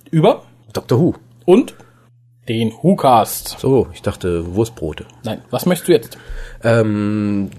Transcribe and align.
Über 0.10 0.42
Dr. 0.74 1.00
Who. 1.00 1.14
und 1.46 1.76
den 2.48 2.74
WhoCast. 2.82 3.60
So, 3.60 3.90
ich 3.94 4.02
dachte 4.02 4.56
Wurstbrote. 4.56 5.06
Nein, 5.24 5.44
was 5.52 5.68
möchtest 5.68 5.90
du 5.90 5.94
jetzt? 5.94 6.18
Ähm, 6.64 7.52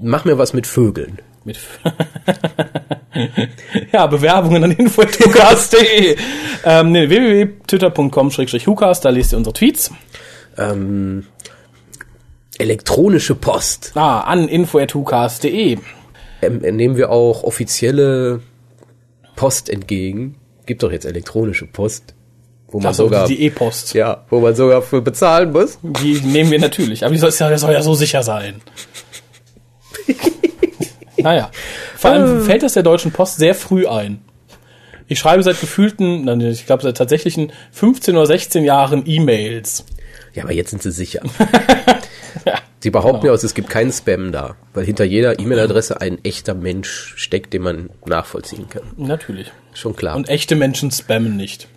mach 0.00 0.24
mir 0.24 0.36
was 0.36 0.52
mit 0.52 0.66
Vögeln. 0.66 1.20
Mit 1.44 1.58
ja, 3.92 4.06
Bewerbungen 4.06 4.64
an 4.64 4.70
info.hucast.de 4.70 6.16
ähm, 6.64 6.92
nee, 6.92 7.08
www.twitter.com-hucast, 7.08 9.04
da 9.04 9.10
lest 9.10 9.32
ihr 9.32 9.38
unsere 9.38 9.52
Tweets. 9.52 9.90
Ähm, 10.56 11.26
elektronische 12.58 13.34
Post. 13.34 13.92
Ah, 13.94 14.20
an 14.20 14.48
info.hucast.de 14.48 15.78
Ähm, 16.40 16.58
nehmen 16.58 16.96
wir 16.96 17.10
auch 17.10 17.42
offizielle 17.42 18.40
Post 19.36 19.68
entgegen. 19.68 20.36
Gibt 20.64 20.82
doch 20.82 20.92
jetzt 20.92 21.04
elektronische 21.04 21.66
Post, 21.66 22.14
wo 22.68 22.78
man 22.78 22.86
Also 22.86 23.04
sogar 23.04 23.26
die 23.26 23.42
E-Post. 23.42 23.92
ja, 23.92 24.24
wo 24.30 24.40
man 24.40 24.54
sogar 24.54 24.80
für 24.80 25.02
bezahlen 25.02 25.52
muss. 25.52 25.78
Die 25.82 26.20
nehmen 26.22 26.50
wir 26.50 26.58
natürlich, 26.58 27.04
aber 27.04 27.12
die 27.12 27.20
soll, 27.20 27.32
soll 27.32 27.72
ja 27.72 27.82
so 27.82 27.94
sicher 27.94 28.22
sein. 28.22 28.62
naja, 31.24 31.50
vor 31.96 32.10
allem 32.10 32.42
fällt 32.42 32.62
das 32.62 32.74
der 32.74 32.82
Deutschen 32.82 33.10
Post 33.10 33.38
sehr 33.38 33.54
früh 33.54 33.86
ein. 33.86 34.20
Ich 35.08 35.18
schreibe 35.18 35.42
seit 35.42 35.58
gefühlten, 35.58 36.26
nein, 36.26 36.40
ich 36.42 36.66
glaube 36.66 36.82
seit 36.82 36.98
tatsächlichen 36.98 37.50
15 37.72 38.14
oder 38.14 38.26
16 38.26 38.62
Jahren 38.62 39.04
E-Mails. 39.06 39.86
Ja, 40.34 40.44
aber 40.44 40.52
jetzt 40.52 40.70
sind 40.70 40.82
sie 40.82 40.92
sicher. 40.92 41.22
Ja. 42.44 42.58
Sie 42.80 42.90
behaupten 42.90 43.26
ja 43.26 43.32
auch, 43.32 43.36
es 43.36 43.54
gibt 43.54 43.70
keinen 43.70 43.92
Spam 43.92 44.32
da, 44.32 44.56
weil 44.74 44.84
hinter 44.84 45.04
jeder 45.04 45.38
E-Mail-Adresse 45.38 46.00
ein 46.00 46.18
echter 46.24 46.52
Mensch 46.52 47.14
steckt, 47.16 47.52
den 47.52 47.62
man 47.62 47.90
nachvollziehen 48.04 48.68
kann. 48.68 48.82
Natürlich. 48.96 49.52
Schon 49.72 49.94
klar. 49.94 50.16
Und 50.16 50.28
echte 50.28 50.56
Menschen 50.56 50.90
spammen 50.90 51.36
nicht. 51.36 51.68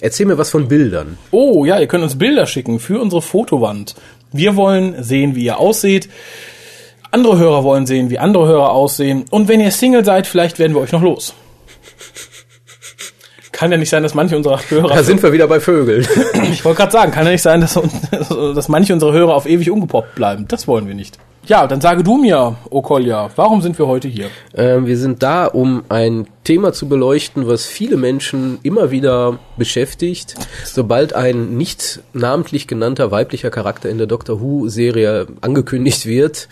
Erzähl 0.00 0.24
mir 0.24 0.38
was 0.38 0.50
von 0.50 0.66
Bildern. 0.66 1.18
Oh 1.30 1.66
ja, 1.66 1.78
ihr 1.78 1.86
könnt 1.86 2.04
uns 2.04 2.16
Bilder 2.16 2.46
schicken 2.46 2.80
für 2.80 2.98
unsere 3.00 3.20
Fotowand. 3.20 3.94
Wir 4.32 4.56
wollen 4.56 5.02
sehen, 5.04 5.36
wie 5.36 5.44
ihr 5.44 5.58
ausseht. 5.58 6.08
Andere 7.10 7.38
Hörer 7.38 7.64
wollen 7.64 7.86
sehen, 7.86 8.10
wie 8.10 8.18
andere 8.18 8.46
Hörer 8.46 8.70
aussehen. 8.72 9.24
Und 9.30 9.48
wenn 9.48 9.60
ihr 9.60 9.70
Single 9.70 10.04
seid, 10.04 10.26
vielleicht 10.26 10.58
werden 10.58 10.74
wir 10.74 10.80
euch 10.80 10.92
noch 10.92 11.02
los. 11.02 11.34
Kann 13.52 13.72
ja 13.72 13.78
nicht 13.78 13.88
sein, 13.88 14.02
dass 14.02 14.12
manche 14.12 14.36
unserer 14.36 14.60
Hörer. 14.68 14.88
Da 14.88 15.02
sind 15.02 15.22
wir 15.22 15.32
wieder 15.32 15.48
bei 15.48 15.60
Vögeln. 15.60 16.06
ich 16.52 16.62
wollte 16.64 16.78
gerade 16.78 16.92
sagen, 16.92 17.10
kann 17.10 17.24
ja 17.24 17.32
nicht 17.32 17.42
sein, 17.42 17.62
dass, 17.62 17.80
dass 18.54 18.68
manche 18.68 18.92
unserer 18.92 19.12
Hörer 19.12 19.34
auf 19.34 19.46
ewig 19.46 19.70
ungepoppt 19.70 20.14
bleiben. 20.14 20.46
Das 20.46 20.68
wollen 20.68 20.86
wir 20.86 20.94
nicht. 20.94 21.18
Ja, 21.46 21.68
dann 21.68 21.80
sage 21.80 22.02
du 22.02 22.18
mir, 22.18 22.56
Okolja, 22.70 23.30
warum 23.36 23.62
sind 23.62 23.78
wir 23.78 23.86
heute 23.86 24.08
hier? 24.08 24.30
Ähm, 24.54 24.86
wir 24.86 24.98
sind 24.98 25.22
da, 25.22 25.46
um 25.46 25.84
ein 25.88 26.26
Thema 26.42 26.72
zu 26.72 26.88
beleuchten, 26.88 27.46
was 27.46 27.66
viele 27.66 27.96
Menschen 27.96 28.58
immer 28.64 28.90
wieder 28.90 29.38
beschäftigt. 29.56 30.34
Sobald 30.64 31.12
ein 31.12 31.56
nicht 31.56 32.00
namentlich 32.12 32.66
genannter 32.66 33.12
weiblicher 33.12 33.50
Charakter 33.50 33.88
in 33.88 33.96
der 33.96 34.08
Doctor 34.08 34.40
Who-Serie 34.40 35.28
angekündigt 35.40 36.04
wird, 36.04 36.48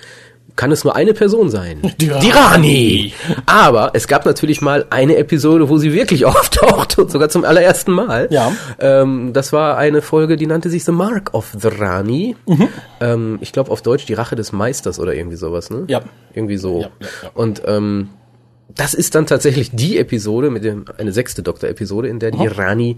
kann 0.56 0.70
es 0.70 0.84
nur 0.84 0.94
eine 0.94 1.14
Person 1.14 1.50
sein. 1.50 1.82
Die 2.00 2.08
Rani. 2.08 2.24
Die 2.24 2.30
Rani. 2.30 3.12
Aber 3.46 3.90
es 3.94 4.06
gab 4.08 4.24
natürlich 4.26 4.60
mal 4.60 4.86
eine 4.90 5.16
Episode, 5.16 5.68
wo 5.68 5.78
sie 5.78 5.92
wirklich 5.92 6.24
auftaucht 6.26 6.98
und 6.98 7.10
sogar 7.10 7.28
zum 7.28 7.44
allerersten 7.44 7.92
Mal. 7.92 8.28
Ja. 8.30 8.52
Ähm, 8.78 9.32
das 9.32 9.52
war 9.52 9.76
eine 9.76 10.02
Folge, 10.02 10.36
die 10.36 10.46
nannte 10.46 10.70
sich 10.70 10.84
The 10.84 10.92
Mark 10.92 11.34
of 11.34 11.52
the 11.58 11.68
Rani. 11.68 12.36
Ähm, 13.00 13.38
ich 13.40 13.52
glaube 13.52 13.70
auf 13.70 13.82
Deutsch 13.82 14.06
die 14.06 14.14
Rache 14.14 14.36
des 14.36 14.52
Meisters 14.52 14.98
oder 14.98 15.14
irgendwie 15.14 15.36
sowas, 15.36 15.70
ne? 15.70 15.84
Ja. 15.88 16.02
Irgendwie 16.32 16.56
so. 16.56 16.80
Ja, 16.80 16.88
ja, 17.00 17.06
ja. 17.24 17.30
Und 17.34 17.62
ähm, 17.66 18.10
das 18.68 18.94
ist 18.94 19.14
dann 19.14 19.26
tatsächlich 19.26 19.70
die 19.72 19.98
Episode, 19.98 20.50
mit 20.50 20.64
dem, 20.64 20.84
eine 20.98 21.12
sechste 21.12 21.42
Doktor-Episode, 21.42 22.08
in 22.08 22.18
der 22.18 22.30
die 22.32 22.46
Rani 22.46 22.96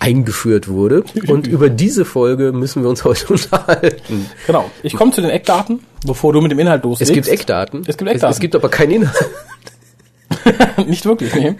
eingeführt 0.00 0.68
wurde. 0.68 1.04
Und 1.28 1.46
über 1.46 1.68
diese 1.68 2.04
Folge 2.04 2.52
müssen 2.52 2.82
wir 2.82 2.88
uns 2.88 3.04
heute 3.04 3.26
unterhalten. 3.32 4.26
Genau. 4.46 4.70
Ich 4.82 4.94
komme 4.94 5.12
zu 5.12 5.20
den 5.20 5.30
Eckdaten, 5.30 5.80
bevor 6.04 6.32
du 6.32 6.40
mit 6.40 6.50
dem 6.50 6.58
Inhalt 6.58 6.80
Es 6.80 6.84
loslegst. 6.84 7.14
gibt 7.14 7.28
Eckdaten. 7.28 7.80
Es 7.86 7.96
gibt 7.96 8.10
Eckdaten. 8.10 8.30
Es, 8.30 8.36
es 8.36 8.40
gibt 8.40 8.56
aber 8.56 8.68
keinen 8.68 8.92
Inhalt. 8.92 9.26
Nicht 10.86 11.04
wirklich, 11.04 11.34
nee. 11.34 11.54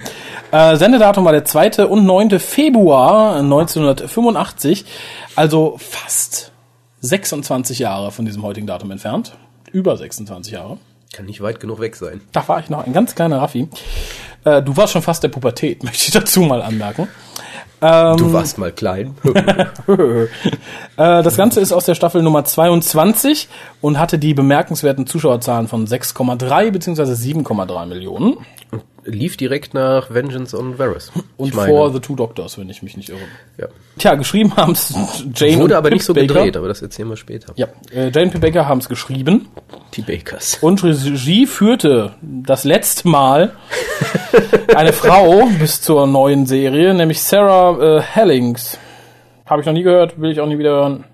Äh, 0.50 0.76
Sendedatum 0.76 1.24
war 1.24 1.32
der 1.32 1.44
2. 1.44 1.86
und 1.86 2.04
9. 2.04 2.38
Februar 2.40 3.36
1985, 3.36 4.84
also 5.34 5.76
fast 5.78 6.52
26 7.00 7.78
Jahre 7.78 8.10
von 8.10 8.24
diesem 8.24 8.42
heutigen 8.42 8.66
Datum 8.66 8.90
entfernt. 8.90 9.36
Über 9.72 9.96
26 9.96 10.52
Jahre. 10.54 10.78
Kann 11.16 11.24
nicht 11.24 11.40
weit 11.40 11.60
genug 11.60 11.80
weg 11.80 11.96
sein. 11.96 12.20
Da 12.32 12.46
war 12.46 12.60
ich 12.60 12.68
noch 12.68 12.86
ein 12.86 12.92
ganz 12.92 13.14
kleiner 13.14 13.40
Raffi. 13.40 13.68
Äh, 14.44 14.62
du 14.62 14.76
warst 14.76 14.92
schon 14.92 15.00
fast 15.00 15.22
der 15.22 15.28
Pubertät, 15.28 15.82
möchte 15.82 16.04
ich 16.08 16.10
dazu 16.10 16.42
mal 16.42 16.60
anmerken. 16.60 17.08
Ähm, 17.80 18.16
Du 18.18 18.32
warst 18.34 18.58
mal 18.58 18.70
klein. 18.72 19.14
äh, 19.24 20.26
das 20.96 21.36
Ganze 21.36 21.60
ist 21.60 21.72
aus 21.72 21.86
der 21.86 21.94
Staffel 21.94 22.22
Nummer 22.22 22.44
22 22.44 23.48
und 23.80 23.98
hatte 23.98 24.18
die 24.18 24.34
bemerkenswerten 24.34 25.06
Zuschauerzahlen 25.06 25.68
von 25.68 25.86
6,3 25.86 26.70
bzw. 26.70 27.02
7,3 27.02 27.86
Millionen. 27.86 28.36
Lief 29.04 29.36
direkt 29.36 29.72
nach 29.72 30.10
Vengeance 30.12 30.58
on 30.58 30.78
Varys. 30.78 31.12
Und 31.36 31.54
vor 31.54 31.92
The 31.92 32.00
Two 32.00 32.16
Doctors, 32.16 32.58
wenn 32.58 32.68
ich 32.68 32.82
mich 32.82 32.96
nicht 32.96 33.08
irre. 33.08 33.20
ja. 33.56 33.68
Tja, 33.98 34.14
geschrieben 34.16 34.54
haben 34.56 34.72
es 34.72 34.92
Jane 35.34 35.54
Wurde 35.56 35.64
und 35.64 35.72
aber 35.74 35.88
Pip 35.88 35.94
nicht 35.98 36.04
so 36.04 36.12
Baker. 36.12 36.26
gedreht, 36.26 36.56
aber 36.56 36.68
das 36.68 36.82
erzählen 36.82 37.08
wir 37.08 37.16
später. 37.16 37.52
Ja, 37.56 37.68
äh, 37.94 38.10
Jane 38.10 38.30
P. 38.30 38.38
Baker 38.38 38.66
haben 38.68 38.80
es 38.80 38.88
geschrieben 38.88 39.48
Die 39.96 40.02
Bakers. 40.02 40.58
und 40.60 40.84
Regie 40.84 41.46
führte 41.46 42.12
das 42.20 42.64
letzte 42.64 43.08
Mal 43.08 43.52
eine 44.74 44.92
Frau 44.92 45.48
bis 45.58 45.80
zur 45.80 46.06
neuen 46.06 46.46
Serie, 46.46 46.92
nämlich 46.94 47.22
Sarah 47.22 47.98
äh, 47.98 48.02
Hellings. 48.02 48.78
Habe 49.46 49.60
ich 49.62 49.66
noch 49.66 49.72
nie 49.72 49.82
gehört, 49.82 50.20
will 50.20 50.30
ich 50.30 50.40
auch 50.40 50.46
nie 50.46 50.58
wieder 50.58 50.70
hören. 50.70 51.04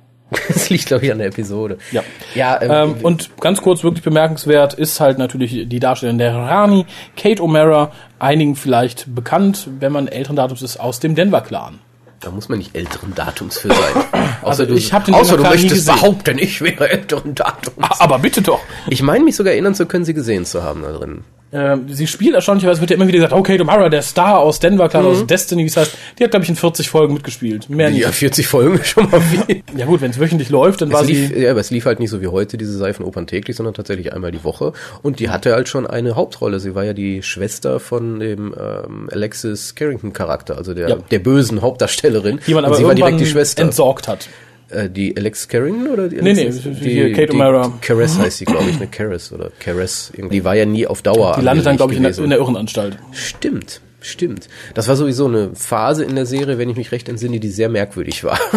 Das 0.49 0.71
liegt, 0.71 0.87
glaube 0.87 1.05
ich, 1.05 1.13
an 1.13 1.19
der 1.19 1.27
Episode. 1.27 1.77
Ja. 1.91 2.03
Ja, 2.35 2.59
Ähm, 2.63 2.97
und 3.03 3.37
ganz 3.39 3.61
kurz 3.61 3.85
wirklich 3.85 4.03
bemerkenswert 4.03 4.73
ist 4.73 4.99
halt 4.99 5.19
natürlich 5.19 5.69
die 5.69 5.79
Darstellerin 5.79 6.17
der 6.17 6.35
Rani, 6.35 6.87
Kate 7.19 7.43
O'Mara, 7.43 7.91
einigen 8.19 8.57
vielleicht 8.57 9.15
bekannt, 9.15 9.69
wenn 9.79 9.93
man 9.93 10.09
älteren 10.09 10.37
Datums 10.37 10.63
ist, 10.63 10.79
aus 10.79 11.01
dem 11.01 11.15
Denver-Clan. 11.15 11.81
Da 12.23 12.31
muss 12.31 12.49
man 12.49 12.59
nicht 12.59 12.77
älteren 12.77 13.15
Datums 13.15 13.59
für 13.59 13.69
sein. 13.69 14.05
Außer 14.43 14.65
du, 14.65 14.75
ich 14.75 14.93
hab 14.93 15.05
den 15.05 15.15
außer 15.15 15.37
du 15.37 15.43
möchtest 15.43 15.87
behaupten, 15.87 16.39
ich 16.39 16.61
wäre 16.61 16.89
älteren 16.89 17.35
Datums. 17.35 18.01
Aber 18.01 18.21
bitte 18.21 18.43
doch. 18.43 18.61
Ich 18.89 19.03
meine 19.03 19.25
mich 19.25 19.35
sogar 19.35 19.53
erinnern 19.53 19.75
zu 19.75 19.87
können, 19.87 20.05
sie 20.05 20.15
gesehen 20.15 20.45
zu 20.45 20.63
haben 20.63 20.83
da 20.83 20.93
drin. 20.93 21.25
Ähm, 21.55 21.85
sie 21.91 22.07
spielt 22.07 22.35
erstaunlicherweise, 22.35 22.81
wird 22.81 22.91
ja 22.91 22.97
immer 22.97 23.07
wieder 23.07 23.19
gesagt, 23.19 23.35
okay, 23.35 23.59
Tomara, 23.59 23.91
der 23.91 24.01
Star 24.03 24.39
aus 24.39 24.59
Denver, 24.59 24.89
klar, 24.89 25.05
aus 25.05 25.27
Destiny, 25.27 25.63
wie 25.65 25.67
es 25.69 25.77
heißt, 25.77 25.95
die 26.19 26.25
hat, 26.25 26.31
glaube 26.31 26.45
ich, 26.45 26.49
in 26.51 26.57
40 26.57 26.89
Folgen 26.89 27.13
mitgespielt. 27.13 27.69
Mehr 27.69 27.91
nicht. 27.91 28.01
Ja, 28.01 28.11
40 28.11 28.47
Folgen 28.47 28.83
schon 28.85 29.11
mal 29.11 29.21
viel. 29.21 29.63
Ja 29.77 29.87
gut, 29.87 30.01
wenn 30.01 30.11
es 30.11 30.19
wöchentlich 30.21 30.49
läuft, 30.51 30.81
dann 30.83 30.93
war 30.93 31.03
Es 31.03 31.09
lief, 31.09 31.29
sie... 31.29 31.41
ja, 31.43 31.51
aber 31.51 31.61
es 31.61 31.71
lief 31.71 31.85
halt 31.87 31.99
nicht 32.01 32.11
so 32.11 32.21
wie 32.23 32.27
heute, 32.29 32.57
diese 32.57 32.77
Seifenopern 32.77 33.27
täglich, 33.27 33.57
sondern 33.57 33.75
tatsächlich 33.75 34.13
einmal 34.13 34.31
die 34.33 34.45
Woche. 34.45 34.73
Und 35.03 35.19
die 35.21 35.29
hatte 35.31 35.53
halt 35.55 35.69
schon 35.69 35.87
eine 35.87 36.17
Hauptrolle. 36.17 36.59
Sie 36.61 36.75
war 36.75 36.85
ja 36.85 36.93
die 36.95 37.23
Schwester 37.23 37.81
von 37.81 38.19
dem 38.21 38.55
ähm, 38.59 39.09
Alexis 39.13 39.75
Carrington-Charakter, 39.75 40.57
also 40.57 40.75
der, 40.75 40.89
Ja. 40.89 40.97
der 41.11 41.19
bösen 41.19 41.61
Hauptdarstellerin. 41.63 42.41
Die 42.47 42.55
man 42.55 42.65
Und 42.65 42.69
aber 42.71 42.77
sie 42.77 42.85
war 42.85 42.95
direkt 42.95 43.21
die 43.21 43.27
Schwester. 43.27 43.63
entsorgt 43.63 44.09
hat. 44.09 44.29
Äh, 44.73 44.91
die 44.91 45.17
Alex 45.17 45.49
Carrington 45.49 45.89
oder 45.89 46.09
die 46.09 46.17
Nee, 46.17 46.33
nee, 46.33 46.43
Alexis? 46.43 46.63
die 46.81 47.13
Kate 47.13 47.33
O'Mara. 47.33 47.73
Caress 47.81 48.19
heißt 48.19 48.39
sie, 48.39 48.45
glaube 48.45 48.71
ich, 48.71 48.77
eine 48.77 48.87
Caress 48.91 49.33
oder 49.33 49.51
Caress. 49.59 50.13
Die 50.17 50.45
war 50.45 50.55
ja 50.55 50.65
nie 50.65 50.87
auf 50.87 51.03
Dauer. 51.03 51.37
Die 51.39 51.45
landet 51.45 51.67
dann, 51.67 51.77
glaube 51.77 51.93
ich, 51.93 51.99
in 51.99 52.05
der, 52.05 52.17
in 52.19 52.31
der 52.31 52.39
Irrenanstalt. 52.39 52.99
Stimmt, 53.13 53.81
stimmt. 54.01 54.49
Das 54.75 54.89
war 54.89 54.97
sowieso 54.97 55.27
eine 55.27 55.51
Phase 55.55 56.05
in 56.05 56.15
der 56.15 56.27
Serie, 56.27 56.59
wenn 56.59 56.71
ich 56.71 56.77
mich 56.77 56.93
recht 56.93 57.09
entsinne, 57.09 57.41
die 57.41 57.49
sehr 57.49 57.69
merkwürdig 57.69 58.25
war. 58.25 58.39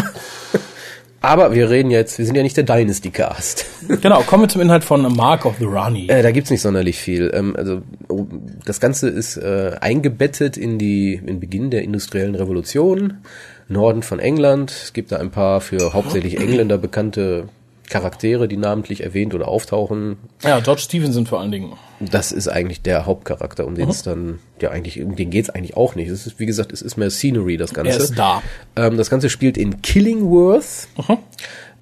Aber 1.21 1.55
wir 1.55 1.71
reden 1.71 1.89
jetzt, 1.89 2.19
wir 2.19 2.25
sind 2.27 2.35
ja 2.35 2.43
nicht 2.43 2.55
der 2.55 2.65
Dynasty 2.65 3.09
Cast. 3.09 3.65
Genau, 4.01 4.21
kommen 4.21 4.43
wir 4.43 4.47
zum 4.47 4.61
Inhalt 4.61 4.83
von 4.83 5.01
Mark 5.15 5.45
of 5.45 5.55
the 5.59 5.65
Rani. 5.65 6.07
Äh, 6.07 6.23
da 6.23 6.31
gibt's 6.31 6.49
nicht 6.49 6.61
sonderlich 6.61 6.97
viel. 6.97 7.31
Ähm, 7.33 7.55
also 7.55 7.81
oh, 8.09 8.25
das 8.65 8.79
Ganze 8.79 9.09
ist 9.09 9.37
äh, 9.37 9.73
eingebettet 9.79 10.57
in 10.57 10.77
die 10.79 11.13
in 11.13 11.39
Beginn 11.39 11.69
der 11.69 11.83
industriellen 11.83 12.35
Revolution, 12.35 13.17
Norden 13.67 14.03
von 14.03 14.19
England. 14.19 14.71
Es 14.71 14.93
gibt 14.93 15.11
da 15.11 15.17
ein 15.17 15.31
paar 15.31 15.61
für 15.61 15.93
hauptsächlich 15.93 16.39
Engländer 16.39 16.77
bekannte 16.77 17.49
Charaktere, 17.89 18.47
die 18.47 18.57
namentlich 18.57 19.03
erwähnt 19.03 19.33
oder 19.33 19.47
auftauchen. 19.47 20.17
Ja, 20.43 20.59
George 20.59 20.81
Stevenson 20.81 21.25
vor 21.25 21.39
allen 21.39 21.51
Dingen. 21.51 21.73
Das 21.99 22.31
ist 22.31 22.47
eigentlich 22.47 22.81
der 22.81 23.05
Hauptcharakter, 23.05 23.65
um 23.65 23.75
den 23.75 23.89
es 23.89 24.01
dann, 24.01 24.39
ja 24.61 24.71
eigentlich, 24.71 25.01
um 25.01 25.15
den 25.15 25.29
geht's 25.29 25.49
eigentlich 25.49 25.77
auch 25.77 25.95
nicht. 25.95 26.09
Es 26.09 26.25
ist, 26.25 26.39
wie 26.39 26.45
gesagt, 26.45 26.73
es 26.73 26.81
ist 26.81 26.97
mehr 26.97 27.11
Scenery, 27.11 27.57
das 27.57 27.73
Ganze. 27.73 27.91
Er 27.91 27.97
ist 27.97 28.17
da. 28.17 28.41
Ähm, 28.75 28.97
das 28.97 29.09
Ganze 29.09 29.29
spielt 29.29 29.57
in 29.57 29.81
Killingworth. 29.81 30.87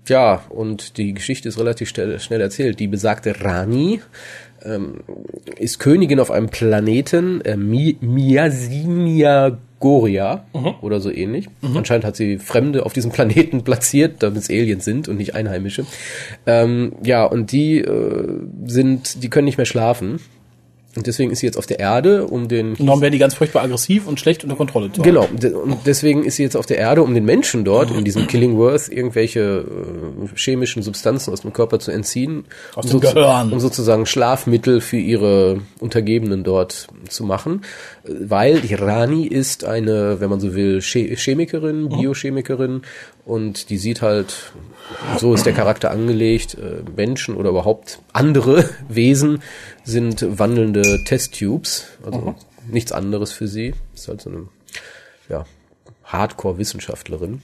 Ja, 0.08 0.44
und 0.50 0.98
die 0.98 1.14
Geschichte 1.14 1.48
ist 1.48 1.58
relativ 1.58 1.88
schnell, 1.88 2.20
schnell 2.20 2.42
erzählt. 2.42 2.80
Die 2.82 2.88
besagte 2.88 3.40
Rani 3.42 4.02
ähm, 4.66 5.00
ist 5.58 5.80
Königin 5.80 6.20
auf 6.20 6.30
einem 6.30 6.50
Planeten, 6.50 7.42
äh, 7.42 7.56
Mi 7.56 7.98
Miasimia 8.02 9.58
Goria 9.84 10.46
oder 10.80 11.02
so 11.02 11.12
ähnlich. 11.12 11.50
Anscheinend 11.76 12.06
hat 12.06 12.16
sie 12.16 12.38
Fremde 12.38 12.86
auf 12.86 12.94
diesem 12.94 13.12
Planeten 13.12 13.64
platziert, 13.66 14.24
damit 14.24 14.44
es 14.44 14.50
Aliens 14.50 14.86
sind 14.86 15.10
und 15.10 15.18
nicht 15.18 15.36
Einheimische. 15.36 15.86
Ähm, 16.46 16.94
ja, 17.04 17.26
und 17.26 17.52
die 17.52 17.80
äh, 17.80 18.40
sind, 18.64 19.22
die 19.22 19.30
können 19.30 19.44
nicht 19.44 19.58
mehr 19.58 19.66
schlafen. 19.66 20.22
Und 20.96 21.08
deswegen 21.08 21.32
ist 21.32 21.40
sie 21.40 21.48
jetzt 21.48 21.58
auf 21.58 21.66
der 21.66 21.80
Erde, 21.80 22.28
um 22.28 22.48
den 22.48 22.76
Und 22.76 22.86
darum 22.86 23.02
werden 23.02 23.14
die 23.14 23.18
ganz 23.18 23.34
furchtbar 23.34 23.64
aggressiv 23.64 24.06
und 24.08 24.20
schlecht 24.20 24.44
unter 24.44 24.56
Kontrolle 24.56 24.92
zu 24.92 25.02
haben. 25.02 25.38
Genau, 25.40 25.60
und 25.62 25.80
deswegen 25.86 26.24
ist 26.24 26.36
sie 26.36 26.44
jetzt 26.44 26.56
auf 26.56 26.68
der 26.68 26.78
Erde, 26.78 27.02
um 27.02 27.14
den 27.14 27.26
Menschen 27.26 27.66
dort 27.66 27.90
in 27.90 28.04
diesem 28.04 28.28
Killingworth 28.28 28.90
irgendwelche 28.90 29.66
äh, 29.66 30.36
chemischen 30.36 30.84
Substanzen 30.84 31.34
aus 31.34 31.42
dem 31.42 31.52
Körper 31.52 31.80
zu 31.80 31.92
entziehen, 31.92 32.46
Aus 32.76 32.94
um, 32.94 33.00
Gehirn. 33.00 33.52
um 33.52 33.60
sozusagen 33.60 34.06
Schlafmittel 34.06 34.82
für 34.82 34.98
ihre 34.98 35.62
Untergebenen 35.80 36.44
dort 36.44 36.88
zu 37.10 37.24
machen, 37.24 37.62
weil 38.04 38.60
die 38.62 38.76
Rani 38.76 39.26
ist 39.26 39.64
eine, 39.64 40.20
wenn 40.20 40.30
man 40.30 40.40
so 40.40 40.54
will, 40.54 40.80
Che 40.80 41.16
Chemikerin, 41.16 41.90
Biochemikerin 41.90 42.82
und 43.26 43.70
die 43.70 43.78
sieht 43.78 44.02
halt, 44.02 44.52
so 45.18 45.34
ist 45.34 45.46
der 45.46 45.54
Charakter 45.54 45.92
angelegt, 45.92 46.56
äh, 46.56 46.84
Menschen 46.96 47.36
oder 47.36 47.50
überhaupt 47.50 48.00
andere 48.12 48.70
Wesen 48.90 49.42
sind 49.84 50.40
wandelnde 50.40 51.04
Testtubes, 51.04 51.86
also 52.06 52.36
nichts 52.68 52.92
anderes 52.92 53.32
für 53.32 53.48
sie. 53.48 53.74
Ist 53.94 54.08
halt 54.08 54.22
so 54.22 54.30
eine 54.30 54.48
ja, 55.30 55.46
Hardcore-Wissenschaftlerin. 56.06 57.42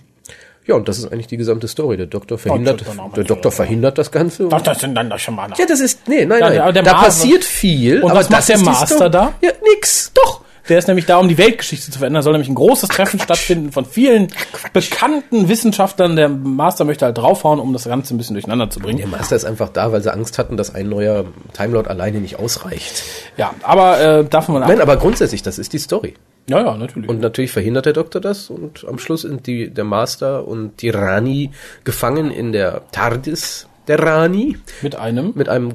Ja, 0.66 0.76
und 0.76 0.88
das 0.88 1.00
ist 1.00 1.12
eigentlich 1.12 1.28
die 1.28 1.38
gesamte 1.38 1.68
Story. 1.68 1.98
Der 1.98 2.06
Doktor 2.06 2.38
verhindert, 2.38 2.86
der 3.16 3.24
Doktor 3.24 3.52
verhindert 3.52 3.98
das 3.98 4.12
Ganze. 4.12 4.48
Ach, 4.52 4.62
das 4.62 4.80
sind 4.80 4.94
dann 4.94 5.10
doch 5.10 5.18
schon 5.18 5.36
mal. 5.36 5.50
ja, 5.58 5.66
das 5.66 5.80
ist, 5.80 6.08
nee, 6.08 6.26
nein, 6.26 6.40
nein, 6.40 6.56
da 6.74 6.82
Master- 6.82 6.94
passiert 6.94 7.44
viel. 7.44 8.04
Und 8.04 8.12
aber 8.12 8.20
was 8.20 8.30
macht 8.30 8.40
das 8.40 8.48
der 8.48 8.60
Master 8.60 9.10
da? 9.10 9.34
Ja, 9.42 9.52
nix. 9.74 10.12
Doch. 10.14 10.42
Der 10.70 10.78
ist 10.78 10.88
nämlich 10.88 11.06
da, 11.06 11.18
um 11.18 11.28
die 11.28 11.38
Weltgeschichte 11.38 11.92
zu 11.92 11.98
verändern. 11.98 12.20
Da 12.20 12.24
soll 12.24 12.34
nämlich 12.34 12.50
ein 12.50 12.56
großes 12.56 12.90
Treffen 12.90 13.20
stattfinden 13.20 13.72
von 13.72 13.86
vielen 13.86 14.28
bekannten 14.72 15.50
Wissenschaftlern. 15.50 16.16
Der 16.16 16.30
Master 16.30 16.86
möchte 16.86 17.06
halt 17.06 17.18
draufhauen, 17.18 17.60
um 17.60 17.74
das 17.74 17.86
Ganze 17.86 18.16
ein 18.16 18.18
bisschen 18.18 18.36
durcheinander 18.36 18.70
zu 18.70 18.80
bringen. 18.80 19.00
Der 19.00 19.08
Master 19.08 19.36
ist 19.36 19.46
einfach 19.46 19.70
da, 19.70 19.92
weil 19.92 20.02
sie 20.02 20.14
Angst 20.14 20.38
hatten, 20.38 20.58
dass 20.58 20.74
ein 20.74 20.88
neuer 20.88 21.26
Timelord 21.54 21.88
alleine 21.88 22.20
nicht 22.20 22.38
ausreicht. 22.38 23.04
Ja, 23.38 23.54
aber 23.64 24.00
äh, 24.00 24.26
davon 24.26 24.56
mal 24.56 24.64
ab. 24.64 24.70
Nein, 24.70 24.82
aber 24.82 24.98
grundsätzlich, 24.98 25.42
das 25.42 25.58
ist 25.58 25.74
die 25.74 25.80
Story. 25.80 26.14
Ja, 26.48 26.62
ja, 26.62 26.78
natürlich. 26.78 27.10
Und 27.10 27.20
natürlich 27.20 27.52
verhindert 27.52 27.86
der 27.86 27.94
Doktor 27.94 28.22
das 28.22 28.50
und 28.50 28.86
am 28.88 28.98
Schluss 29.00 29.22
sind 29.22 29.46
die, 29.48 29.70
der 29.70 29.84
Master 29.84 30.48
und 30.48 30.82
die 30.82 30.90
Rani 30.90 31.52
gefangen 31.84 32.32
in 32.32 32.52
der 32.52 32.82
TARDIS 32.92 33.68
der 33.88 34.00
Rani 34.00 34.58
mit 34.82 34.96
einem. 34.96 35.34
mit 35.36 35.50
einem 35.50 35.74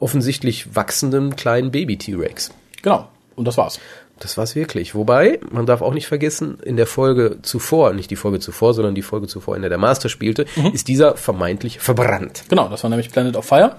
offensichtlich 0.00 0.74
wachsenden 0.74 1.36
kleinen 1.36 1.70
Baby-T-Rex. 1.70 2.50
Genau. 2.82 3.08
Und 3.36 3.46
das 3.46 3.56
war's. 3.56 3.80
Das 4.22 4.36
war's 4.38 4.54
wirklich. 4.54 4.94
Wobei, 4.94 5.40
man 5.50 5.66
darf 5.66 5.82
auch 5.82 5.92
nicht 5.92 6.06
vergessen, 6.06 6.58
in 6.64 6.76
der 6.76 6.86
Folge 6.86 7.38
zuvor, 7.42 7.92
nicht 7.92 8.08
die 8.10 8.16
Folge 8.16 8.38
zuvor, 8.38 8.72
sondern 8.72 8.94
die 8.94 9.02
Folge 9.02 9.26
zuvor, 9.26 9.56
in 9.56 9.62
der 9.62 9.68
der 9.68 9.78
Master 9.78 10.08
spielte, 10.08 10.46
Mhm. 10.54 10.66
ist 10.72 10.86
dieser 10.86 11.16
vermeintlich 11.16 11.80
verbrannt. 11.80 12.44
Genau, 12.48 12.68
das 12.68 12.82
war 12.84 12.90
nämlich 12.90 13.10
Planet 13.10 13.36
of 13.36 13.44
Fire. 13.44 13.74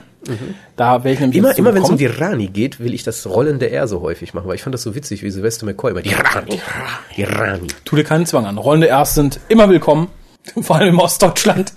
Da 0.75 1.03
wäre 1.03 1.13
ich 1.13 1.19
nämlich 1.19 1.37
Immer, 1.37 1.57
immer 1.57 1.73
wenn 1.73 1.83
es 1.83 1.89
um 1.89 1.97
die 1.97 2.05
Rani 2.05 2.47
geht, 2.47 2.79
will 2.79 2.93
ich 2.93 3.03
das 3.03 3.25
Rollen 3.27 3.59
der 3.59 3.71
R 3.73 3.87
so 3.87 4.01
häufig 4.01 4.33
machen, 4.33 4.47
weil 4.47 4.55
ich 4.55 4.63
fand 4.63 4.73
das 4.73 4.81
so 4.83 4.95
witzig, 4.95 5.21
wie 5.23 5.29
Sylvester 5.31 5.65
McCoy 5.65 5.91
immer, 5.91 6.01
die 6.01 6.13
Rani, 6.13 6.59
die 7.17 7.23
Rani. 7.23 7.67
Tu 7.85 7.95
dir 7.95 8.03
keinen 8.03 8.25
Zwang 8.25 8.45
an. 8.45 8.57
Rollende 8.57 8.89
Rs 8.89 9.15
sind 9.15 9.39
immer 9.49 9.69
willkommen. 9.69 10.07
Vor 10.61 10.75
allem 10.77 10.89
im 10.89 10.99
Ostdeutschland. 10.99 11.73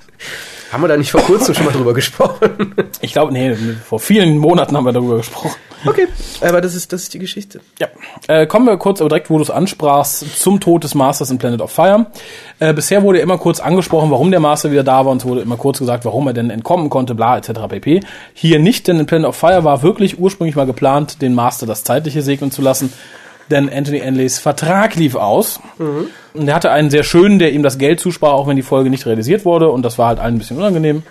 Haben 0.77 0.83
wir 0.83 0.89
da 0.89 0.99
nicht 0.99 1.11
vor 1.11 1.23
kurzem 1.23 1.55
schon 1.55 1.65
mal 1.65 1.73
drüber 1.73 1.95
gesprochen? 1.95 2.75
Ich 3.01 3.13
glaube, 3.13 3.33
nee, 3.33 3.55
vor 3.83 3.99
vielen 3.99 4.37
Monaten 4.37 4.77
haben 4.77 4.85
wir 4.85 4.93
darüber 4.93 5.17
gesprochen. 5.17 5.55
Okay, 5.87 6.07
aber 6.43 6.61
das 6.61 6.75
ist, 6.75 6.93
das 6.93 7.05
ist 7.05 7.15
die 7.15 7.19
Geschichte. 7.19 7.61
Ja, 7.79 7.89
äh, 8.29 8.47
kommen 8.47 8.67
wir 8.67 8.77
kurz, 8.77 9.01
aber 9.01 9.09
direkt, 9.09 9.31
wo 9.31 9.39
du 9.39 9.43
es 9.43 9.51
ansprachst, 9.51 10.39
zum 10.39 10.61
Tod 10.61 10.85
des 10.85 10.95
Masters 10.95 11.31
in 11.31 11.39
Planet 11.39 11.63
of 11.63 11.71
Fire. 11.71 12.07
Äh, 12.59 12.75
bisher 12.75 13.03
wurde 13.03 13.21
immer 13.21 13.39
kurz 13.39 13.61
angesprochen, 13.61 14.11
warum 14.11 14.31
der 14.31 14.41
Master 14.41 14.71
wieder 14.71 14.85
da 14.85 15.05
war 15.07 15.13
und 15.13 15.23
es 15.23 15.25
wurde 15.27 15.41
immer 15.41 15.57
kurz 15.57 15.79
gesagt, 15.79 16.05
warum 16.05 16.27
er 16.27 16.35
denn 16.35 16.51
entkommen 16.51 16.91
konnte, 16.91 17.15
bla 17.15 17.39
etc. 17.39 17.53
pp. 17.71 18.01
Hier 18.35 18.59
nicht, 18.59 18.87
denn 18.87 19.01
in 19.01 19.07
Planet 19.07 19.29
of 19.29 19.37
Fire 19.37 19.65
war 19.65 19.83
wirklich 19.83 20.19
ursprünglich 20.19 20.57
mal 20.57 20.67
geplant, 20.67 21.23
den 21.23 21.35
Master 21.35 21.65
das 21.65 21.85
Zeitliche 21.85 22.21
segnen 22.21 22.51
zu 22.51 22.61
lassen, 22.61 22.93
denn 23.51 23.73
Anthony 23.73 23.99
Enleys 23.99 24.39
Vertrag 24.39 24.97
lief 24.97 25.15
aus. 25.15 25.61
Und 26.35 26.49
er 26.49 26.55
hatte 26.55 26.71
einen 26.71 26.91
sehr 26.91 27.05
schönen, 27.05 27.39
der 27.39 27.53
ihm 27.53 27.63
das 27.63 27.79
Geld 27.79 28.01
zusprach, 28.01 28.33
auch 28.33 28.47
wenn 28.47 28.57
die 28.57 28.63
Folge 28.63 28.91
nicht 28.91 29.07
realisiert 29.07 29.45
wurde 29.45 29.71
und 29.71 29.83
das 29.83 29.99
war 29.99 30.09
halt 30.09 30.19
allen 30.19 30.35
ein 30.35 30.39
bisschen 30.39 30.59
unangenehm. 30.59 31.03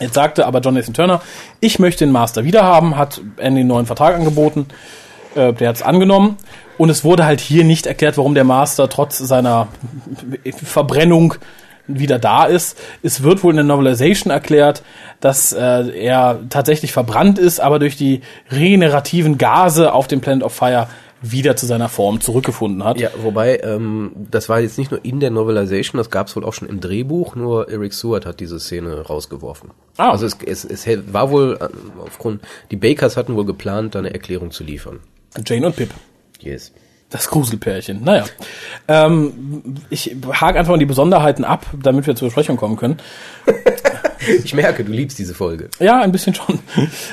Jetzt 0.00 0.14
sagte 0.14 0.46
aber 0.46 0.60
John 0.60 0.74
Nathan 0.74 0.94
Turner, 0.94 1.22
ich 1.60 1.78
möchte 1.78 2.04
den 2.04 2.12
Master 2.12 2.44
wiederhaben, 2.44 2.96
hat 2.96 3.20
Andy 3.38 3.60
einen 3.60 3.68
neuen 3.68 3.86
Vertrag 3.86 4.14
angeboten, 4.14 4.66
äh, 5.34 5.52
der 5.54 5.70
hat 5.70 5.76
es 5.76 5.82
angenommen 5.82 6.36
und 6.76 6.90
es 6.90 7.02
wurde 7.02 7.24
halt 7.24 7.40
hier 7.40 7.64
nicht 7.64 7.86
erklärt, 7.86 8.18
warum 8.18 8.34
der 8.34 8.44
Master 8.44 8.88
trotz 8.88 9.16
seiner 9.16 9.68
Verbrennung 10.62 11.34
wieder 11.86 12.18
da 12.18 12.44
ist. 12.44 12.78
Es 13.02 13.22
wird 13.22 13.42
wohl 13.42 13.52
in 13.52 13.56
der 13.56 13.64
Novelization 13.64 14.32
erklärt, 14.32 14.82
dass 15.20 15.52
äh, 15.52 15.88
er 15.98 16.40
tatsächlich 16.50 16.92
verbrannt 16.92 17.38
ist, 17.38 17.60
aber 17.60 17.78
durch 17.78 17.96
die 17.96 18.22
regenerativen 18.50 19.38
Gase 19.38 19.92
auf 19.92 20.08
dem 20.08 20.20
Planet 20.20 20.44
of 20.44 20.52
Fire 20.52 20.88
wieder 21.22 21.56
zu 21.56 21.66
seiner 21.66 21.88
Form 21.88 22.20
zurückgefunden 22.20 22.84
hat. 22.84 22.98
Ja, 23.00 23.10
wobei, 23.22 23.60
ähm, 23.60 24.12
das 24.30 24.48
war 24.48 24.60
jetzt 24.60 24.78
nicht 24.78 24.90
nur 24.90 25.04
in 25.04 25.20
der 25.20 25.30
Novelization, 25.30 25.98
das 25.98 26.10
gab 26.10 26.28
es 26.28 26.36
wohl 26.36 26.44
auch 26.44 26.52
schon 26.52 26.68
im 26.68 26.80
Drehbuch, 26.80 27.34
nur 27.36 27.70
Eric 27.70 27.94
Seward 27.94 28.26
hat 28.26 28.40
diese 28.40 28.60
Szene 28.60 29.00
rausgeworfen. 29.00 29.70
Ah. 29.96 30.10
Also 30.10 30.26
es, 30.26 30.36
es, 30.44 30.64
es 30.64 30.86
war 31.12 31.30
wohl 31.30 31.58
äh, 31.60 31.68
aufgrund, 32.02 32.42
die 32.70 32.76
Bakers 32.76 33.16
hatten 33.16 33.34
wohl 33.34 33.46
geplant, 33.46 33.94
da 33.94 34.00
eine 34.00 34.12
Erklärung 34.12 34.50
zu 34.50 34.64
liefern. 34.64 35.00
Jane 35.44 35.66
und 35.66 35.76
Pip. 35.76 35.90
Yes. 36.40 36.72
Das 37.10 37.28
Gruselpärchen. 37.28 38.02
Naja. 38.02 38.24
Ähm, 38.88 39.76
ich 39.90 40.16
hake 40.32 40.58
einfach 40.58 40.72
mal 40.72 40.78
die 40.78 40.86
Besonderheiten 40.86 41.44
ab, 41.44 41.66
damit 41.80 42.06
wir 42.06 42.16
zur 42.16 42.28
Besprechung 42.28 42.56
kommen 42.56 42.76
können. 42.76 42.98
Ich 44.42 44.54
merke, 44.54 44.82
du 44.82 44.90
liebst 44.90 45.18
diese 45.18 45.34
Folge. 45.34 45.68
Ja, 45.78 46.00
ein 46.00 46.10
bisschen 46.10 46.34
schon. 46.34 46.58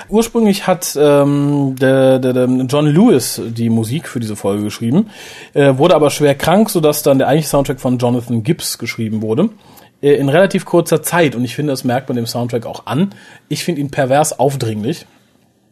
Ursprünglich 0.10 0.66
hat 0.66 0.98
ähm, 1.00 1.76
der, 1.80 2.18
der, 2.18 2.34
der 2.34 2.46
John 2.66 2.88
Lewis 2.88 3.40
die 3.46 3.70
Musik 3.70 4.08
für 4.08 4.20
diese 4.20 4.36
Folge 4.36 4.64
geschrieben, 4.64 5.10
äh, 5.54 5.78
wurde 5.78 5.94
aber 5.96 6.10
schwer 6.10 6.34
krank, 6.34 6.72
sodass 6.72 7.04
dann 7.04 7.20
der 7.20 7.28
eigentliche 7.28 7.50
Soundtrack 7.50 7.80
von 7.80 8.00
Jonathan 8.00 8.42
Gibbs 8.42 8.80
geschrieben 8.80 9.22
wurde. 9.22 9.50
Äh, 10.02 10.16
in 10.16 10.30
relativ 10.30 10.66
kurzer 10.66 11.02
Zeit. 11.02 11.36
Und 11.36 11.44
ich 11.46 11.56
finde, 11.56 11.72
das 11.72 11.84
merkt 11.84 12.10
man 12.10 12.16
dem 12.16 12.28
Soundtrack 12.28 12.66
auch 12.66 12.86
an. 12.86 13.16
Ich 13.48 13.64
finde 13.64 13.82
ihn 13.82 13.90
pervers 13.90 14.38
aufdringlich. 14.38 15.06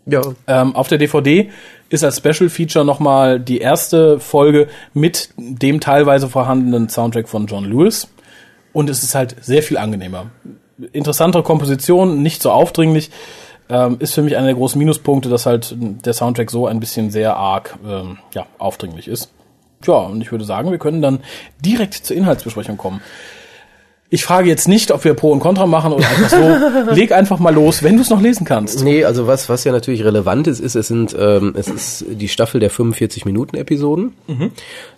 Ja. 0.05 0.22
Ähm, 0.48 0.75
auf 0.75 0.88
der 0.88 0.98
DVD 0.98 1.50
ist 1.89 2.03
als 2.03 2.17
Special 2.17 2.50
Feature 2.50 2.86
nochmal 2.86 3.39
die 3.39 3.60
erste 3.60 4.20
Folge 4.20 4.67
mit 4.93 5.29
dem 5.38 5.79
teilweise 5.79 6.29
vorhandenen 6.29 6.89
Soundtrack 6.89 7.29
von 7.29 7.48
John 7.48 7.65
Lewis. 7.65 8.08
Und 8.74 8.89
es 8.89 9.03
ist 9.03 9.15
halt 9.15 9.36
sehr 9.41 9.62
viel 9.62 9.77
angenehmer. 9.77 10.31
Interessantere 10.93 11.43
Komposition, 11.43 12.24
nicht 12.24 12.41
so 12.41 12.51
aufdringlich. 12.51 13.12
Ähm, 13.70 13.98
ist 14.00 14.13
für 14.13 14.22
mich 14.22 14.36
einer 14.36 14.48
der 14.48 14.55
großen 14.55 14.79
Minuspunkte, 14.79 15.29
dass 15.29 15.46
halt 15.46 15.75
der 15.77 16.13
Soundtrack 16.13 16.50
so 16.50 16.67
ein 16.67 16.79
bisschen 16.79 17.12
sehr 17.12 17.36
arg 17.36 17.77
ähm, 17.86 18.17
ja, 18.34 18.46
aufdringlich 18.58 19.08
ist. 19.08 19.31
Ja, 19.86 19.93
und 19.93 20.22
ich 20.22 20.31
würde 20.31 20.46
sagen, 20.46 20.72
wir 20.72 20.77
können 20.77 21.01
dann 21.01 21.20
direkt 21.63 21.93
zur 21.93 22.15
Inhaltsbesprechung 22.15 22.77
kommen. 22.77 23.01
Ich 24.13 24.25
frage 24.25 24.50
jetzt 24.50 24.68
nicht, 24.68 24.91
ob 24.91 25.06
wir 25.06 25.13
Pro 25.13 25.32
und 25.32 25.39
Contra 25.39 25.65
machen 25.65 25.94
oder 25.94 26.06
einfach 26.06 26.30
so. 26.30 26.91
Leg 26.94 27.13
einfach 27.13 27.39
mal 27.39 27.53
los, 27.53 27.82
wenn 27.82 27.96
du 27.96 28.01
es 28.01 28.10
noch 28.10 28.22
lesen 28.22 28.44
kannst. 28.44 28.84
Nee, 28.84 29.06
also 29.06 29.25
was, 29.25 29.48
was 29.48 29.63
ja 29.63 29.72
natürlich 29.72 30.03
relevant 30.03 30.48
ist, 30.48 30.60
ist, 30.60 30.75
es 30.75 30.89
sind, 30.89 31.15
ähm, 31.18 31.53
es 31.56 31.70
ist 31.70 32.06
die 32.10 32.27
Staffel 32.27 32.60
der 32.60 32.70
45 32.70 33.24
Minuten 33.24 33.56
Episoden. 33.56 34.12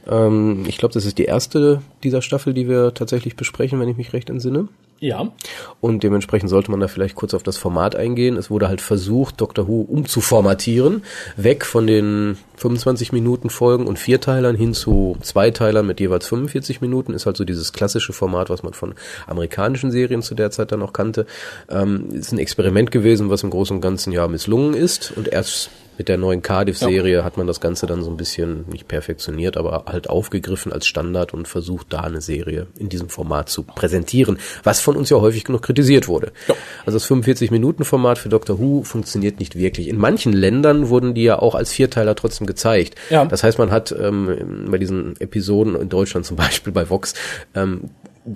Ähm, 0.09 0.65
ich 0.67 0.79
glaube, 0.79 0.95
das 0.95 1.05
ist 1.05 1.19
die 1.19 1.25
erste 1.25 1.83
dieser 2.03 2.23
Staffel, 2.23 2.55
die 2.55 2.67
wir 2.67 2.95
tatsächlich 2.95 3.35
besprechen, 3.35 3.79
wenn 3.79 3.87
ich 3.87 3.97
mich 3.97 4.13
recht 4.13 4.31
entsinne. 4.31 4.67
Ja. 5.03 5.33
Und 5.81 6.01
dementsprechend 6.01 6.49
sollte 6.49 6.71
man 6.71 6.79
da 6.79 6.87
vielleicht 6.87 7.15
kurz 7.15 7.33
auf 7.33 7.43
das 7.43 7.57
Format 7.57 7.93
eingehen. 7.93 8.37
Es 8.37 8.49
wurde 8.49 8.69
halt 8.69 8.79
versucht, 8.79 9.41
Doctor 9.41 9.67
Who 9.67 9.81
umzuformatieren. 9.81 11.03
Weg 11.35 11.65
von 11.65 11.87
den 11.87 12.37
25 12.55 13.11
Minuten 13.11 13.49
Folgen 13.49 13.85
und 13.85 13.99
Vierteilern 13.99 14.55
hin 14.55 14.73
zu 14.73 15.17
Zweiteilern 15.21 15.85
mit 15.85 15.99
jeweils 15.99 16.25
45 16.27 16.79
Minuten. 16.79 17.13
Ist 17.13 17.25
halt 17.25 17.35
so 17.35 17.43
dieses 17.43 17.73
klassische 17.73 18.13
Format, 18.13 18.49
was 18.49 18.63
man 18.63 18.71
von 18.71 18.95
amerikanischen 19.27 19.91
Serien 19.91 20.21
zu 20.21 20.35
der 20.35 20.51
Zeit 20.51 20.71
dann 20.71 20.79
noch 20.79 20.93
kannte. 20.93 21.25
Ähm, 21.69 22.07
ist 22.13 22.31
ein 22.31 22.39
Experiment 22.39 22.89
gewesen, 22.89 23.29
was 23.29 23.43
im 23.43 23.49
Großen 23.49 23.75
und 23.75 23.81
Ganzen 23.81 24.13
ja 24.13 24.29
misslungen 24.29 24.73
ist. 24.73 25.11
Und 25.17 25.27
erst 25.27 25.69
mit 25.97 26.09
der 26.09 26.17
neuen 26.17 26.41
Cardiff-Serie 26.41 27.17
ja. 27.17 27.23
hat 27.23 27.37
man 27.37 27.47
das 27.47 27.61
Ganze 27.61 27.85
dann 27.85 28.03
so 28.03 28.09
ein 28.09 28.17
bisschen 28.17 28.65
nicht 28.69 28.87
perfektioniert, 28.87 29.57
aber 29.57 29.85
halt 29.87 30.09
aufgegriffen 30.09 30.71
als 30.71 30.87
Standard 30.87 31.33
und 31.33 31.47
versucht, 31.47 31.87
da 31.91 32.01
eine 32.01 32.21
Serie 32.21 32.67
in 32.77 32.89
diesem 32.89 33.09
Format 33.09 33.49
zu 33.49 33.63
präsentieren, 33.63 34.37
was 34.63 34.79
von 34.79 34.95
uns 34.95 35.09
ja 35.09 35.17
häufig 35.17 35.43
genug 35.43 35.61
kritisiert 35.61 36.07
wurde. 36.07 36.31
Ja. 36.47 36.55
Also 36.85 36.97
das 36.97 37.09
45-Minuten-Format 37.09 38.17
für 38.17 38.29
Doctor 38.29 38.59
Who 38.59 38.83
funktioniert 38.83 39.39
nicht 39.39 39.55
wirklich. 39.55 39.87
In 39.87 39.97
manchen 39.97 40.33
Ländern 40.33 40.89
wurden 40.89 41.13
die 41.13 41.23
ja 41.23 41.39
auch 41.39 41.55
als 41.55 41.71
Vierteiler 41.71 42.15
trotzdem 42.15 42.47
gezeigt. 42.47 42.95
Ja. 43.09 43.25
Das 43.25 43.43
heißt, 43.43 43.57
man 43.57 43.71
hat 43.71 43.93
ähm, 43.97 44.67
bei 44.69 44.77
diesen 44.77 45.19
Episoden 45.19 45.75
in 45.75 45.89
Deutschland 45.89 46.25
zum 46.25 46.37
Beispiel 46.37 46.73
bei 46.73 46.89
Vox 46.89 47.13
ähm, 47.55 47.89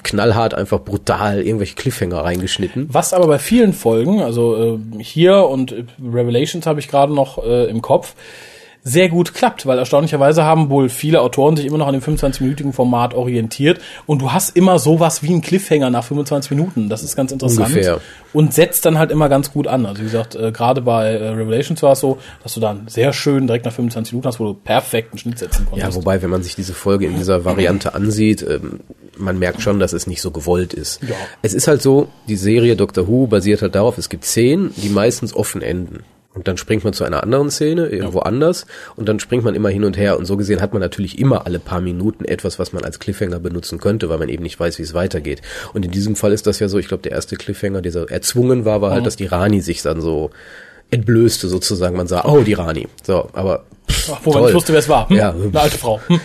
knallhart, 0.03 0.53
einfach 0.53 0.79
brutal 0.79 1.41
irgendwelche 1.41 1.75
Cliffhanger 1.75 2.24
reingeschnitten. 2.24 2.88
Was 2.91 3.13
aber 3.13 3.27
bei 3.27 3.39
vielen 3.39 3.74
Folgen, 3.74 4.22
also 4.22 4.77
äh, 4.77 5.03
hier 5.03 5.46
und 5.46 5.74
Revelations 6.03 6.65
habe 6.65 6.79
ich 6.79 6.88
gerade 6.88 7.13
noch 7.13 7.44
äh, 7.44 7.65
im 7.65 7.82
Kopf, 7.82 8.15
sehr 8.88 9.10
gut 9.10 9.34
klappt, 9.34 9.65
weil 9.65 9.77
erstaunlicherweise 9.77 10.46
haben 10.46 10.70
wohl 10.70 10.88
viele 10.88 11.22
Autoren 11.22 11.58
sich 11.58 11.65
immer 11.65 11.77
noch 11.77 11.88
an 11.88 11.94
dem 11.94 12.01
25-minütigen 12.01 12.72
Format 12.72 13.13
orientiert 13.13 13.82
und 14.06 14.22
du 14.22 14.32
hast 14.32 14.56
immer 14.56 14.79
sowas 14.79 15.24
wie 15.24 15.29
einen 15.29 15.41
Cliffhanger 15.41 15.89
nach 15.89 16.06
25 16.06 16.51
Minuten. 16.51 16.88
Das 16.88 17.03
ist 17.03 17.17
ganz 17.17 17.34
interessant. 17.34 17.67
Ungefähr. 17.67 18.00
Und 18.32 18.53
setzt 18.53 18.86
dann 18.86 18.98
halt 18.98 19.12
immer 19.12 19.27
ganz 19.27 19.51
gut 19.51 19.67
an. 19.67 19.86
Also 19.86 20.01
wie 20.01 20.06
gesagt, 20.06 20.36
äh, 20.36 20.53
gerade 20.53 20.82
bei 20.82 21.10
äh, 21.10 21.29
Revelations 21.29 21.84
war 21.84 21.94
es 21.94 22.00
so, 22.00 22.17
dass 22.44 22.53
du 22.53 22.62
dann 22.62 22.88
sehr 22.88 23.12
schön 23.12 23.48
direkt 23.48 23.65
nach 23.65 23.74
25 23.74 24.13
Minuten 24.13 24.27
hast, 24.27 24.39
wo 24.39 24.46
du 24.46 24.53
perfekten 24.53 25.17
Schnitt 25.17 25.39
setzen 25.39 25.65
konntest. 25.70 25.94
Ja, 25.94 25.96
wobei, 25.96 26.22
wenn 26.22 26.29
man 26.29 26.44
sich 26.44 26.56
diese 26.56 26.74
Folge 26.74 27.08
in 27.08 27.17
dieser 27.17 27.44
Variante 27.44 27.94
ansieht, 27.94 28.41
ähm, 28.44 28.79
man 29.17 29.39
merkt 29.39 29.62
schon, 29.62 29.79
dass 29.79 29.93
es 29.93 30.07
nicht 30.07 30.21
so 30.21 30.31
gewollt 30.31 30.74
ist. 30.74 31.01
Ja. 31.03 31.15
Es 31.41 31.53
ist 31.53 31.67
halt 31.67 31.81
so, 31.81 32.09
die 32.27 32.36
Serie 32.36 32.75
Doctor 32.75 33.07
Who 33.07 33.27
basiert 33.27 33.62
halt 33.62 33.75
darauf, 33.75 33.97
es 33.97 34.09
gibt 34.09 34.25
zehn, 34.25 34.71
die 34.77 34.89
meistens 34.89 35.33
offen 35.33 35.62
enden. 35.62 36.03
Und 36.33 36.47
dann 36.47 36.57
springt 36.57 36.83
man 36.83 36.93
zu 36.93 37.03
einer 37.03 37.24
anderen 37.24 37.50
Szene, 37.50 37.88
irgendwo 37.88 38.19
ja. 38.19 38.25
anders, 38.25 38.67
und 38.95 39.09
dann 39.09 39.19
springt 39.19 39.43
man 39.43 39.55
immer 39.55 39.69
hin 39.69 39.83
und 39.83 39.97
her. 39.97 40.19
Und 40.19 40.25
so 40.25 40.38
gesehen 40.38 40.62
hat 40.62 40.71
man 40.71 40.81
natürlich 40.83 41.17
immer 41.17 41.47
alle 41.47 41.57
paar 41.57 41.81
Minuten 41.81 42.25
etwas, 42.25 42.59
was 42.59 42.74
man 42.74 42.86
als 42.86 43.00
Cliffhanger 43.00 43.39
benutzen 43.39 43.79
könnte, 43.79 44.07
weil 44.09 44.19
man 44.19 44.29
eben 44.29 44.43
nicht 44.43 44.59
weiß, 44.59 44.77
wie 44.77 44.83
es 44.83 44.93
weitergeht. 44.93 45.41
Und 45.74 45.83
in 45.83 45.89
diesem 45.89 46.15
Fall 46.15 46.33
ist 46.33 46.45
das 46.45 46.59
ja 46.59 46.67
so, 46.69 46.77
ich 46.77 46.88
glaube, 46.88 47.01
der 47.01 47.13
erste 47.13 47.38
Cliffhanger, 47.38 47.81
der 47.81 47.91
so 47.91 48.05
erzwungen 48.05 48.65
war, 48.65 48.81
war 48.81 48.91
halt, 48.91 49.01
mhm. 49.01 49.05
dass 49.05 49.15
die 49.15 49.25
Rani 49.25 49.62
sich 49.62 49.81
dann 49.81 50.00
so 50.00 50.29
entblößte 50.91 51.47
sozusagen. 51.47 51.97
Man 51.97 52.07
sah, 52.07 52.24
oh, 52.25 52.41
die 52.41 52.53
Rani. 52.53 52.88
So, 53.01 53.29
aber 53.33 53.65
Ach, 54.12 54.19
wo 54.24 54.33
man 54.33 54.43
nicht 54.43 54.53
wusste, 54.53 54.74
wer 54.74 54.79
es 54.79 54.89
war. 54.89 55.09
Hm? 55.09 55.17
Ja. 55.17 55.31
Eine 55.31 55.59
alte 55.59 55.77
Frau. 55.77 56.00
Hm. 56.07 56.19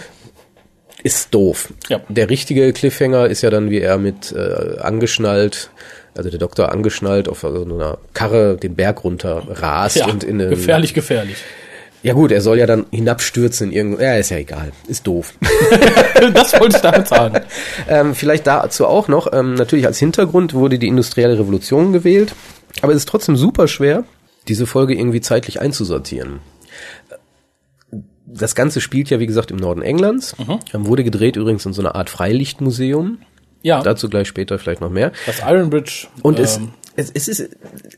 Ist 1.03 1.35
doof. 1.35 1.73
Ja. 1.89 2.01
Der 2.09 2.31
richtige 2.31 2.73
Cliffhanger 2.73 3.27
ist 3.27 3.43
ja 3.43 3.51
dann, 3.51 3.71
wie 3.71 3.81
er 3.81 3.99
mit 3.99 4.33
äh, 4.33 4.79
angeschnallt 4.79 5.71
also 6.15 6.31
der 6.31 6.39
Doktor 6.39 6.73
angeschnallt 6.73 7.29
auf 7.29 7.41
so 7.41 7.65
einer 7.65 7.99
Karre 8.13 8.57
den 8.57 8.75
Berg 8.75 9.05
runter 9.05 9.43
rast 9.49 9.97
ja, 9.97 10.07
und 10.07 10.25
in 10.25 10.41
eine, 10.41 10.51
gefährlich, 10.51 10.95
gefährlich. 10.95 11.37
Ja 12.03 12.15
gut, 12.15 12.33
er 12.33 12.41
soll 12.41 12.59
ja 12.59 12.67
dann 12.67 12.87
hinabstürzen 12.91 13.71
in 13.71 13.77
irgendwo. 13.77 14.03
Ja, 14.03 14.17
ist 14.17 14.31
ja 14.31 14.39
egal. 14.39 14.73
Ist 14.89 15.07
doof. 15.07 15.35
das 16.35 16.53
wollte 16.59 16.77
ich 16.77 16.83
damit 16.83 17.07
sagen. 17.07 17.41
ähm, 17.89 18.15
vielleicht 18.15 18.47
dazu 18.47 18.87
auch 18.87 19.07
noch, 19.07 19.33
ähm, 19.33 19.55
natürlich 19.55 19.87
als 19.87 19.99
Hintergrund 19.99 20.53
wurde 20.53 20.79
die 20.79 20.89
industrielle 20.89 21.39
Revolution 21.39 21.93
gewählt, 21.93 22.35
aber 22.81 22.93
es 22.93 22.99
ist 22.99 23.09
trotzdem 23.09 23.37
super 23.37 23.69
schwer, 23.69 24.05
diese 24.49 24.67
Folge 24.67 24.95
irgendwie 24.95 25.21
zeitlich 25.21 25.61
einzusortieren. 25.61 26.41
Das 28.27 28.55
Ganze 28.55 28.81
spielt 28.81 29.11
ja, 29.11 29.19
wie 29.19 29.27
gesagt, 29.27 29.51
im 29.51 29.57
Norden 29.57 29.83
Englands. 29.83 30.37
Mhm. 30.39 30.87
Wurde 30.87 31.05
gedreht 31.05 31.37
übrigens 31.37 31.67
in 31.67 31.73
so 31.73 31.83
einer 31.83 31.95
Art 31.95 32.11
Freilichtmuseum. 32.11 33.19
Ja. 33.63 33.83
Dazu 33.83 34.09
gleich 34.09 34.29
später 34.29 34.59
vielleicht 34.59 34.81
noch 34.81 34.91
mehr. 34.91 35.13
Das 35.27 35.41
Iron 35.41 35.71
Bridge. 35.71 36.09
Und 36.23 36.39
ähm, 36.39 36.45
es, 36.45 36.61
es, 36.97 37.11
es 37.11 37.29
ist, 37.29 37.57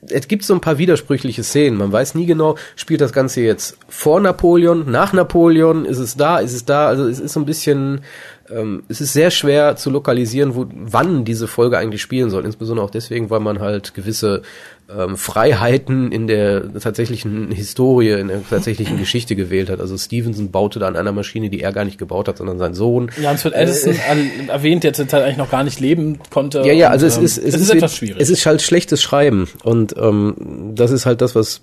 es 0.08 0.28
gibt 0.28 0.44
so 0.44 0.54
ein 0.54 0.60
paar 0.60 0.78
widersprüchliche 0.78 1.42
Szenen. 1.42 1.78
Man 1.78 1.90
weiß 1.90 2.14
nie 2.14 2.26
genau, 2.26 2.56
spielt 2.76 3.00
das 3.00 3.12
Ganze 3.12 3.40
jetzt 3.40 3.76
vor 3.88 4.20
Napoleon, 4.20 4.90
nach 4.90 5.12
Napoleon, 5.12 5.84
ist 5.84 5.98
es 5.98 6.16
da, 6.16 6.38
ist 6.38 6.52
es 6.52 6.64
da? 6.64 6.86
Also 6.86 7.08
es 7.08 7.18
ist 7.18 7.32
so 7.32 7.40
ein 7.40 7.46
bisschen, 7.46 8.02
ähm, 8.50 8.82
es 8.88 9.00
ist 9.00 9.12
sehr 9.12 9.30
schwer 9.30 9.76
zu 9.76 9.90
lokalisieren, 9.90 10.54
wo, 10.54 10.66
wann 10.74 11.24
diese 11.24 11.46
Folge 11.46 11.78
eigentlich 11.78 12.02
spielen 12.02 12.30
soll. 12.30 12.44
Insbesondere 12.44 12.84
auch 12.84 12.90
deswegen, 12.90 13.30
weil 13.30 13.40
man 13.40 13.60
halt 13.60 13.94
gewisse 13.94 14.42
ähm, 14.94 15.16
Freiheiten 15.16 16.12
in 16.12 16.26
der 16.26 16.78
tatsächlichen 16.78 17.50
Historie, 17.50 18.10
in 18.10 18.28
der 18.28 18.46
tatsächlichen 18.48 18.98
Geschichte 18.98 19.34
gewählt 19.34 19.70
hat. 19.70 19.80
Also 19.80 19.96
Stevenson 19.96 20.50
baute 20.50 20.78
da 20.78 20.88
an 20.88 20.96
einer 20.96 21.12
Maschine, 21.12 21.48
die 21.48 21.60
er 21.60 21.72
gar 21.72 21.86
nicht 21.86 21.96
gebaut 21.96 22.28
hat, 22.28 22.36
sondern 22.36 22.58
sein 22.58 22.74
Sohn. 22.74 23.10
Ja, 23.20 23.30
und 23.30 23.36
es 23.36 23.44
wird 23.44 23.54
Edison 23.54 23.94
äh, 23.94 24.48
erwähnt, 24.48 24.84
der 24.84 24.92
zur 24.92 25.08
Zeit 25.08 25.22
eigentlich 25.22 25.38
noch 25.38 25.50
gar 25.50 25.64
nicht 25.64 25.80
leben 25.80 26.18
konnte. 26.30 26.58
Ja, 26.60 26.72
ja, 26.72 26.90
also 26.90 27.06
und, 27.06 27.12
es 27.12 27.18
ist, 27.18 27.38
es, 27.38 27.44
es 27.44 27.54
ist, 27.54 27.62
ist 27.62 27.74
etwas 27.74 27.96
schwierig. 27.96 28.20
Es 28.20 28.28
ist 28.28 28.44
halt 28.44 28.60
schlechtes 28.60 29.00
Schreiben 29.00 29.48
und 29.62 29.94
ähm, 29.96 30.72
das 30.74 30.90
ist 30.90 31.06
halt 31.06 31.22
das, 31.22 31.34
was 31.34 31.62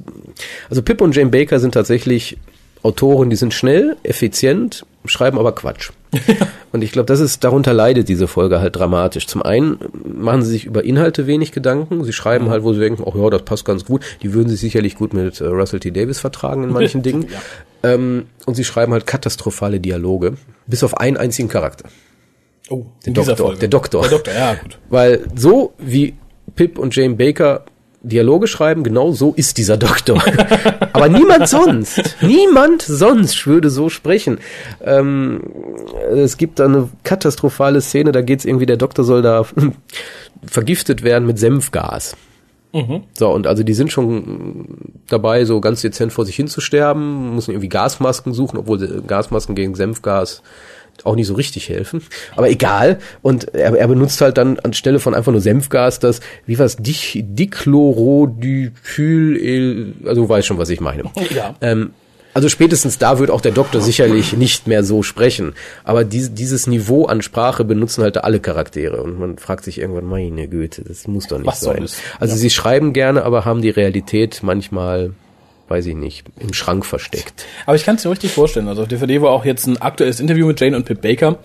also 0.69 0.81
Pip 0.81 1.01
und 1.01 1.15
Jane 1.15 1.29
Baker 1.29 1.59
sind 1.59 1.73
tatsächlich 1.73 2.37
Autoren, 2.83 3.29
die 3.29 3.35
sind 3.35 3.53
schnell, 3.53 3.97
effizient, 4.03 4.85
schreiben 5.05 5.37
aber 5.37 5.53
Quatsch. 5.53 5.91
und 6.71 6.83
ich 6.83 6.91
glaube, 6.91 7.05
das 7.05 7.19
ist, 7.19 7.43
darunter 7.43 7.73
leidet 7.73 8.09
diese 8.09 8.27
Folge 8.27 8.59
halt 8.59 8.75
dramatisch. 8.75 9.27
Zum 9.27 9.43
einen 9.43 9.77
machen 10.03 10.41
sie 10.41 10.51
sich 10.51 10.65
über 10.65 10.83
Inhalte 10.83 11.27
wenig 11.27 11.51
Gedanken. 11.51 12.03
Sie 12.03 12.13
schreiben 12.13 12.45
mhm. 12.45 12.49
halt, 12.49 12.63
wo 12.63 12.73
sie 12.73 12.79
denken, 12.79 13.03
oh 13.03 13.13
ja, 13.15 13.29
das 13.29 13.43
passt 13.43 13.65
ganz 13.65 13.85
gut. 13.85 14.03
Die 14.21 14.33
würden 14.33 14.49
sich 14.49 14.59
sicherlich 14.59 14.95
gut 14.95 15.13
mit 15.13 15.39
äh, 15.41 15.45
Russell 15.45 15.79
T. 15.79 15.91
Davis 15.91 16.19
vertragen 16.19 16.63
in 16.63 16.71
manchen 16.71 17.01
Dingen. 17.03 17.27
ja. 17.83 17.91
ähm, 17.91 18.25
und 18.45 18.55
sie 18.55 18.63
schreiben 18.63 18.93
halt 18.93 19.05
katastrophale 19.05 19.79
Dialoge. 19.79 20.33
Bis 20.67 20.83
auf 20.83 20.97
einen 20.97 21.17
einzigen 21.17 21.49
Charakter. 21.49 21.85
Oh, 22.69 22.85
der 23.05 23.13
Doktor, 23.13 23.55
der 23.55 23.67
Doktor. 23.67 24.01
Der 24.01 24.11
Doktor, 24.11 24.33
ja, 24.33 24.53
gut. 24.55 24.79
Weil 24.89 25.25
so 25.35 25.73
wie 25.77 26.15
Pip 26.55 26.77
und 26.77 26.95
Jane 26.95 27.15
Baker 27.15 27.65
Dialoge 28.03 28.47
schreiben, 28.47 28.83
genau 28.83 29.11
so 29.11 29.33
ist 29.35 29.57
dieser 29.57 29.77
Doktor. 29.77 30.21
Aber 30.93 31.07
niemand 31.07 31.47
sonst, 31.47 32.17
niemand 32.21 32.81
sonst 32.81 33.45
würde 33.45 33.69
so 33.69 33.89
sprechen. 33.89 34.39
Ähm, 34.83 35.41
es 36.11 36.37
gibt 36.37 36.59
da 36.59 36.65
eine 36.65 36.89
katastrophale 37.03 37.81
Szene, 37.81 38.11
da 38.11 38.21
geht's 38.21 38.45
irgendwie, 38.45 38.65
der 38.65 38.77
Doktor 38.77 39.03
soll 39.03 39.21
da 39.21 39.45
vergiftet 40.45 41.03
werden 41.03 41.27
mit 41.27 41.37
Senfgas. 41.37 42.15
Mhm. 42.73 43.03
So, 43.17 43.29
und 43.29 43.47
also 43.47 43.63
die 43.63 43.73
sind 43.73 43.91
schon 43.91 44.77
dabei, 45.07 45.45
so 45.45 45.59
ganz 45.59 45.81
dezent 45.81 46.13
vor 46.13 46.25
sich 46.25 46.35
hin 46.35 46.47
zu 46.47 46.61
sterben, 46.61 47.35
müssen 47.35 47.51
irgendwie 47.51 47.69
Gasmasken 47.69 48.33
suchen, 48.33 48.57
obwohl 48.57 49.03
Gasmasken 49.05 49.55
gegen 49.55 49.75
Senfgas 49.75 50.41
auch 51.03 51.15
nicht 51.15 51.27
so 51.27 51.33
richtig 51.33 51.67
helfen. 51.69 52.01
Aber 52.35 52.49
egal. 52.49 52.99
Und 53.21 53.53
er, 53.53 53.75
er 53.75 53.87
benutzt 53.87 54.19
halt 54.21 54.37
dann 54.37 54.59
anstelle 54.59 54.99
von 54.99 55.15
einfach 55.15 55.31
nur 55.31 55.39
Senfgas 55.41 55.99
das, 55.99 56.19
wie 56.45 56.59
was, 56.59 56.77
Dich, 56.77 57.23
Dichlorodipyl, 57.23 59.95
also 60.05 60.23
du 60.23 60.29
weißt 60.29 60.47
schon, 60.47 60.57
was 60.57 60.69
ich 60.69 60.79
meine. 60.79 61.03
Ja. 61.35 61.55
Ähm, 61.61 61.91
also 62.33 62.49
spätestens 62.49 62.97
da 62.97 63.19
wird 63.19 63.29
auch 63.29 63.41
der 63.41 63.51
Doktor 63.51 63.81
sicherlich 63.81 64.33
nicht 64.33 64.67
mehr 64.67 64.83
so 64.83 65.03
sprechen. 65.03 65.53
Aber 65.83 66.03
dies, 66.03 66.33
dieses 66.33 66.67
Niveau 66.67 67.05
an 67.05 67.21
Sprache 67.21 67.65
benutzen 67.65 68.03
halt 68.03 68.23
alle 68.23 68.39
Charaktere. 68.39 69.03
Und 69.03 69.19
man 69.19 69.37
fragt 69.37 69.65
sich 69.65 69.79
irgendwann, 69.79 70.05
meine 70.05 70.47
Güte, 70.47 70.83
das 70.83 71.07
muss 71.07 71.27
doch 71.27 71.37
nicht 71.37 71.47
Was 71.47 71.59
sein. 71.59 71.85
Also 72.19 72.33
ja. 72.33 72.39
sie 72.39 72.49
schreiben 72.49 72.93
gerne, 72.93 73.23
aber 73.23 73.45
haben 73.45 73.61
die 73.61 73.69
Realität 73.69 74.39
manchmal 74.43 75.11
weiß 75.71 75.87
ich 75.87 75.95
nicht, 75.95 76.25
im 76.39 76.53
Schrank 76.53 76.85
versteckt. 76.85 77.45
Aber 77.65 77.75
ich 77.75 77.85
kann 77.85 77.95
es 77.95 78.03
mir 78.03 78.11
richtig 78.11 78.31
vorstellen. 78.31 78.67
Also 78.67 78.83
auf 78.83 78.87
DVD 78.87 79.21
war 79.21 79.31
auch 79.31 79.45
jetzt 79.45 79.65
ein 79.65 79.81
aktuelles 79.81 80.19
Interview 80.19 80.45
mit 80.45 80.59
Jane 80.59 80.75
und 80.75 80.85
Pip 80.85 81.01
Baker. 81.01 81.39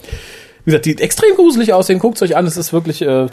Wie 0.65 0.73
gesagt, 0.73 0.85
die 0.85 0.99
extrem 0.99 1.35
gruselig 1.37 1.73
aussehen. 1.73 2.01
Guckt 2.01 2.21
euch 2.21 2.37
an, 2.37 2.45
es 2.45 2.57
ist 2.57 2.73
wirklich 2.73 3.01
äh, 3.01 3.29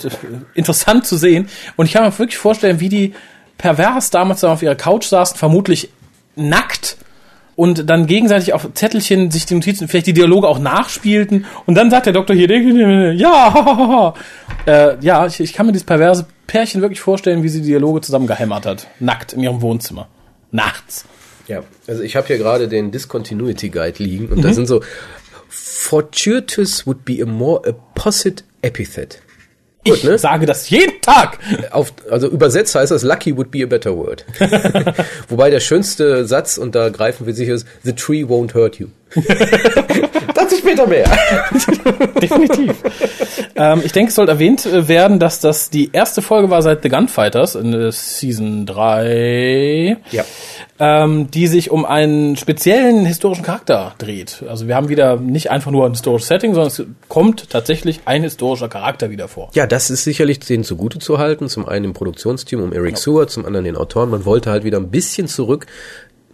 interessant 0.54 1.08
zu 1.08 1.18
sehen. 1.18 1.50
Und 1.76 1.88
ich 1.88 1.94
kann 1.94 2.04
mir 2.04 2.18
wirklich 2.18 2.38
vorstellen, 2.38 2.80
wie 2.80 2.90
die 2.90 3.14
pervers 3.58 4.12
damals 4.12 4.44
auf 4.44 4.62
ihrer 4.62 4.76
Couch 4.76 5.06
saßen, 5.06 5.36
vermutlich 5.36 5.90
nackt 6.36 6.98
und 7.56 7.90
dann 7.90 8.08
gegenseitig 8.08 8.54
auf 8.54 8.70
Zettelchen 8.74 9.32
sich 9.32 9.46
die 9.46 9.56
Notizen, 9.56 9.88
vielleicht 9.88 10.08
die 10.08 10.14
Dialoge 10.14 10.48
auch 10.48 10.60
nachspielten 10.60 11.46
und 11.66 11.76
dann 11.76 11.92
sagt 11.92 12.08
der 12.08 12.14
Doktor 12.14 12.36
hier, 12.36 12.50
ja, 13.14 14.14
äh, 14.66 14.98
ja, 15.02 15.26
ich, 15.28 15.40
ich 15.40 15.54
kann 15.54 15.68
mir 15.68 15.72
dieses 15.72 15.86
perverse 15.86 16.26
Pärchen 16.48 16.82
wirklich 16.82 17.00
vorstellen, 17.00 17.44
wie 17.44 17.50
sie 17.50 17.62
die 17.62 17.68
Dialoge 17.68 18.02
zusammengehämmert 18.02 18.66
hat, 18.66 18.88
nackt 19.00 19.34
in 19.34 19.42
ihrem 19.42 19.62
Wohnzimmer 19.62 20.08
nachts. 20.54 21.06
Ja, 21.48 21.64
also 21.88 22.02
ich 22.04 22.16
habe 22.16 22.28
hier 22.28 22.38
gerade 22.38 22.70
den 22.70 22.92
Discontinuity 22.92 23.70
Guide 23.70 24.02
liegen 24.02 24.30
und 24.30 24.38
mhm. 24.38 24.42
da 24.44 24.54
sind 24.54 24.68
so 24.68 24.82
Fortuitous 25.50 26.88
would 26.88 27.04
be 27.04 27.22
a 27.22 27.26
more 27.26 27.62
apposite 27.68 28.44
epithet. 28.62 29.22
Gut, 29.86 29.98
ich 29.98 30.04
ne? 30.06 30.18
sage 30.18 30.46
das 30.46 30.70
jeden 30.70 31.02
Tag. 31.02 31.40
Auf, 31.72 31.94
also 32.10 32.30
übersetzt 32.30 32.74
heißt 32.74 32.92
das 32.92 33.04
Lucky 33.04 33.36
would 33.36 33.52
be 33.52 33.64
a 33.64 33.66
better 33.66 33.96
word. 33.96 34.26
Wobei 35.28 35.50
der 35.50 35.60
schönste 35.60 36.26
Satz, 36.26 36.58
und 36.58 36.74
da 36.74 36.90
greifen 36.90 37.28
wir 37.28 37.34
sicher, 37.34 37.54
ist 37.54 37.68
The 37.84 37.94
tree 37.94 38.24
won't 38.24 38.54
hurt 38.54 38.80
you. 38.80 38.88
Dazu 40.34 40.56
später 40.58 40.88
mehr. 40.88 41.06
Definitiv. 42.22 42.76
ähm, 43.56 43.82
ich 43.84 43.92
denke, 43.92 44.10
es 44.10 44.16
sollte 44.16 44.32
erwähnt 44.32 44.66
äh, 44.66 44.88
werden, 44.88 45.20
dass 45.20 45.40
das 45.40 45.70
die 45.70 45.92
erste 45.94 46.22
Folge 46.22 46.50
war 46.50 46.62
seit 46.62 46.84
The 46.84 46.90
Gunfighters 46.90 47.56
in 47.56 47.74
äh, 47.74 47.92
Season 47.92 48.66
3. 48.66 49.98
Ja. 50.12 50.24
Ähm, 50.80 51.30
die 51.30 51.48
sich 51.48 51.70
um 51.70 51.86
einen 51.86 52.36
speziellen 52.36 53.06
historischen 53.06 53.44
Charakter 53.44 53.94
dreht. 54.00 54.44
Also 54.50 54.68
wir 54.68 54.76
haben 54.76 54.90
wieder 54.90 55.18
nicht 55.18 55.52
einfach 55.52 55.72
nur 55.72 55.86
ein 55.86 55.92
historisches 55.92 56.28
Setting, 56.28 56.54
sondern 56.56 56.72
es 56.72 56.84
kommt 57.08 57.50
tatsächlich 57.52 58.02
ein 58.06 58.24
historischer 58.24 58.70
Charakter 58.70 59.12
wieder 59.12 59.28
vor. 59.28 59.50
Ja, 59.54 59.68
das 59.68 59.92
ist 59.92 60.04
sicherlich 60.04 60.40
denen 60.40 60.64
zugute 60.64 61.00
zu 61.00 61.20
halten. 61.20 61.48
Zum 61.48 61.68
einen 61.68 61.86
im 61.86 61.94
Produktionsteam 61.94 62.62
um 62.62 62.74
Eric 62.74 62.98
Seward, 62.98 63.30
zum 63.30 63.46
anderen 63.46 63.66
den 63.66 63.78
Autoren. 63.78 64.10
Man 64.10 64.26
wollte 64.26 64.50
halt 64.50 64.64
wieder 64.64 64.78
ein 64.78 64.90
bisschen 64.90 65.28
zurück 65.28 65.68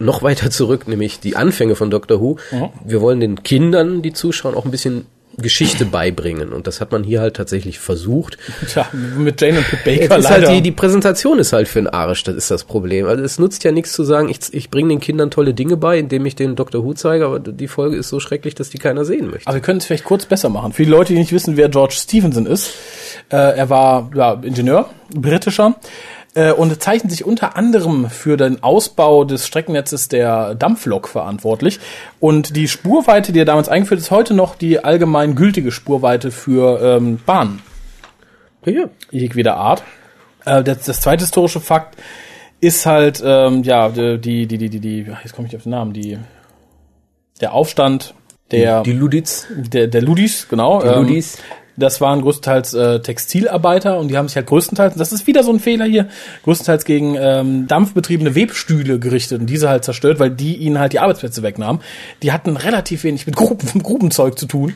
noch 0.00 0.22
weiter 0.22 0.50
zurück, 0.50 0.88
nämlich 0.88 1.20
die 1.20 1.36
Anfänge 1.36 1.76
von 1.76 1.90
Doctor 1.90 2.20
Who. 2.20 2.36
Mhm. 2.50 2.68
Wir 2.84 3.00
wollen 3.00 3.20
den 3.20 3.42
Kindern, 3.42 4.02
die 4.02 4.12
zuschauen, 4.12 4.54
auch 4.54 4.64
ein 4.64 4.70
bisschen 4.70 5.06
Geschichte 5.36 5.84
beibringen. 5.84 6.52
Und 6.52 6.66
das 6.66 6.80
hat 6.80 6.92
man 6.92 7.04
hier 7.04 7.20
halt 7.20 7.36
tatsächlich 7.36 7.78
versucht. 7.78 8.38
Tja, 8.68 8.88
mit 8.92 9.40
Jane 9.40 9.58
und 9.58 9.68
Pip 9.68 9.84
Baker 9.84 10.18
ist 10.18 10.24
leider. 10.24 10.48
halt 10.48 10.56
die, 10.56 10.62
die 10.62 10.72
Präsentation 10.72 11.38
ist 11.38 11.52
halt 11.52 11.68
für 11.68 11.80
den 11.80 11.88
Arsch, 11.88 12.24
das 12.24 12.34
ist 12.34 12.50
das 12.50 12.64
Problem. 12.64 13.06
Also 13.06 13.22
es 13.22 13.38
nutzt 13.38 13.64
ja 13.64 13.72
nichts 13.72 13.92
zu 13.92 14.04
sagen, 14.04 14.28
ich, 14.28 14.40
ich 14.52 14.70
bringe 14.70 14.88
den 14.88 15.00
Kindern 15.00 15.30
tolle 15.30 15.54
Dinge 15.54 15.76
bei, 15.76 15.98
indem 15.98 16.26
ich 16.26 16.34
den 16.34 16.56
Dr. 16.56 16.84
Who 16.84 16.94
zeige, 16.94 17.26
aber 17.26 17.38
die 17.38 17.68
Folge 17.68 17.96
ist 17.96 18.08
so 18.08 18.20
schrecklich, 18.20 18.54
dass 18.54 18.70
die 18.70 18.78
keiner 18.78 19.04
sehen 19.04 19.30
möchte. 19.30 19.46
Aber 19.46 19.56
wir 19.56 19.62
können 19.62 19.78
es 19.78 19.86
vielleicht 19.86 20.04
kurz 20.04 20.26
besser 20.26 20.48
machen. 20.48 20.72
Für 20.72 20.84
die 20.84 20.90
Leute, 20.90 21.12
die 21.12 21.18
nicht 21.18 21.32
wissen, 21.32 21.56
wer 21.56 21.68
George 21.68 21.94
Stevenson 21.96 22.46
ist, 22.46 22.74
äh, 23.30 23.36
er 23.36 23.70
war 23.70 24.10
ja, 24.14 24.34
Ingenieur, 24.42 24.90
britischer, 25.14 25.76
äh, 26.34 26.52
und 26.52 26.80
zeichnet 26.82 27.10
sich 27.10 27.24
unter 27.24 27.56
anderem 27.56 28.08
für 28.10 28.36
den 28.36 28.62
Ausbau 28.62 29.24
des 29.24 29.46
Streckennetzes 29.46 30.08
der 30.08 30.54
Dampflok 30.54 31.08
verantwortlich. 31.08 31.80
Und 32.20 32.56
die 32.56 32.68
Spurweite, 32.68 33.32
die 33.32 33.40
er 33.40 33.44
damals 33.44 33.68
eingeführt 33.68 34.00
ist 34.00 34.10
heute 34.10 34.34
noch 34.34 34.54
die 34.54 34.82
allgemein 34.82 35.34
gültige 35.34 35.72
Spurweite 35.72 36.30
für 36.30 36.80
ähm, 36.82 37.18
Bahnen 37.26 37.62
Ja, 38.64 38.84
jedweder 39.10 39.56
Art. 39.56 39.82
Äh, 40.44 40.62
das, 40.62 40.84
das 40.84 41.00
zweite 41.00 41.24
historische 41.24 41.60
Fakt 41.60 41.96
ist 42.60 42.86
halt, 42.86 43.22
ähm, 43.24 43.62
ja, 43.62 43.88
die, 43.88 44.18
die, 44.18 44.46
die, 44.46 44.68
die, 44.68 44.80
die, 44.80 45.06
jetzt 45.22 45.34
komme 45.34 45.48
ich 45.48 45.56
auf 45.56 45.62
den 45.62 45.70
Namen, 45.70 45.92
die, 45.92 46.18
der 47.40 47.54
Aufstand 47.54 48.14
der, 48.50 48.82
Die 48.82 48.92
Ludiz. 48.92 49.46
der, 49.50 49.86
der 49.86 50.02
Ludis, 50.02 50.48
genau. 50.48 50.82
Die 50.82 50.88
Ludis. 50.88 51.38
Das 51.80 52.00
waren 52.00 52.22
größtenteils 52.22 52.74
äh, 52.74 53.00
Textilarbeiter 53.00 53.98
und 53.98 54.08
die 54.08 54.16
haben 54.16 54.28
sich 54.28 54.36
halt 54.36 54.46
größtenteils, 54.46 54.94
das 54.94 55.12
ist 55.12 55.26
wieder 55.26 55.42
so 55.42 55.52
ein 55.52 55.58
Fehler 55.58 55.86
hier, 55.86 56.08
größtenteils 56.44 56.84
gegen 56.84 57.16
ähm, 57.18 57.66
dampfbetriebene 57.66 58.34
Webstühle 58.34 58.98
gerichtet 58.98 59.40
und 59.40 59.46
diese 59.46 59.68
halt 59.68 59.84
zerstört, 59.84 60.20
weil 60.20 60.30
die 60.30 60.56
ihnen 60.56 60.78
halt 60.78 60.92
die 60.92 61.00
Arbeitsplätze 61.00 61.42
wegnahmen. 61.42 61.82
Die 62.22 62.32
hatten 62.32 62.56
relativ 62.56 63.04
wenig 63.04 63.26
mit 63.26 63.36
Gruben, 63.36 63.66
Grubenzeug 63.82 64.38
zu 64.38 64.46
tun. 64.46 64.74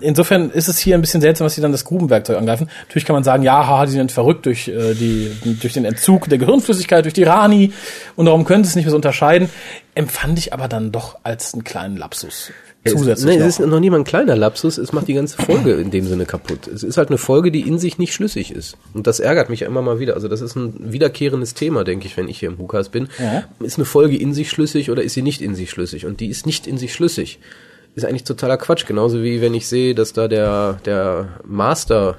Insofern 0.00 0.50
ist 0.50 0.68
es 0.68 0.78
hier 0.78 0.94
ein 0.94 1.00
bisschen 1.00 1.20
seltsam, 1.20 1.46
dass 1.46 1.54
sie 1.54 1.62
dann 1.62 1.72
das 1.72 1.84
Grubenwerkzeug 1.84 2.36
angreifen. 2.36 2.68
Natürlich 2.82 3.06
kann 3.06 3.14
man 3.14 3.24
sagen, 3.24 3.42
ja, 3.42 3.66
haha, 3.66 3.86
die 3.86 3.92
sind 3.92 4.12
verrückt 4.12 4.44
durch, 4.46 4.68
äh, 4.68 4.94
die, 4.94 5.30
durch 5.60 5.72
den 5.72 5.84
Entzug 5.84 6.28
der 6.28 6.38
Gehirnflüssigkeit, 6.38 7.04
durch 7.04 7.14
die 7.14 7.24
Rani 7.24 7.72
und 8.16 8.26
darum 8.26 8.44
können 8.44 8.64
sie 8.64 8.70
es 8.70 8.76
nicht 8.76 8.84
mehr 8.84 8.90
so 8.90 8.96
unterscheiden. 8.96 9.48
Empfand 9.94 10.38
ich 10.38 10.52
aber 10.52 10.68
dann 10.68 10.92
doch 10.92 11.18
als 11.22 11.54
einen 11.54 11.64
kleinen 11.64 11.96
Lapsus. 11.96 12.50
Zusätzlich 12.86 13.36
es 13.36 13.58
ist 13.58 13.66
noch 13.66 13.80
nie 13.80 13.90
mal 13.90 13.98
ein 13.98 14.04
kleiner 14.04 14.36
Lapsus, 14.36 14.78
es 14.78 14.92
macht 14.92 15.08
die 15.08 15.14
ganze 15.14 15.40
Folge 15.40 15.74
in 15.74 15.90
dem 15.90 16.06
Sinne 16.06 16.26
kaputt. 16.26 16.66
Es 16.66 16.82
ist 16.82 16.96
halt 16.96 17.08
eine 17.08 17.18
Folge, 17.18 17.50
die 17.50 17.62
in 17.62 17.78
sich 17.78 17.98
nicht 17.98 18.12
schlüssig 18.12 18.50
ist. 18.50 18.76
Und 18.94 19.06
das 19.06 19.20
ärgert 19.20 19.50
mich 19.50 19.60
ja 19.60 19.66
immer 19.66 19.82
mal 19.82 19.98
wieder. 19.98 20.14
Also 20.14 20.28
das 20.28 20.40
ist 20.40 20.56
ein 20.56 20.92
wiederkehrendes 20.92 21.54
Thema, 21.54 21.84
denke 21.84 22.06
ich, 22.06 22.16
wenn 22.16 22.28
ich 22.28 22.38
hier 22.38 22.48
im 22.48 22.58
Hukas 22.58 22.88
bin. 22.88 23.08
Ja. 23.18 23.44
Ist 23.60 23.78
eine 23.78 23.84
Folge 23.84 24.16
in 24.16 24.34
sich 24.34 24.50
schlüssig 24.50 24.90
oder 24.90 25.02
ist 25.02 25.14
sie 25.14 25.22
nicht 25.22 25.42
in 25.42 25.54
sich 25.54 25.70
schlüssig? 25.70 26.06
Und 26.06 26.20
die 26.20 26.28
ist 26.28 26.46
nicht 26.46 26.66
in 26.66 26.78
sich 26.78 26.92
schlüssig. 26.92 27.38
Ist 27.94 28.04
eigentlich 28.04 28.24
totaler 28.24 28.58
Quatsch. 28.58 28.86
Genauso 28.86 29.22
wie 29.22 29.40
wenn 29.40 29.54
ich 29.54 29.66
sehe, 29.66 29.94
dass 29.94 30.12
da 30.12 30.28
der, 30.28 30.78
der 30.84 31.28
Master 31.44 32.18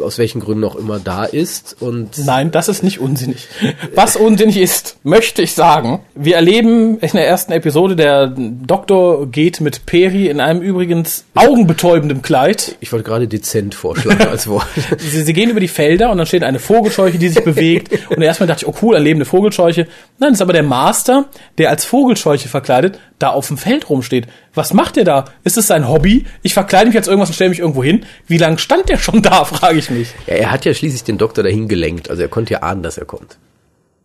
aus 0.00 0.18
welchen 0.18 0.40
Gründen 0.40 0.64
auch 0.64 0.76
immer 0.76 0.98
da 0.98 1.24
ist 1.24 1.76
und 1.80 2.18
Nein, 2.24 2.50
das 2.50 2.68
ist 2.68 2.82
nicht 2.82 2.98
unsinnig. 2.98 3.48
Was 3.94 4.16
unsinnig 4.16 4.56
ist, 4.56 4.96
möchte 5.02 5.42
ich 5.42 5.54
sagen. 5.54 6.00
Wir 6.14 6.36
erleben 6.36 6.98
in 6.98 7.10
der 7.12 7.26
ersten 7.26 7.52
Episode, 7.52 7.96
der 7.96 8.28
Doktor 8.28 9.26
geht 9.26 9.60
mit 9.60 9.84
Peri 9.84 10.28
in 10.28 10.40
einem 10.40 10.62
übrigens 10.62 11.24
augenbetäubendem 11.34 12.22
Kleid. 12.22 12.76
ich 12.80 12.92
wollte 12.92 13.04
gerade 13.04 13.28
dezent 13.28 13.74
vorschlagen 13.74 14.28
als 14.28 14.46
Wort. 14.48 14.66
Sie, 14.98 15.22
sie 15.22 15.32
gehen 15.32 15.50
über 15.50 15.60
die 15.60 15.68
Felder 15.68 16.10
und 16.10 16.18
dann 16.18 16.26
steht 16.26 16.44
eine 16.44 16.58
Vogelscheuche, 16.58 17.18
die 17.18 17.28
sich 17.28 17.44
bewegt. 17.44 18.10
Und 18.10 18.22
erstmal 18.22 18.46
dachte 18.46 18.64
ich, 18.64 18.68
oh 18.68 18.74
cool, 18.82 18.94
eine 18.94 19.04
lebende 19.04 19.24
Vogelscheuche. 19.24 19.86
Nein, 20.18 20.30
das 20.30 20.38
ist 20.38 20.42
aber 20.42 20.52
der 20.52 20.62
Master, 20.62 21.26
der 21.58 21.70
als 21.70 21.84
Vogelscheuche 21.84 22.48
verkleidet 22.48 22.98
da 23.18 23.30
auf 23.30 23.48
dem 23.48 23.56
Feld 23.56 23.88
rumsteht. 23.88 24.26
Was 24.54 24.74
macht 24.74 24.96
der 24.96 25.04
da? 25.04 25.24
Ist 25.44 25.56
es 25.56 25.66
sein 25.66 25.88
Hobby? 25.88 26.26
Ich 26.42 26.54
verkleide 26.54 26.88
mich 26.88 26.96
als 26.96 27.08
irgendwas 27.08 27.30
und 27.30 27.34
stelle 27.34 27.50
mich 27.50 27.60
irgendwo 27.60 27.82
hin. 27.82 28.04
Wie 28.26 28.36
lange 28.36 28.58
stand 28.58 28.88
der 28.88 28.98
schon 28.98 29.22
da, 29.22 29.44
frage 29.46 29.78
ich 29.78 29.90
mich. 29.90 30.12
Ja, 30.26 30.34
er 30.34 30.50
hat 30.50 30.64
ja 30.64 30.74
schließlich 30.74 31.04
den 31.04 31.18
Doktor 31.18 31.42
dahin 31.42 31.68
gelenkt, 31.68 32.10
also 32.10 32.22
er 32.22 32.28
konnte 32.28 32.54
ja 32.54 32.62
ahnen, 32.62 32.82
dass 32.82 32.98
er 32.98 33.06
kommt. 33.06 33.38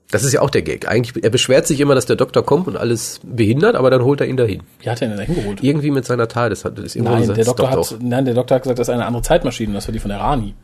Das 0.10 0.24
ist 0.24 0.32
ja 0.32 0.42
auch 0.42 0.50
der 0.50 0.62
Gag. 0.62 0.88
Eigentlich, 0.88 1.22
er 1.22 1.30
beschwert 1.30 1.68
sich 1.68 1.82
immer, 1.82 1.94
dass 1.94 2.06
der 2.06 2.16
Doktor 2.16 2.46
kommt 2.46 2.68
und 2.68 2.78
alles 2.78 3.20
behindert, 3.24 3.76
aber 3.76 3.90
dann 3.90 4.04
holt 4.04 4.22
er 4.22 4.28
ihn 4.28 4.38
dahin. 4.38 4.64
Wie 4.80 4.90
hat 4.90 5.02
er 5.02 5.08
ihn 5.08 5.18
denn 5.18 5.20
da 5.20 5.26
hingeholt? 5.26 5.62
Irgendwie 5.62 5.92
mit 5.92 6.06
seiner 6.06 6.30
TARDIS 6.30 6.64
hat 6.64 6.78
das 6.78 6.96
irgendwo 6.96 7.12
Nein, 7.12 7.22
gesagt, 7.24 7.38
der 7.38 7.46
das 7.46 7.56
Doktor 7.56 7.72
hat, 7.72 8.02
nein, 8.02 8.24
der 8.24 8.34
Doktor 8.34 8.56
hat 8.56 8.64
gesagt, 8.64 8.80
das 8.80 8.88
ist 8.88 8.94
eine 8.94 9.06
andere 9.06 9.24
Zeitmaschine, 9.24 9.74
das 9.74 9.86
war 9.86 9.92
die 9.92 10.00
von 10.00 10.10
der 10.10 10.20
Rani. 10.20 10.56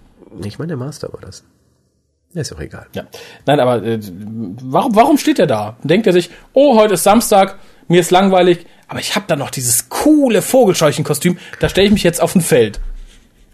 Ich 0.46 0.60
meine, 0.60 0.70
der 0.70 0.78
Master 0.78 1.12
war 1.12 1.20
das. 1.20 1.44
Ja, 2.34 2.42
ist 2.42 2.54
auch 2.54 2.60
egal. 2.60 2.88
Ja. 2.96 3.04
Nein, 3.46 3.60
aber 3.60 3.84
äh, 3.84 4.00
warum, 4.64 4.96
warum 4.96 5.18
steht 5.18 5.40
er 5.40 5.46
da? 5.46 5.76
Denkt 5.84 6.08
er 6.08 6.14
sich, 6.14 6.32
oh, 6.54 6.80
heute 6.80 6.94
ist 6.96 7.04
Samstag, 7.04 7.60
mir 7.90 8.00
ist 8.00 8.12
langweilig, 8.12 8.66
aber 8.94 9.00
ich 9.00 9.16
habe 9.16 9.26
da 9.28 9.36
noch 9.36 9.50
dieses 9.50 9.90
coole 9.90 10.44
Vogelscheuchenkostüm, 10.44 11.40
da 11.60 11.68
stelle 11.68 11.88
ich 11.88 11.94
mich 11.94 12.04
jetzt 12.04 12.22
auf 12.22 12.36
ein 12.36 12.42
Feld. 12.42 12.80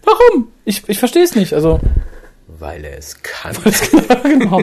Warum? 0.04 0.48
Ich, 0.66 0.86
ich 0.86 0.98
verstehe 0.98 1.22
es 1.22 1.34
nicht. 1.34 1.54
Also, 1.54 1.80
Weil 2.46 2.84
er 2.84 2.98
es 2.98 3.22
kann. 3.22 3.56
genau. 4.22 4.60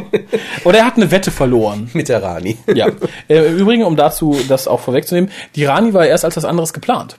Oder 0.66 0.78
er 0.78 0.86
hat 0.86 0.98
eine 0.98 1.10
Wette 1.10 1.32
verloren. 1.32 1.90
mit 1.94 2.10
der 2.10 2.22
Rani. 2.22 2.60
Ja. 2.76 2.90
Äh, 3.28 3.48
Im 3.48 3.58
Übrigen, 3.58 3.86
um 3.86 3.96
dazu 3.96 4.38
das 4.48 4.68
auch 4.68 4.80
vorwegzunehmen, 4.80 5.32
die 5.56 5.66
Rani 5.66 5.96
war 5.96 6.06
erst 6.06 6.26
als 6.26 6.38
was 6.38 6.46
anderes 6.46 6.74
geplant. 6.74 7.18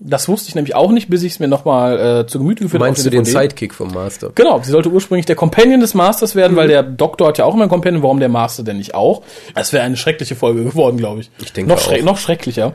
Das 0.00 0.28
wusste 0.28 0.48
ich 0.48 0.54
nämlich 0.54 0.74
auch 0.74 0.90
nicht, 0.90 1.08
bis 1.08 1.22
ich 1.22 1.34
es 1.34 1.38
mir 1.40 1.48
nochmal 1.48 2.20
äh, 2.20 2.26
zu 2.26 2.38
Gemüte 2.38 2.64
geführt 2.64 2.82
habe. 2.82 2.90
Meinst 2.90 3.06
du 3.06 3.10
den 3.10 3.24
DVD. 3.24 3.42
Sidekick 3.42 3.74
vom 3.74 3.92
Master? 3.92 4.32
Genau, 4.34 4.60
sie 4.62 4.70
sollte 4.70 4.90
ursprünglich 4.90 5.24
der 5.24 5.36
Companion 5.36 5.80
des 5.80 5.94
Masters 5.94 6.34
werden, 6.34 6.56
weil 6.56 6.68
der 6.68 6.82
Doktor 6.82 7.28
hat 7.28 7.38
ja 7.38 7.44
auch 7.44 7.54
immer 7.54 7.64
ein 7.64 7.68
Companion, 7.68 8.02
warum 8.02 8.18
der 8.18 8.28
Master 8.28 8.64
denn 8.64 8.78
nicht 8.78 8.94
auch? 8.94 9.22
Das 9.54 9.72
wäre 9.72 9.84
eine 9.84 9.96
schreckliche 9.96 10.34
Folge 10.34 10.64
geworden, 10.64 10.96
glaube 10.96 11.20
ich. 11.20 11.30
Ich 11.40 11.52
denke 11.52 11.70
noch, 11.70 11.78
auch. 11.78 11.82
schreck, 11.82 12.04
noch 12.04 12.18
schrecklicher. 12.18 12.74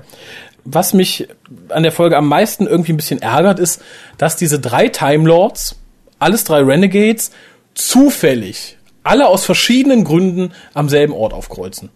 Was 0.63 0.93
mich 0.93 1.27
an 1.69 1.84
der 1.84 1.91
Folge 1.91 2.17
am 2.17 2.27
meisten 2.27 2.67
irgendwie 2.67 2.93
ein 2.93 2.97
bisschen 2.97 3.21
ärgert, 3.21 3.60
ist, 3.60 3.82
dass 4.17 4.36
diese 4.36 4.60
drei 4.60 4.88
Time 4.88 5.27
Lords, 5.27 5.75
alles 6.19 6.45
drei 6.45 6.62
Renegades, 6.62 7.32
zufällig, 7.75 8.77
alle 9.03 9.27
aus 9.27 9.45
verschiedenen 9.45 10.03
Gründen 10.03 10.51
am 10.73 10.89
selben 10.89 11.13
Ort 11.13 11.34
aufkreuzen. 11.34 11.89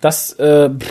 Das, 0.00 0.32
äh, 0.34 0.70
pff, 0.70 0.90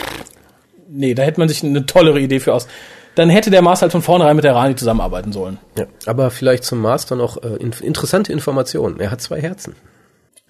nee, 0.89 1.13
da 1.13 1.23
hätte 1.23 1.39
man 1.39 1.49
sich 1.49 1.63
eine 1.63 1.85
tollere 1.85 2.19
Idee 2.19 2.39
für 2.39 2.53
aus. 2.53 2.67
Dann 3.15 3.29
hätte 3.29 3.51
der 3.51 3.61
Master 3.61 3.83
halt 3.83 3.91
von 3.91 4.01
vornherein 4.01 4.35
mit 4.35 4.43
der 4.43 4.55
Rani 4.55 4.75
zusammenarbeiten 4.75 5.31
sollen. 5.31 5.59
Ja. 5.77 5.85
Aber 6.05 6.31
vielleicht 6.31 6.63
zum 6.63 6.79
Master 6.79 7.15
noch 7.15 7.41
äh, 7.43 7.55
in, 7.59 7.71
interessante 7.81 8.33
Informationen. 8.33 8.99
Er 8.99 9.11
hat 9.11 9.21
zwei 9.21 9.39
Herzen. 9.41 9.75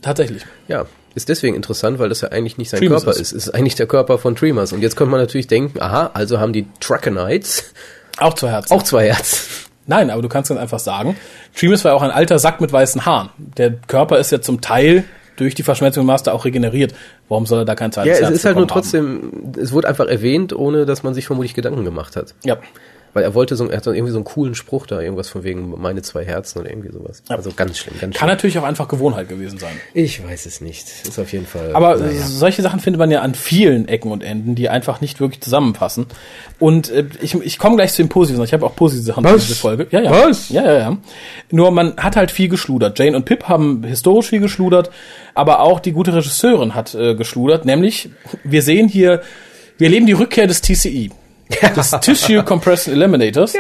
Tatsächlich. 0.02 0.46
Ja, 0.68 0.86
ist 1.16 1.30
deswegen 1.30 1.56
interessant, 1.56 2.00
weil 2.00 2.10
das 2.10 2.22
ja 2.22 2.30
eigentlich 2.30 2.58
nicht 2.58 2.70
sein 2.70 2.80
Tremas 2.80 3.04
Körper 3.04 3.20
ist. 3.20 3.32
ist. 3.32 3.34
Es 3.34 3.48
ist 3.48 3.54
eigentlich 3.54 3.76
der 3.76 3.88
Körper 3.88 4.18
von 4.18 4.36
Tremas. 4.36 4.74
Und 4.74 4.82
jetzt 4.82 4.96
könnte 4.96 5.12
man 5.12 5.20
natürlich 5.20 5.48
denken, 5.48 5.82
aha, 5.82 6.12
also 6.14 6.40
haben 6.40 6.54
die 6.54 6.68
Trachonites 6.80 7.74
Auch 8.18 8.34
zu 8.34 8.50
Herzen. 8.50 8.74
auch 8.74 8.84
zwei 8.84 9.08
Herzen. 9.08 9.40
Nein, 9.86 10.10
aber 10.10 10.22
du 10.22 10.30
kannst 10.30 10.50
ganz 10.50 10.60
einfach 10.62 10.80
sagen, 10.80 11.18
Treemus 11.56 11.84
war 11.84 11.92
ja 11.92 11.98
auch 11.98 12.02
ein 12.02 12.12
alter 12.12 12.40
Sack 12.40 12.62
mit 12.62 12.72
weißen 12.72 13.06
Haaren. 13.06 13.30
Der 13.38 13.72
Körper 13.74 14.18
ist 14.18 14.32
ja 14.32 14.42
zum 14.42 14.62
Teil 14.62 15.04
durch 15.36 15.56
die 15.56 15.64
Verschmelzung 15.64 16.02
im 16.02 16.08
Master 16.08 16.34
auch 16.34 16.46
regeneriert. 16.46 16.94
Warum 17.30 17.46
soll 17.46 17.60
er 17.60 17.66
da 17.66 17.76
kein 17.76 17.92
zweites 17.92 18.10
Ja, 18.10 18.16
es 18.16 18.22
Herz 18.30 18.36
ist 18.36 18.46
halt 18.46 18.58
nur 18.58 18.68
trotzdem, 18.68 19.54
es 19.58 19.72
wurde 19.72 19.88
einfach 19.88 20.08
erwähnt, 20.08 20.54
ohne 20.54 20.86
dass 20.86 21.04
man 21.04 21.14
sich 21.14 21.26
vermutlich 21.26 21.54
Gedanken 21.54 21.86
gemacht 21.86 22.16
hat. 22.16 22.30
haben? 22.30 22.40
Ja. 22.44 22.58
Weil 23.14 23.24
er 23.24 23.36
wollte 23.36 23.56
so, 23.56 23.68
er 23.68 23.78
hat 23.78 23.86
irgendwie 23.86 24.12
so 24.12 24.18
einen 24.18 24.26
coolen 24.26 24.56
Spruch 24.56 24.88
da, 24.88 25.00
irgendwas 25.00 25.30
von 25.30 25.44
wegen 25.44 25.80
meine 25.80 26.02
zwei 26.02 26.26
Herzen 26.26 26.60
oder 26.60 26.70
irgendwie 26.70 26.92
sowas. 26.92 27.22
Also 27.30 27.52
ganz 27.56 27.78
schlimm, 27.78 27.94
ganz 28.00 28.16
Kann 28.16 28.28
schlimm. 28.28 28.30
natürlich 28.30 28.58
auch 28.58 28.64
einfach 28.64 28.88
Gewohnheit 28.88 29.30
gewesen 29.30 29.60
sein. 29.60 29.80
Ich 29.94 30.24
weiß 30.24 30.46
es 30.48 30.62
nicht. 30.62 30.88
Ist 31.08 31.20
auf 31.20 31.32
jeden 31.32 31.46
Fall. 31.46 31.72
Aber 31.74 31.98
naja. 31.98 32.26
solche 32.26 32.62
Sachen 32.64 32.80
findet 32.80 33.00
man 33.00 33.12
ja 33.12 33.22
an 33.22 33.36
vielen 33.36 33.88
Ecken 33.88 34.12
und 34.12 34.24
Enden, 34.24 34.56
die 34.56 34.70
einfach 34.70 35.00
nicht 35.00 35.20
wirklich 35.20 35.42
zusammenpassen. 35.42 36.08
Und 36.60 36.90
äh, 36.90 37.06
ich, 37.22 37.36
ich 37.36 37.60
komme 37.60 37.76
gleich 37.76 37.94
zu 37.94 38.02
den 38.02 38.10
Positiven. 38.10 38.44
Ich 38.44 38.54
habe 38.54 38.66
auch 38.66 38.76
positive 38.76 39.06
Sachen 39.06 39.26
in 39.26 39.34
Was? 39.34 39.46
dieser 39.46 39.60
Folge. 39.60 39.88
Ja, 39.92 40.02
ja. 40.02 40.12
Was? 40.12 40.50
Ja, 40.50 40.64
ja, 40.64 40.80
ja. 40.80 40.98
Nur 41.52 41.72
man 41.72 41.96
hat 41.98 42.16
halt 42.16 42.32
viel 42.32 42.50
geschludert. 42.50 42.98
Jane 42.98 43.16
und 43.16 43.26
Pip 43.26 43.48
haben 43.48 43.84
historisch 43.84 44.30
viel 44.30 44.40
geschludert, 44.40 44.90
aber 45.36 45.60
auch 45.60 45.80
die 45.80 45.92
gute 45.92 46.14
Regisseurin 46.16 46.74
hat 46.74 46.96
äh, 46.96 47.16
geschludert. 47.16 47.66
Nämlich, 47.66 48.10
wir 48.44 48.64
sehen 48.64 48.88
hier, 48.88 49.22
wir 49.78 49.88
erleben 49.88 50.08
die 50.08 50.14
Rückkehr 50.14 50.48
des 50.48 50.62
TCE. 50.62 51.10
Des 51.76 51.92
Tissue 52.02 52.44
Compression 52.44 52.94
Eliminators. 52.94 53.54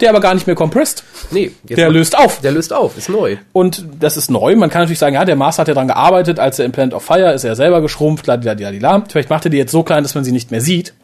Der 0.00 0.10
aber 0.10 0.20
gar 0.20 0.34
nicht 0.34 0.46
mehr 0.46 0.54
compressed. 0.54 1.02
nee, 1.32 1.50
Der 1.64 1.90
löst 1.90 2.16
auf. 2.16 2.40
Der 2.40 2.52
löst 2.52 2.72
auf, 2.72 2.96
ist 2.96 3.08
neu. 3.08 3.36
Und 3.52 3.84
das 3.98 4.16
ist 4.16 4.30
neu. 4.30 4.54
Man 4.54 4.70
kann 4.70 4.82
natürlich 4.82 5.00
sagen, 5.00 5.16
ja, 5.16 5.24
der 5.24 5.34
Master 5.34 5.62
hat 5.62 5.68
ja 5.68 5.74
dran 5.74 5.88
gearbeitet, 5.88 6.38
als 6.38 6.58
er 6.58 6.66
im 6.66 6.72
Planet 6.72 6.94
of 6.94 7.04
Fire 7.04 7.32
ist 7.32 7.42
er 7.44 7.56
selber 7.56 7.80
geschrumpft, 7.80 8.26
ladila. 8.26 9.04
Vielleicht 9.08 9.28
macht 9.28 9.44
er 9.46 9.50
die 9.50 9.56
jetzt 9.56 9.72
so 9.72 9.82
klein, 9.82 10.04
dass 10.04 10.14
man 10.14 10.22
sie 10.22 10.30
nicht 10.32 10.50
mehr 10.52 10.60
sieht. 10.60 10.94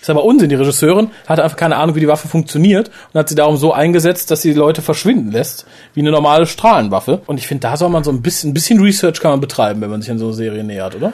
Ist 0.00 0.10
aber 0.10 0.24
Unsinn. 0.24 0.48
Die 0.48 0.54
Regisseurin 0.54 1.10
hatte 1.26 1.44
einfach 1.44 1.56
keine 1.58 1.76
Ahnung, 1.76 1.94
wie 1.94 2.00
die 2.00 2.08
Waffe 2.08 2.26
funktioniert 2.26 2.90
und 3.12 3.18
hat 3.18 3.28
sie 3.28 3.34
darum 3.34 3.56
so 3.58 3.72
eingesetzt, 3.72 4.30
dass 4.30 4.42
sie 4.42 4.52
die 4.52 4.58
Leute 4.58 4.82
verschwinden 4.82 5.30
lässt, 5.30 5.66
wie 5.94 6.00
eine 6.00 6.10
normale 6.10 6.46
Strahlenwaffe. 6.46 7.20
Und 7.26 7.38
ich 7.38 7.46
finde, 7.46 7.62
da 7.68 7.76
soll 7.76 7.90
man 7.90 8.02
so 8.02 8.10
ein 8.10 8.22
bisschen, 8.22 8.50
ein 8.50 8.54
bisschen 8.54 8.80
Research 8.80 9.20
kann 9.20 9.30
man 9.32 9.40
betreiben, 9.40 9.80
wenn 9.80 9.90
man 9.90 10.00
sich 10.00 10.10
an 10.10 10.18
so 10.18 10.26
eine 10.26 10.34
Serie 10.34 10.64
nähert, 10.64 10.96
oder? 10.96 11.12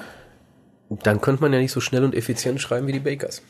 Dann 1.02 1.20
könnte 1.20 1.42
man 1.42 1.52
ja 1.52 1.58
nicht 1.58 1.72
so 1.72 1.80
schnell 1.80 2.04
und 2.04 2.14
effizient 2.14 2.60
schreiben 2.60 2.86
wie 2.86 2.92
die 2.92 3.00
Bakers. 3.00 3.42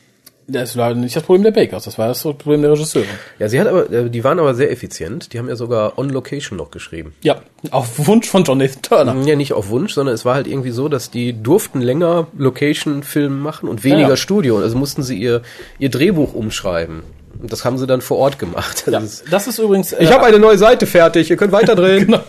Das 0.47 0.77
war 0.77 0.93
nicht 0.93 1.15
das 1.15 1.23
Problem 1.23 1.41
der 1.43 1.51
Bakers, 1.51 1.85
das 1.85 1.97
war 1.97 2.07
das 2.07 2.21
Problem 2.21 2.61
der 2.61 2.71
Regisseurin. 2.71 3.09
Ja, 3.39 3.49
sie 3.49 3.59
hat 3.59 3.65
aber, 3.67 3.91
äh, 3.91 4.09
die 4.11 4.23
waren 4.23 4.37
aber 4.39 4.53
sehr 4.53 4.71
effizient. 4.71 5.33
Die 5.33 5.39
haben 5.39 5.49
ja 5.49 5.55
sogar 5.55 5.97
on 5.97 6.09
Location 6.09 6.55
noch 6.57 6.69
geschrieben. 6.69 7.15
Ja, 7.23 7.41
auf 7.71 8.05
Wunsch 8.07 8.29
von 8.29 8.43
Jonathan 8.43 8.81
Turner. 8.83 9.15
Ja, 9.25 9.35
nicht 9.35 9.53
auf 9.53 9.69
Wunsch, 9.69 9.93
sondern 9.93 10.13
es 10.13 10.23
war 10.23 10.35
halt 10.35 10.45
irgendwie 10.45 10.69
so, 10.69 10.87
dass 10.87 11.09
die 11.09 11.33
durften 11.41 11.81
länger 11.81 12.27
Location-Film 12.37 13.39
machen 13.39 13.67
und 13.67 13.83
weniger 13.83 14.01
Ja, 14.01 14.09
ja. 14.09 14.15
Studio. 14.17 14.59
Also 14.59 14.77
mussten 14.77 15.01
sie 15.01 15.17
ihr, 15.17 15.41
ihr 15.79 15.89
Drehbuch 15.89 16.33
umschreiben. 16.35 17.01
Und 17.41 17.51
das 17.51 17.65
haben 17.65 17.77
sie 17.79 17.87
dann 17.87 18.01
vor 18.01 18.17
Ort 18.17 18.37
gemacht. 18.39 18.83
Das 18.85 18.93
Ja, 18.93 18.99
ist, 18.99 19.23
das 19.31 19.47
ist 19.47 19.57
übrigens. 19.59 19.93
äh, 19.93 20.03
ich 20.03 20.11
habe 20.11 20.25
eine 20.25 20.37
neue 20.39 20.57
Seite 20.59 20.85
fertig, 20.85 21.29
ihr 21.29 21.37
könnt 21.37 21.51
weiterdrehen. 21.51 22.05
Genau. 22.05 22.23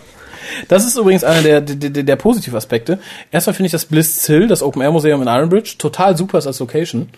Das 0.68 0.87
ist 0.87 0.96
übrigens 0.96 1.24
einer 1.24 1.42
der, 1.42 1.61
der, 1.61 1.90
der, 1.90 2.02
der 2.05 2.16
Positivaspekte. 2.16 3.00
Erstmal 3.33 3.52
finde 3.55 3.66
ich 3.66 3.72
das 3.72 3.85
Bliss 3.85 4.24
Hill, 4.26 4.46
das 4.46 4.62
Open 4.62 4.81
Air 4.81 4.92
Museum 4.92 5.20
in 5.20 5.26
Ironbridge, 5.26 5.74
total 5.76 6.16
super 6.16 6.38
ist 6.38 6.46
als 6.46 6.61
Location. 6.61 7.09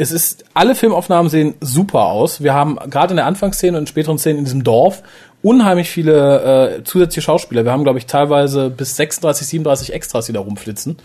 Es 0.00 0.12
ist, 0.12 0.44
alle 0.54 0.76
Filmaufnahmen 0.76 1.28
sehen 1.28 1.54
super 1.60 2.06
aus. 2.06 2.40
Wir 2.40 2.54
haben 2.54 2.76
gerade 2.88 3.12
in 3.12 3.16
der 3.16 3.26
Anfangsszene 3.26 3.76
und 3.76 3.82
in 3.82 3.86
späteren 3.88 4.16
Szenen 4.16 4.38
in 4.38 4.44
diesem 4.44 4.62
Dorf 4.62 5.02
unheimlich 5.42 5.90
viele 5.90 6.78
äh, 6.78 6.84
zusätzliche 6.84 7.22
Schauspieler. 7.22 7.64
Wir 7.64 7.72
haben, 7.72 7.82
glaube 7.82 7.98
ich, 7.98 8.06
teilweise 8.06 8.70
bis 8.70 8.94
36, 8.96 9.46
37 9.48 9.92
Extras, 9.92 10.26
die 10.26 10.32
da 10.32 10.40
rumflitzen. 10.40 10.98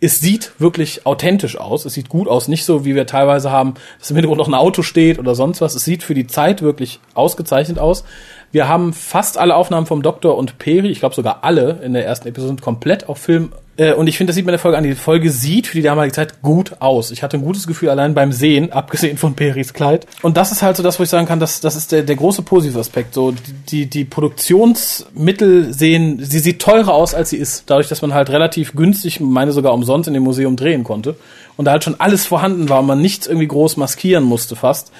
Es 0.00 0.20
sieht 0.20 0.52
wirklich 0.58 1.04
authentisch 1.04 1.58
aus. 1.58 1.84
Es 1.84 1.92
sieht 1.92 2.08
gut 2.08 2.28
aus. 2.28 2.48
Nicht 2.48 2.64
so, 2.64 2.86
wie 2.86 2.94
wir 2.94 3.06
teilweise 3.06 3.50
haben, 3.50 3.74
dass 3.98 4.10
im 4.10 4.16
Hintergrund 4.16 4.38
noch 4.38 4.48
ein 4.48 4.54
Auto 4.54 4.80
steht 4.80 5.18
oder 5.18 5.34
sonst 5.34 5.60
was. 5.60 5.74
Es 5.74 5.84
sieht 5.84 6.02
für 6.02 6.14
die 6.14 6.26
Zeit 6.26 6.62
wirklich 6.62 6.98
ausgezeichnet 7.12 7.78
aus. 7.78 8.04
Wir 8.52 8.68
haben 8.68 8.94
fast 8.94 9.36
alle 9.36 9.54
Aufnahmen 9.54 9.86
vom 9.86 10.02
Doktor 10.02 10.38
und 10.38 10.58
Peri, 10.58 10.88
ich 10.88 11.00
glaube 11.00 11.14
sogar 11.14 11.44
alle 11.44 11.80
in 11.84 11.92
der 11.92 12.06
ersten 12.06 12.26
Episode 12.26 12.62
komplett 12.62 13.08
auf 13.08 13.18
Film. 13.18 13.52
Äh, 13.76 13.92
Und 13.94 14.06
ich 14.08 14.16
finde, 14.16 14.30
das 14.30 14.36
sieht 14.36 14.44
man 14.44 14.50
in 14.50 14.56
der 14.56 14.60
Folge 14.60 14.78
an. 14.78 14.84
Die 14.84 14.94
Folge 14.94 15.30
sieht 15.30 15.66
für 15.66 15.76
die 15.76 15.82
damalige 15.82 16.14
Zeit 16.14 16.42
gut 16.42 16.80
aus. 16.80 17.10
Ich 17.10 17.22
hatte 17.22 17.36
ein 17.36 17.44
gutes 17.44 17.66
Gefühl 17.66 17.88
allein 17.88 18.14
beim 18.14 18.32
Sehen, 18.32 18.72
abgesehen 18.74 19.16
von 19.16 19.34
Peris 19.34 19.72
Kleid. 19.72 20.06
Und 20.22 20.36
das 20.36 20.52
ist 20.52 20.62
halt 20.62 20.76
so 20.76 20.82
das, 20.82 20.98
wo 20.98 21.02
ich 21.02 21.08
sagen 21.08 21.26
kann, 21.26 21.40
das, 21.40 21.60
das 21.60 21.76
ist 21.76 21.92
der, 21.92 22.02
der 22.02 22.16
große 22.16 22.42
positive 22.42 22.78
Aspekt. 22.78 23.14
So, 23.14 23.34
die, 23.70 23.86
die 23.86 24.04
Produktionsmittel 24.04 25.72
sehen, 25.72 26.18
sie 26.22 26.38
sieht 26.38 26.60
teurer 26.60 26.94
aus, 26.94 27.14
als 27.14 27.30
sie 27.30 27.36
ist. 27.36 27.64
Dadurch, 27.66 27.88
dass 27.88 28.02
man 28.02 28.14
halt 28.14 28.30
relativ 28.30 28.74
günstig, 28.74 29.20
meine 29.20 29.52
sogar 29.52 29.72
umsonst 29.72 30.08
in 30.08 30.14
dem 30.14 30.22
Museum 30.24 30.56
drehen 30.56 30.84
konnte. 30.84 31.16
Und 31.56 31.64
da 31.66 31.72
halt 31.72 31.84
schon 31.84 32.00
alles 32.00 32.26
vorhanden 32.26 32.68
war 32.68 32.80
und 32.80 32.86
man 32.86 33.00
nichts 33.00 33.26
irgendwie 33.26 33.48
groß 33.48 33.76
maskieren 33.76 34.24
musste 34.24 34.56
fast, 34.56 34.92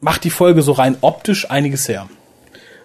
macht 0.00 0.24
die 0.24 0.30
Folge 0.30 0.62
so 0.62 0.72
rein 0.72 0.96
optisch 1.00 1.50
einiges 1.50 1.88
her. 1.88 2.08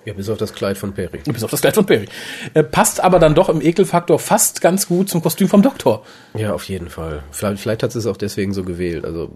Ja, 0.07 0.13
bis 0.13 0.29
auf 0.29 0.37
das 0.37 0.53
Kleid 0.53 0.77
von 0.77 0.93
Perry. 0.93 1.19
Bis 1.25 1.43
auf 1.43 1.51
das 1.51 1.59
Kleid 1.59 1.75
von 1.75 1.85
Perry. 1.85 2.07
Äh, 2.53 2.63
passt 2.63 3.03
aber 3.03 3.19
dann 3.19 3.35
doch 3.35 3.49
im 3.49 3.59
Ekelfaktor 3.59 4.19
fast 4.19 4.61
ganz 4.61 4.87
gut 4.87 5.09
zum 5.09 5.21
Kostüm 5.21 5.49
vom 5.49 5.61
Doktor. 5.61 6.05
Ja, 6.33 6.53
auf 6.53 6.63
jeden 6.63 6.87
Fall. 6.87 7.23
Vielleicht, 7.31 7.61
vielleicht 7.61 7.83
hat 7.83 7.91
sie 7.91 7.99
es 7.99 8.05
auch 8.05 8.15
deswegen 8.15 8.53
so 8.53 8.63
gewählt. 8.63 9.03
Also 9.03 9.33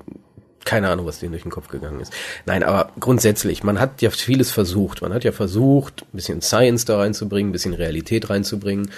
keine 0.63 0.87
Ahnung, 0.87 1.05
was 1.05 1.19
denen 1.19 1.33
durch 1.33 1.41
den 1.41 1.51
Kopf 1.51 1.67
gegangen 1.67 1.99
ist. 1.99 2.13
Nein, 2.45 2.63
aber 2.63 2.91
grundsätzlich, 3.01 3.63
man 3.63 3.81
hat 3.81 4.01
ja 4.01 4.11
vieles 4.11 4.51
versucht. 4.51 5.01
Man 5.01 5.13
hat 5.13 5.25
ja 5.25 5.33
versucht, 5.33 6.03
ein 6.03 6.15
bisschen 6.15 6.41
Science 6.41 6.85
da 6.85 6.99
reinzubringen, 6.99 7.49
ein 7.49 7.51
bisschen 7.51 7.73
Realität 7.73 8.29
reinzubringen. 8.29 8.91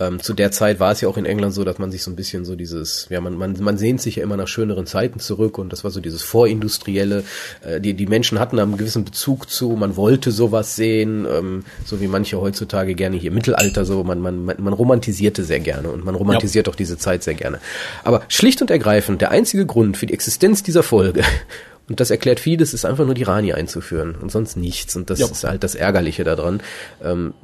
Ähm, 0.00 0.18
zu 0.20 0.32
der 0.32 0.50
Zeit 0.50 0.80
war 0.80 0.92
es 0.92 1.02
ja 1.02 1.08
auch 1.08 1.18
in 1.18 1.26
England 1.26 1.52
so, 1.52 1.62
dass 1.62 1.78
man 1.78 1.92
sich 1.92 2.02
so 2.02 2.10
ein 2.10 2.16
bisschen 2.16 2.46
so 2.46 2.56
dieses, 2.56 3.06
ja, 3.10 3.20
man, 3.20 3.36
man, 3.36 3.54
man 3.60 3.76
sehnt 3.76 4.00
sich 4.00 4.16
ja 4.16 4.22
immer 4.22 4.38
nach 4.38 4.48
schöneren 4.48 4.86
Zeiten 4.86 5.20
zurück 5.20 5.58
und 5.58 5.72
das 5.72 5.84
war 5.84 5.90
so 5.90 6.00
dieses 6.00 6.22
Vorindustrielle. 6.22 7.22
Äh, 7.62 7.80
die, 7.80 7.92
die 7.92 8.06
Menschen 8.06 8.38
hatten 8.38 8.56
da 8.56 8.62
einen 8.62 8.78
gewissen 8.78 9.04
Bezug 9.04 9.50
zu, 9.50 9.70
man 9.70 9.96
wollte 9.96 10.30
sowas 10.32 10.74
sehen, 10.74 11.26
ähm, 11.30 11.64
so 11.84 12.00
wie 12.00 12.06
manche 12.08 12.40
heutzutage 12.40 12.94
gerne 12.94 13.16
hier 13.18 13.30
Mittelalter 13.30 13.84
so, 13.84 14.02
man, 14.02 14.20
man, 14.20 14.44
man, 14.44 14.56
man 14.58 14.72
romantisierte 14.72 15.44
sehr 15.44 15.60
gerne 15.60 15.90
und 15.90 16.04
man 16.04 16.14
romantisiert 16.14 16.68
auch 16.68 16.74
diese 16.74 16.96
Zeit 16.96 17.22
sehr 17.22 17.34
gerne. 17.34 17.60
Aber 18.02 18.22
schlicht 18.28 18.62
und 18.62 18.70
ergreifend, 18.70 19.20
der 19.20 19.30
einzige 19.30 19.66
Grund 19.66 19.98
für 19.98 20.06
die 20.06 20.14
Existenz 20.14 20.62
dieser 20.62 20.82
Folge, 20.82 21.22
und 21.90 22.00
das 22.00 22.10
erklärt 22.10 22.40
vieles, 22.40 22.72
ist 22.72 22.86
einfach 22.86 23.04
nur 23.04 23.14
die 23.14 23.24
Rani 23.24 23.52
einzuführen 23.52 24.14
und 24.14 24.32
sonst 24.32 24.56
nichts. 24.56 24.96
Und 24.96 25.10
das 25.10 25.18
Ja. 25.18 25.26
ist 25.26 25.44
halt 25.44 25.62
das 25.62 25.74
Ärgerliche 25.74 26.24
daran. 26.24 26.62
Ähm, 27.04 27.34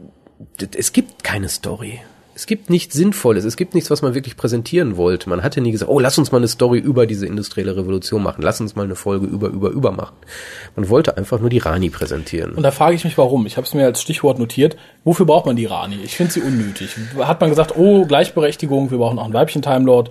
es 0.77 0.92
gibt 0.92 1.23
keine 1.25 1.49
Story. 1.49 2.01
Es 2.37 2.44
gibt 2.44 2.68
nichts 2.68 2.94
Sinnvolles, 2.94 3.46
es 3.46 3.57
gibt 3.57 3.75
nichts, 3.75 3.90
was 3.90 4.03
man 4.03 4.12
wirklich 4.12 4.37
präsentieren 4.37 4.99
wollte. 4.99 5.31
Man 5.31 5.42
hatte 5.42 5.62
nie 5.62 5.70
gesagt, 5.70 5.90
oh, 5.90 5.99
lass 5.99 6.18
uns 6.18 6.33
mal 6.33 6.37
eine 6.37 6.49
Story 6.49 6.79
über 6.79 7.07
diese 7.07 7.27
industrielle 7.27 7.75
Revolution 7.75 8.22
machen, 8.22 8.42
lass 8.42 8.61
uns 8.61 8.77
mal 8.77 8.85
eine 8.85 8.94
Folge 8.94 9.25
über, 9.25 9.49
über, 9.49 9.70
über 9.70 9.90
machen. 9.90 10.16
Man 10.77 10.90
wollte 10.90 11.16
einfach 11.16 11.40
nur 11.40 11.49
die 11.49 11.57
Rani 11.57 11.88
präsentieren. 11.88 12.53
Und 12.53 12.62
da 12.62 12.72
frage 12.72 12.94
ich 12.94 13.05
mich, 13.05 13.16
warum. 13.16 13.46
Ich 13.46 13.57
habe 13.57 13.66
es 13.66 13.72
mir 13.72 13.87
als 13.87 14.03
Stichwort 14.03 14.38
notiert. 14.38 14.77
Wofür 15.03 15.25
braucht 15.25 15.46
man 15.46 15.57
die 15.57 15.64
Rani? 15.64 15.96
Ich 16.05 16.14
finde 16.14 16.31
sie 16.31 16.42
unnötig. 16.42 16.90
Hat 17.18 17.40
man 17.40 17.49
gesagt, 17.49 17.72
oh, 17.75 18.05
Gleichberechtigung, 18.05 18.90
wir 18.90 18.99
brauchen 18.99 19.18
auch 19.18 19.25
einen 19.25 19.33
weiblichen 19.33 19.62
Time 19.62 19.87
Lord. 19.87 20.11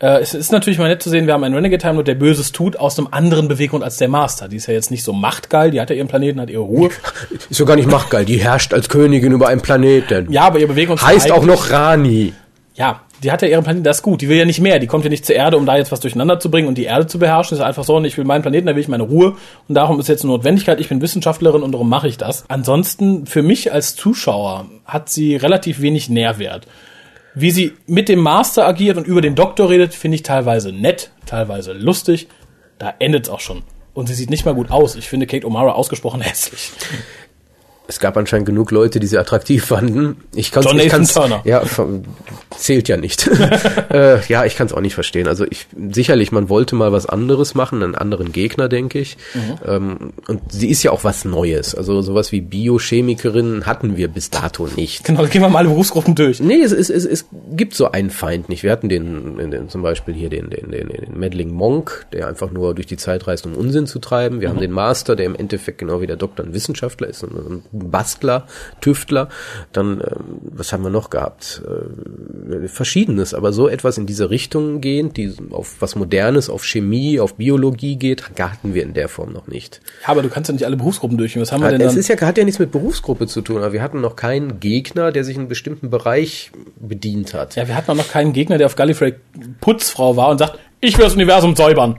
Äh, 0.00 0.20
es 0.20 0.34
ist 0.34 0.52
natürlich 0.52 0.78
mal 0.78 0.88
nett 0.88 1.02
zu 1.02 1.10
sehen, 1.10 1.26
wir 1.26 1.34
haben 1.34 1.44
einen 1.44 1.54
Renegade 1.54 1.80
Time 1.80 1.94
Lord, 1.94 2.08
der 2.08 2.14
Böses 2.14 2.52
tut, 2.52 2.76
aus 2.76 2.98
einem 2.98 3.08
anderen 3.10 3.48
Beweggrund 3.48 3.84
als 3.84 3.96
der 3.96 4.08
Master. 4.08 4.48
Die 4.48 4.56
ist 4.56 4.66
ja 4.66 4.74
jetzt 4.74 4.90
nicht 4.90 5.04
so 5.04 5.12
machtgeil, 5.12 5.70
die 5.70 5.80
hat 5.80 5.90
ja 5.90 5.96
ihren 5.96 6.08
Planeten, 6.08 6.40
hat 6.40 6.50
ihre 6.50 6.62
Ruhe. 6.62 6.90
Ist 7.50 7.60
ja 7.60 7.66
gar 7.66 7.76
nicht 7.76 7.90
machtgeil, 7.90 8.24
die 8.24 8.38
herrscht 8.38 8.74
als 8.74 8.88
Königin 8.88 9.32
über 9.32 9.48
einen 9.48 9.60
Planeten. 9.60 10.30
Ja, 10.30 10.42
aber 10.42 10.58
ihr 10.58 10.68
Beweggrund 10.68 11.02
Heißt 11.02 11.30
auch 11.30 11.44
noch 11.44 11.70
Rani. 11.70 12.32
Ja, 12.74 13.02
die 13.22 13.32
hat 13.32 13.40
ja 13.40 13.48
ihren 13.48 13.64
Planeten, 13.64 13.84
das 13.84 13.98
ist 13.98 14.02
gut. 14.02 14.20
Die 14.20 14.28
will 14.28 14.36
ja 14.36 14.44
nicht 14.44 14.60
mehr. 14.60 14.78
Die 14.78 14.86
kommt 14.86 15.04
ja 15.04 15.10
nicht 15.10 15.24
zur 15.24 15.34
Erde, 15.34 15.56
um 15.56 15.64
da 15.64 15.76
jetzt 15.76 15.92
was 15.92 16.00
durcheinander 16.00 16.40
zu 16.40 16.50
bringen 16.50 16.68
und 16.68 16.76
die 16.76 16.84
Erde 16.84 17.06
zu 17.06 17.18
beherrschen. 17.18 17.56
Das 17.56 17.60
ist 17.60 17.66
einfach 17.66 17.84
so, 17.84 17.96
und 17.96 18.04
ich 18.04 18.18
will 18.18 18.24
meinen 18.24 18.42
Planeten, 18.42 18.66
da 18.66 18.74
will 18.74 18.82
ich 18.82 18.88
meine 18.88 19.04
Ruhe. 19.04 19.36
Und 19.66 19.74
darum 19.74 19.98
ist 19.98 20.08
jetzt 20.08 20.24
eine 20.24 20.32
Notwendigkeit. 20.32 20.78
Ich 20.80 20.90
bin 20.90 21.00
Wissenschaftlerin 21.00 21.62
und 21.62 21.72
darum 21.72 21.88
mache 21.88 22.06
ich 22.06 22.18
das. 22.18 22.44
Ansonsten, 22.48 23.26
für 23.26 23.42
mich 23.42 23.72
als 23.72 23.96
Zuschauer 23.96 24.66
hat 24.84 25.08
sie 25.08 25.36
relativ 25.36 25.80
wenig 25.80 26.10
Nährwert. 26.10 26.66
Wie 27.34 27.50
sie 27.50 27.72
mit 27.86 28.08
dem 28.08 28.20
Master 28.20 28.66
agiert 28.66 28.96
und 28.96 29.06
über 29.06 29.20
den 29.20 29.34
Doktor 29.34 29.68
redet, 29.68 29.94
finde 29.94 30.14
ich 30.16 30.22
teilweise 30.22 30.72
nett, 30.72 31.10
teilweise 31.26 31.72
lustig. 31.72 32.28
Da 32.78 32.94
endet 32.98 33.24
es 33.24 33.30
auch 33.30 33.40
schon. 33.40 33.62
Und 33.92 34.06
sie 34.08 34.14
sieht 34.14 34.30
nicht 34.30 34.44
mal 34.44 34.54
gut 34.54 34.70
aus. 34.70 34.94
Ich 34.96 35.08
finde 35.08 35.26
Kate 35.26 35.46
O'Mara 35.46 35.70
ausgesprochen 35.70 36.20
hässlich. 36.22 36.70
Es 37.86 38.00
gab 38.00 38.16
anscheinend 38.16 38.46
genug 38.46 38.70
Leute, 38.70 38.98
die 38.98 39.06
sie 39.06 39.18
attraktiv 39.18 39.62
fanden. 39.66 40.16
Ich 40.34 40.50
kann's, 40.50 40.64
John 40.64 40.78
ich 40.78 40.88
kann's, 40.88 41.12
Turner. 41.12 41.42
Ja, 41.44 41.62
zählt 42.56 42.88
ja 42.88 42.96
nicht. 42.96 43.28
äh, 43.90 44.24
ja, 44.26 44.46
ich 44.46 44.56
kann 44.56 44.68
es 44.68 44.72
auch 44.72 44.80
nicht 44.80 44.94
verstehen. 44.94 45.28
Also 45.28 45.44
ich 45.44 45.66
sicherlich, 45.90 46.32
man 46.32 46.48
wollte 46.48 46.76
mal 46.76 46.92
was 46.92 47.04
anderes 47.04 47.54
machen, 47.54 47.82
einen 47.82 47.94
anderen 47.94 48.32
Gegner, 48.32 48.70
denke 48.70 49.00
ich. 49.00 49.18
Ähm, 49.66 50.14
und 50.28 50.40
sie 50.50 50.70
ist 50.70 50.82
ja 50.82 50.92
auch 50.92 51.04
was 51.04 51.26
Neues. 51.26 51.74
Also 51.74 52.00
sowas 52.00 52.32
wie 52.32 52.40
Biochemikerin 52.40 53.66
hatten 53.66 53.98
wir 53.98 54.08
bis 54.08 54.30
dato 54.30 54.66
nicht. 54.66 55.04
Genau, 55.04 55.26
gehen 55.26 55.42
wir 55.42 55.50
mal 55.50 55.58
alle 55.58 55.68
Berufsgruppen 55.68 56.14
durch. 56.14 56.40
Nee, 56.40 56.62
es, 56.62 56.72
es, 56.72 56.88
es, 56.88 57.04
es 57.04 57.26
gibt 57.52 57.74
so 57.74 57.90
einen 57.90 58.08
Feind 58.08 58.48
nicht. 58.48 58.62
Wir 58.62 58.72
hatten 58.72 58.88
den, 58.88 59.50
den 59.50 59.68
zum 59.68 59.82
Beispiel 59.82 60.14
hier 60.14 60.30
den, 60.30 60.48
den, 60.48 60.70
den, 60.70 60.88
den 60.88 61.18
Meddling 61.18 61.50
Monk, 61.50 62.06
der 62.14 62.28
einfach 62.28 62.50
nur 62.50 62.74
durch 62.74 62.86
die 62.86 62.96
Zeit 62.96 63.26
reist, 63.26 63.44
um 63.44 63.54
Unsinn 63.54 63.86
zu 63.86 63.98
treiben. 63.98 64.40
Wir 64.40 64.48
haben 64.48 64.58
den 64.58 64.72
Master, 64.72 65.16
der 65.16 65.26
im 65.26 65.34
Endeffekt 65.34 65.76
genau 65.76 66.00
wie 66.00 66.06
der 66.06 66.16
Doktor 66.16 66.46
ein 66.46 66.54
Wissenschaftler 66.54 67.08
ist, 67.08 67.22
ein, 67.22 67.30
ein 67.30 67.62
Bastler, 67.74 68.46
Tüftler. 68.80 69.28
Dann, 69.72 70.00
ähm, 70.00 70.38
was 70.52 70.72
haben 70.72 70.82
wir 70.82 70.90
noch 70.90 71.10
gehabt? 71.10 71.62
Äh, 71.64 72.68
Verschiedenes, 72.68 73.34
aber 73.34 73.52
so 73.52 73.68
etwas 73.68 73.98
in 73.98 74.06
diese 74.06 74.30
Richtung 74.30 74.80
gehend, 74.80 75.16
die 75.16 75.34
auf 75.50 75.76
was 75.80 75.96
Modernes, 75.96 76.48
auf 76.50 76.64
Chemie, 76.64 77.20
auf 77.20 77.34
Biologie 77.34 77.96
geht, 77.96 78.24
hatten 78.38 78.74
wir 78.74 78.82
in 78.82 78.94
der 78.94 79.08
Form 79.08 79.32
noch 79.32 79.46
nicht. 79.46 79.80
Ja, 80.02 80.08
aber 80.08 80.22
du 80.22 80.28
kannst 80.28 80.48
ja 80.48 80.52
nicht 80.52 80.66
alle 80.66 80.76
Berufsgruppen 80.76 81.18
durchgehen. 81.18 81.42
Was 81.42 81.52
haben 81.52 81.62
wir 81.62 81.70
denn 81.70 81.80
Es 81.80 81.92
dann? 81.92 82.00
ist 82.00 82.08
ja, 82.08 82.20
hat 82.20 82.38
ja 82.38 82.44
nichts 82.44 82.58
mit 82.58 82.70
Berufsgruppe 82.70 83.26
zu 83.26 83.40
tun, 83.40 83.58
aber 83.58 83.72
wir 83.72 83.82
hatten 83.82 84.00
noch 84.00 84.16
keinen 84.16 84.60
Gegner, 84.60 85.12
der 85.12 85.24
sich 85.24 85.36
in 85.36 85.42
einem 85.42 85.48
bestimmten 85.48 85.90
Bereich 85.90 86.52
bedient 86.78 87.34
hat. 87.34 87.56
Ja, 87.56 87.68
wir 87.68 87.74
hatten 87.76 87.90
auch 87.90 87.96
noch 87.96 88.10
keinen 88.10 88.32
Gegner, 88.32 88.58
der 88.58 88.66
auf 88.66 88.76
Gallifrey 88.76 89.14
Putzfrau 89.60 90.16
war 90.16 90.30
und 90.30 90.38
sagt, 90.38 90.58
ich 90.80 90.96
will 90.98 91.04
das 91.04 91.14
Universum 91.14 91.56
säubern. 91.56 91.98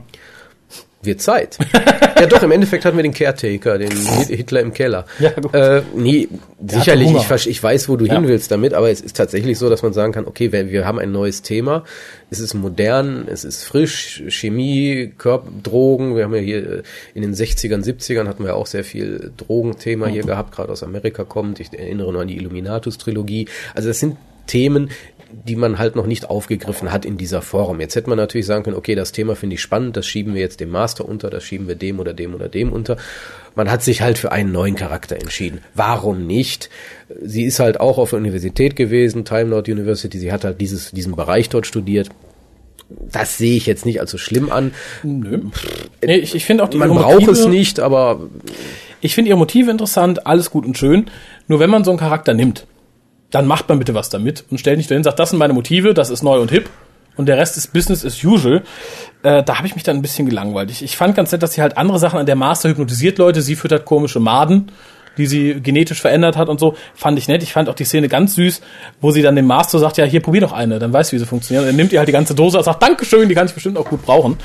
Wird 1.06 1.22
Zeit. 1.22 1.56
ja 2.20 2.26
doch, 2.26 2.42
im 2.42 2.50
Endeffekt 2.50 2.84
hatten 2.84 2.96
wir 2.96 3.02
den 3.02 3.14
Caretaker, 3.14 3.78
den 3.78 3.90
Hit- 3.90 4.28
Hitler 4.28 4.60
im 4.60 4.72
Keller. 4.74 5.06
Ja, 5.18 5.30
gut. 5.30 5.54
Äh, 5.54 5.82
nee, 5.94 6.28
hatte 6.60 6.74
sicherlich, 6.78 7.10
ich, 7.12 7.46
ich 7.48 7.62
weiß, 7.62 7.88
wo 7.88 7.96
du 7.96 8.04
Ja. 8.04 8.14
hin 8.16 8.28
willst 8.28 8.50
damit, 8.50 8.74
aber 8.74 8.90
es 8.90 9.00
ist 9.00 9.16
tatsächlich 9.16 9.56
so, 9.58 9.70
dass 9.70 9.82
man 9.82 9.92
sagen 9.92 10.12
kann, 10.12 10.26
okay, 10.26 10.52
wir, 10.52 10.70
wir 10.70 10.84
haben 10.84 10.98
ein 10.98 11.12
neues 11.12 11.42
Thema, 11.42 11.84
es 12.30 12.40
ist 12.40 12.54
modern, 12.54 13.26
es 13.30 13.44
ist 13.44 13.64
frisch, 13.64 14.22
Chemie, 14.28 15.12
Körper, 15.16 15.48
Drogen, 15.62 16.16
wir 16.16 16.24
haben 16.24 16.34
ja 16.34 16.40
hier 16.40 16.78
äh, 16.78 16.82
in 17.14 17.22
den 17.22 17.34
60ern, 17.34 17.84
70ern 17.84 18.26
hatten 18.26 18.44
wir 18.44 18.56
auch 18.56 18.66
sehr 18.66 18.84
viel 18.84 19.30
Drogenthema 19.36 20.06
hier 20.06 20.22
gehabt, 20.24 20.54
gerade 20.54 20.72
aus 20.72 20.82
Amerika 20.82 21.24
kommt, 21.24 21.60
ich 21.60 21.72
erinnere 21.72 22.12
nur 22.12 22.22
an 22.22 22.28
die 22.28 22.36
Illuminatus-Trilogie, 22.36 23.48
also 23.74 23.88
das 23.88 24.00
sind 24.00 24.16
Themen, 24.46 24.90
die 25.32 25.56
man 25.56 25.78
halt 25.78 25.96
noch 25.96 26.06
nicht 26.06 26.30
aufgegriffen 26.30 26.92
hat 26.92 27.04
in 27.04 27.16
dieser 27.16 27.42
Form. 27.42 27.80
Jetzt 27.80 27.96
hätte 27.96 28.08
man 28.08 28.18
natürlich 28.18 28.46
sagen 28.46 28.64
können, 28.64 28.76
okay, 28.76 28.94
das 28.94 29.12
Thema 29.12 29.36
finde 29.36 29.54
ich 29.54 29.60
spannend, 29.60 29.96
das 29.96 30.06
schieben 30.06 30.34
wir 30.34 30.40
jetzt 30.40 30.60
dem 30.60 30.70
Master 30.70 31.06
unter, 31.08 31.30
das 31.30 31.44
schieben 31.44 31.68
wir 31.68 31.74
dem 31.74 31.98
oder 31.98 32.14
dem 32.14 32.34
oder 32.34 32.48
dem 32.48 32.72
unter. 32.72 32.96
Man 33.54 33.70
hat 33.70 33.82
sich 33.82 34.02
halt 34.02 34.18
für 34.18 34.32
einen 34.32 34.52
neuen 34.52 34.76
Charakter 34.76 35.16
entschieden. 35.16 35.60
Warum 35.74 36.26
nicht? 36.26 36.70
Sie 37.22 37.44
ist 37.44 37.58
halt 37.58 37.80
auch 37.80 37.98
auf 37.98 38.10
der 38.10 38.18
Universität 38.18 38.76
gewesen, 38.76 39.24
Time 39.24 39.50
Lord 39.50 39.68
University, 39.68 40.18
sie 40.18 40.32
hat 40.32 40.44
halt 40.44 40.60
dieses, 40.60 40.92
diesen 40.92 41.16
Bereich 41.16 41.48
dort 41.48 41.66
studiert. 41.66 42.10
Das 42.88 43.36
sehe 43.36 43.56
ich 43.56 43.66
jetzt 43.66 43.84
nicht 43.84 44.00
als 44.00 44.12
so 44.12 44.18
schlimm 44.18 44.50
an. 44.50 44.72
Nö. 45.02 45.40
Nee, 46.04 46.18
ich, 46.18 46.36
ich 46.36 46.44
finde 46.44 46.62
auch 46.62 46.68
die 46.68 46.78
Man 46.78 46.90
braucht 46.90 47.26
es 47.26 47.46
nicht, 47.46 47.80
aber 47.80 48.20
Ich 49.00 49.14
finde 49.14 49.28
ihre 49.30 49.38
Motive 49.38 49.70
interessant, 49.70 50.26
alles 50.26 50.50
gut 50.50 50.64
und 50.64 50.78
schön. 50.78 51.06
Nur 51.48 51.60
wenn 51.60 51.70
man 51.70 51.84
so 51.84 51.90
einen 51.90 51.98
Charakter 51.98 52.34
nimmt, 52.34 52.66
dann 53.30 53.46
macht 53.46 53.68
man 53.68 53.78
bitte 53.78 53.94
was 53.94 54.08
damit 54.08 54.44
und 54.50 54.58
stellt 54.58 54.78
nicht 54.78 54.90
dahin, 54.90 55.02
sagt, 55.02 55.18
das 55.18 55.30
sind 55.30 55.38
meine 55.38 55.52
Motive, 55.52 55.94
das 55.94 56.10
ist 56.10 56.22
neu 56.22 56.40
und 56.40 56.50
hip 56.50 56.68
und 57.16 57.26
der 57.26 57.38
Rest 57.38 57.56
ist 57.56 57.72
Business 57.72 58.04
as 58.04 58.22
usual. 58.22 58.62
Äh, 59.22 59.42
da 59.42 59.56
habe 59.58 59.66
ich 59.66 59.74
mich 59.74 59.84
dann 59.84 59.96
ein 59.96 60.02
bisschen 60.02 60.28
gelangweilt. 60.28 60.70
Ich, 60.70 60.82
ich 60.82 60.96
fand 60.96 61.16
ganz 61.16 61.32
nett, 61.32 61.42
dass 61.42 61.54
sie 61.54 61.62
halt 61.62 61.76
andere 61.76 61.98
Sachen 61.98 62.18
an 62.18 62.26
der 62.26 62.36
Master 62.36 62.68
hypnotisiert 62.68 63.18
Leute, 63.18 63.42
sie 63.42 63.56
füttert 63.56 63.84
komische 63.84 64.20
Maden, 64.20 64.70
die 65.16 65.26
sie 65.26 65.60
genetisch 65.62 66.00
verändert 66.00 66.36
hat 66.36 66.48
und 66.48 66.60
so. 66.60 66.76
Fand 66.94 67.18
ich 67.18 67.26
nett. 67.26 67.42
Ich 67.42 67.52
fand 67.52 67.70
auch 67.70 67.74
die 67.74 67.84
Szene 67.84 68.08
ganz 68.08 68.34
süß, 68.34 68.60
wo 69.00 69.10
sie 69.10 69.22
dann 69.22 69.34
dem 69.34 69.46
Master 69.46 69.78
sagt, 69.78 69.96
ja, 69.96 70.04
hier, 70.04 70.20
probier 70.20 70.42
doch 70.42 70.52
eine, 70.52 70.78
dann 70.78 70.92
weißt 70.92 71.10
du, 71.10 71.16
wie 71.16 71.20
sie 71.20 71.26
funktioniert. 71.26 71.62
Und 71.62 71.70
er 71.70 71.74
nimmt 71.74 71.92
ihr 71.92 71.98
halt 71.98 72.08
die 72.08 72.12
ganze 72.12 72.34
Dose 72.34 72.58
und 72.58 72.64
sagt, 72.64 72.82
Dankeschön, 72.82 73.28
die 73.28 73.34
kann 73.34 73.46
ich 73.46 73.54
bestimmt 73.54 73.78
auch 73.78 73.88
gut 73.88 74.02
brauchen 74.02 74.36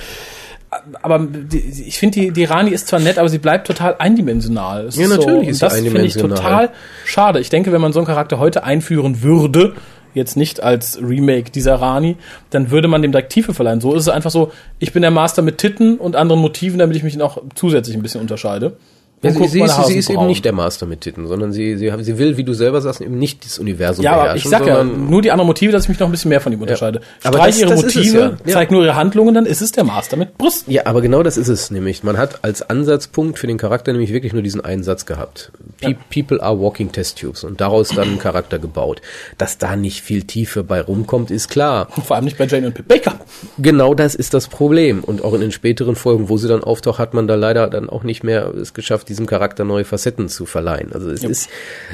aber 1.01 1.19
die, 1.19 1.57
ich 1.87 1.97
finde, 1.97 2.19
die, 2.19 2.31
die 2.31 2.43
Rani 2.45 2.71
ist 2.71 2.87
zwar 2.87 2.99
nett, 2.99 3.17
aber 3.17 3.27
sie 3.29 3.39
bleibt 3.39 3.67
total 3.67 3.95
eindimensional. 3.99 4.85
Es 4.85 4.95
Ja, 4.95 5.07
so- 5.07 5.15
natürlich 5.17 5.39
und 5.41 5.47
ist 5.49 5.57
sie 5.57 5.65
das 5.65 5.73
finde 5.75 5.89
ich 5.89 5.95
eindimensional. 6.15 6.37
total 6.37 6.69
schade. 7.05 7.39
Ich 7.39 7.49
denke, 7.49 7.71
wenn 7.71 7.81
man 7.81 7.91
so 7.93 7.99
einen 7.99 8.07
Charakter 8.07 8.39
heute 8.39 8.63
einführen 8.63 9.21
würde, 9.21 9.73
jetzt 10.13 10.35
nicht 10.37 10.61
als 10.61 10.99
Remake 11.01 11.51
dieser 11.51 11.75
Rani, 11.75 12.17
dann 12.49 12.69
würde 12.71 12.87
man 12.87 13.01
dem 13.01 13.11
direkt 13.11 13.31
Tiefe 13.31 13.53
verleihen. 13.53 13.79
So 13.81 13.93
ist 13.93 14.01
es 14.03 14.09
einfach 14.09 14.31
so, 14.31 14.51
ich 14.79 14.91
bin 14.93 15.01
der 15.01 15.11
Master 15.11 15.41
mit 15.41 15.57
Titten 15.57 15.97
und 15.97 16.15
anderen 16.15 16.41
Motiven, 16.41 16.79
damit 16.79 16.95
ich 16.97 17.03
mich 17.03 17.15
noch 17.15 17.41
zusätzlich 17.55 17.95
ein 17.95 18.01
bisschen 18.01 18.21
unterscheide. 18.21 18.77
Ja, 19.23 19.29
Und 19.29 19.37
sie, 19.49 19.59
sie, 19.67 19.83
sie 19.87 19.97
ist 19.99 20.09
eben 20.09 20.25
nicht 20.25 20.43
der 20.45 20.51
Master 20.53 20.87
mit 20.87 21.01
Titten, 21.01 21.27
sondern 21.27 21.51
sie, 21.51 21.77
sie, 21.77 21.91
sie 22.01 22.17
will, 22.17 22.37
wie 22.37 22.43
du 22.43 22.53
selber 22.53 22.81
sagst, 22.81 23.01
eben 23.01 23.19
nicht 23.19 23.45
das 23.45 23.59
Universum 23.59 24.03
Ja, 24.03 24.13
aber 24.13 24.35
ich 24.35 24.43
beherrschen, 24.45 24.51
sag 24.51 24.65
ja, 24.67 24.83
nur 24.83 25.21
die 25.21 25.29
anderen 25.31 25.45
Motive, 25.47 25.71
dass 25.71 25.83
ich 25.83 25.89
mich 25.89 25.99
noch 25.99 26.07
ein 26.07 26.11
bisschen 26.11 26.29
mehr 26.29 26.41
von 26.41 26.51
ihm 26.51 26.59
unterscheide. 26.61 27.01
Aber 27.23 27.37
Streich 27.37 27.49
das- 27.55 27.59
ihre 27.61 27.69
das 27.69 27.81
Motive, 27.83 28.17
ja. 28.17 28.37
Ja. 28.45 28.53
zeig 28.53 28.71
nur 28.71 28.83
ihre 28.83 28.95
Handlungen, 28.95 29.35
dann 29.35 29.45
ist 29.45 29.61
es 29.61 29.71
der 29.71 29.83
Master 29.83 30.17
mit 30.17 30.37
Brüsten. 30.39 30.73
Ja, 30.73 30.87
aber 30.87 31.01
genau 31.01 31.21
das 31.21 31.37
ist 31.37 31.49
es 31.49 31.69
nämlich. 31.69 32.03
Man 32.03 32.17
hat 32.17 32.43
als 32.43 32.67
Ansatzpunkt 32.67 33.37
für 33.37 33.45
den 33.47 33.57
Charakter 33.59 33.91
nämlich 33.91 34.11
wirklich 34.11 34.33
nur 34.33 34.41
diesen 34.41 34.61
einen 34.65 34.81
Satz 34.83 35.05
gehabt. 35.05 35.51
Pe 35.79 35.95
People 36.09 36.41
are 36.43 36.59
walking 36.59 36.91
test 36.91 37.19
tubes 37.19 37.43
und 37.43 37.61
daraus 37.61 37.89
dann 37.89 38.07
einen 38.07 38.19
Charakter 38.19 38.57
gebaut. 38.57 39.01
Dass 39.37 39.57
da 39.59 39.75
nicht 39.75 40.01
viel 40.01 40.23
Tiefe 40.23 40.63
bei 40.63 40.81
rumkommt, 40.81 41.29
ist 41.29 41.49
klar. 41.49 41.87
Vor 42.05 42.15
allem 42.15 42.25
nicht 42.25 42.37
bei 42.39 42.45
Jane 42.47 42.67
und 42.67 42.73
Pip 42.73 42.87
Baker. 42.87 43.19
Genau 43.59 43.93
das 43.93 44.15
ist 44.15 44.33
das 44.33 44.47
Problem. 44.47 45.03
Und 45.03 45.23
auch 45.23 45.33
in 45.33 45.41
den 45.41 45.51
späteren 45.51 45.95
Folgen, 45.95 46.29
wo 46.29 46.37
sie 46.37 46.47
dann 46.47 46.63
auftaucht, 46.63 46.97
hat 46.99 47.13
man 47.13 47.27
da 47.27 47.35
leider 47.35 47.67
dann 47.69 47.89
auch 47.89 48.03
nicht 48.03 48.23
mehr 48.23 48.51
es 48.55 48.73
geschafft, 48.73 49.09
diesem 49.11 49.25
Charakter 49.27 49.63
neue 49.65 49.83
Facetten 49.85 50.29
zu 50.29 50.45
verleihen. 50.45 50.91
Also 50.93 51.09
es 51.11 51.23
ist 51.23 51.49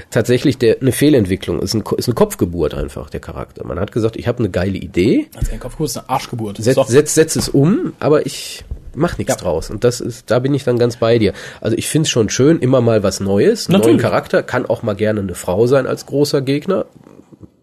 tatsächlich 0.09 0.57
der, 0.57 0.77
eine 0.81 0.91
Fehlentwicklung. 0.91 1.57
Es 1.57 1.65
ist, 1.65 1.75
ein, 1.75 1.83
ist 1.97 2.07
eine 2.07 2.15
Kopfgeburt 2.15 2.73
einfach, 2.73 3.09
der 3.09 3.19
Charakter. 3.19 3.65
Man 3.65 3.79
hat 3.79 3.91
gesagt, 3.91 4.15
ich 4.15 4.27
habe 4.27 4.39
eine 4.39 4.49
geile 4.49 4.77
Idee, 4.77 5.27
Also 5.35 5.51
ein 5.51 5.59
Kopfkuss 5.59 5.91
ist 5.91 5.97
eine 5.97 6.09
Arschgeburt. 6.09 6.57
setz, 6.57 6.87
setz, 6.87 7.13
setz 7.15 7.35
es 7.35 7.49
um, 7.49 7.93
aber 7.99 8.25
ich 8.25 8.63
mach 8.95 9.17
nichts 9.17 9.33
Ja. 9.33 9.39
draus. 9.39 9.69
Und 9.69 9.83
das 9.83 9.99
ist, 9.99 10.29
da 10.31 10.39
bin 10.39 10.53
ich 10.53 10.63
dann 10.63 10.77
ganz 10.79 10.97
bei 10.97 11.17
dir. 11.19 11.33
Also 11.61 11.75
ich 11.77 11.87
finde 11.87 12.05
es 12.05 12.09
schon 12.09 12.29
schön, 12.29 12.59
immer 12.59 12.81
mal 12.81 13.03
was 13.03 13.19
Neues, 13.19 13.69
einen 13.69 13.81
neuen. 13.81 13.97
Charakter, 13.97 14.43
kann 14.43 14.65
auch 14.65 14.83
mal 14.83 14.95
gerne 14.95 15.19
eine 15.19 15.35
Frau 15.35 15.67
sein 15.67 15.85
als 15.87 16.05
großer 16.05 16.41
Gegner. 16.41 16.85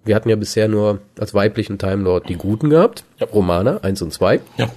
Wir 0.04 0.14
hatten 0.16 0.28
ja 0.28 0.36
bisher 0.36 0.68
nur 0.68 0.98
als 1.18 1.32
weiblichen 1.32 1.78
Time 1.78 2.02
Lord 2.02 2.28
die 2.28 2.34
Guten 2.36 2.68
gehabt, 2.70 3.04
Ja. 3.18 3.26
Romana, 3.26 3.78
eins 3.82 4.02
und 4.02 4.12
zwei. 4.12 4.40
Ja. 4.58 4.68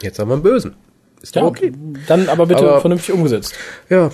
Jetzt 0.00 0.18
haben 0.18 0.28
wir 0.30 0.34
einen 0.34 0.42
Bösen. 0.42 0.74
Ist 1.22 1.34
Ja, 1.34 1.44
okay. 1.44 1.72
Dann 2.06 2.28
aber 2.28 2.46
bitte 2.46 2.60
Aber- 2.60 2.80
vernünftig 2.80 3.14
umgesetzt. 3.14 3.54
Ja, 3.88 4.10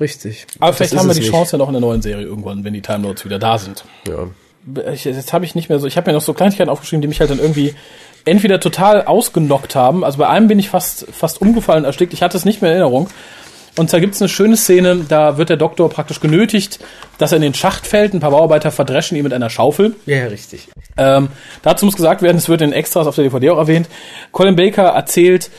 richtig. 0.00 0.46
Aber 0.58 0.72
vielleicht 0.72 0.92
Das 0.92 0.98
haben 1.00 1.08
wir 1.08 1.14
die 1.14 1.20
es 1.22 1.28
Chance 1.30 1.52
ja 1.52 1.58
noch 1.58 1.68
in 1.68 1.74
der 1.74 1.80
neuen 1.80 2.02
Serie 2.02 2.24
irgendwann, 2.26 2.64
wenn 2.64 2.72
die 2.74 2.82
Time 2.82 3.02
Lords 3.04 3.24
wieder 3.24 3.38
da 3.38 3.58
sind. 3.58 3.84
nicht. 4.06 4.16
Ja. 4.16 4.92
Ich, 4.92 5.04
jetzt 5.04 5.32
habe 5.32 5.44
ich 5.46 5.54
nicht 5.54 5.68
mehr 5.70 5.78
so, 5.78 5.86
ich 5.86 5.96
habe 5.96 6.10
mir 6.10 6.14
noch 6.14 6.22
so 6.22 6.34
Kleinigkeiten 6.34 6.68
aufgeschrieben, 6.70 7.00
die 7.00 7.08
mich 7.08 7.20
halt 7.20 7.30
dann 7.30 7.38
irgendwie 7.38 7.74
entweder 8.26 8.60
total 8.60 9.04
ausgenockt 9.04 9.74
haben. 9.74 10.04
Also 10.04 10.18
bei 10.18 10.28
einem 10.28 10.48
bin 10.48 10.58
ich 10.58 10.68
fast, 10.68 11.06
fast 11.10 11.40
umgefallen, 11.40 11.84
erstickt. 11.84 12.12
Ich 12.12 12.22
hatte 12.22 12.36
es 12.36 12.44
nicht 12.44 12.60
mehr 12.60 12.70
in 12.70 12.76
Erinnerung. 12.78 13.08
Und 13.78 13.88
zwar 13.88 14.00
gibt's 14.00 14.20
eine 14.20 14.28
schöne 14.28 14.56
Szene, 14.58 15.06
da 15.08 15.38
wird 15.38 15.48
der 15.48 15.56
Doktor 15.56 15.88
praktisch 15.88 16.20
genötigt, 16.20 16.80
dass 17.18 17.32
er 17.32 17.36
in 17.36 17.42
den 17.42 17.54
Schacht 17.54 17.86
fällt. 17.86 18.12
Ein 18.12 18.20
paar 18.20 18.32
Bauarbeiter 18.32 18.70
verdreschen 18.72 19.16
ihn 19.16 19.22
mit 19.22 19.32
einer 19.32 19.48
Schaufel. 19.48 19.94
ja, 20.06 20.24
richtig. 20.26 20.68
Ähm, 20.98 21.28
dazu 21.62 21.86
muss 21.86 21.94
gesagt 21.96 22.20
werden, 22.20 22.36
es 22.36 22.48
wird 22.48 22.60
in 22.60 22.72
Extras 22.72 23.06
auf 23.06 23.14
der 23.14 23.24
DVD 23.24 23.50
auch 23.50 23.58
erwähnt. 23.58 23.88
Colin 24.32 24.56
Baker 24.56 24.88
erzählt 24.88 25.50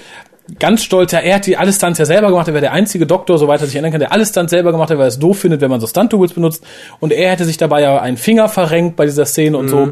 ganz 0.59 0.83
stolz, 0.83 1.11
ja, 1.11 1.19
er 1.19 1.35
hat 1.35 1.45
die 1.45 1.55
alle 1.55 1.71
Stunts 1.71 1.99
ja 1.99 2.05
selber 2.05 2.29
gemacht, 2.29 2.47
er 2.47 2.53
wäre 2.53 2.61
der 2.61 2.73
einzige 2.73 3.05
Doktor, 3.05 3.37
soweit 3.37 3.61
er 3.61 3.67
sich 3.67 3.75
erinnern 3.75 3.91
kann, 3.91 3.99
der 3.99 4.11
alle 4.11 4.25
Stunts 4.25 4.49
selber 4.49 4.71
gemacht 4.71 4.89
hat, 4.89 4.97
weil 4.97 5.05
er 5.05 5.09
es 5.09 5.19
doof 5.19 5.39
findet, 5.39 5.61
wenn 5.61 5.69
man 5.69 5.79
so 5.79 5.87
Stunt-Tools 5.87 6.33
benutzt. 6.33 6.63
Und 6.99 7.13
er 7.13 7.31
hätte 7.31 7.45
sich 7.45 7.57
dabei 7.57 7.81
ja 7.81 8.01
einen 8.01 8.17
Finger 8.17 8.49
verrenkt 8.49 8.95
bei 8.95 9.05
dieser 9.05 9.25
Szene 9.25 9.57
und 9.57 9.69
so. 9.69 9.91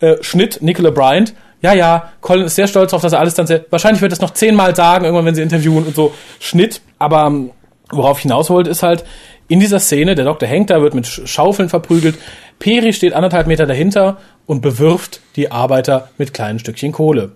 Äh, 0.00 0.16
Schnitt, 0.22 0.58
Nicola 0.60 0.90
Bryant. 0.90 1.34
Ja, 1.62 1.72
ja, 1.72 2.12
Colin 2.20 2.44
ist 2.44 2.54
sehr 2.56 2.66
stolz 2.66 2.90
darauf, 2.90 3.02
dass 3.02 3.14
er 3.14 3.20
alles 3.20 3.34
dann 3.34 3.46
selbst, 3.46 3.72
wahrscheinlich 3.72 4.02
wird 4.02 4.12
er 4.12 4.16
es 4.16 4.20
noch 4.20 4.32
zehnmal 4.32 4.76
sagen, 4.76 5.04
irgendwann, 5.04 5.24
wenn 5.24 5.34
sie 5.34 5.40
interviewen 5.42 5.84
und 5.86 5.96
so. 5.96 6.12
Schnitt. 6.38 6.82
Aber 6.98 7.26
ähm, 7.26 7.50
worauf 7.90 8.18
ich 8.18 8.22
hinaus 8.24 8.50
wollte, 8.50 8.68
ist 8.68 8.82
halt, 8.82 9.04
in 9.48 9.60
dieser 9.60 9.78
Szene, 9.78 10.14
der 10.14 10.24
Doktor 10.26 10.46
hängt 10.48 10.70
da, 10.70 10.82
wird 10.82 10.94
mit 10.94 11.06
Sch- 11.06 11.26
Schaufeln 11.26 11.68
verprügelt. 11.68 12.16
Peri 12.58 12.92
steht 12.92 13.14
anderthalb 13.14 13.46
Meter 13.46 13.64
dahinter 13.64 14.18
und 14.44 14.60
bewirft 14.60 15.20
die 15.36 15.50
Arbeiter 15.50 16.10
mit 16.18 16.34
kleinen 16.34 16.58
Stückchen 16.58 16.92
Kohle. 16.92 17.32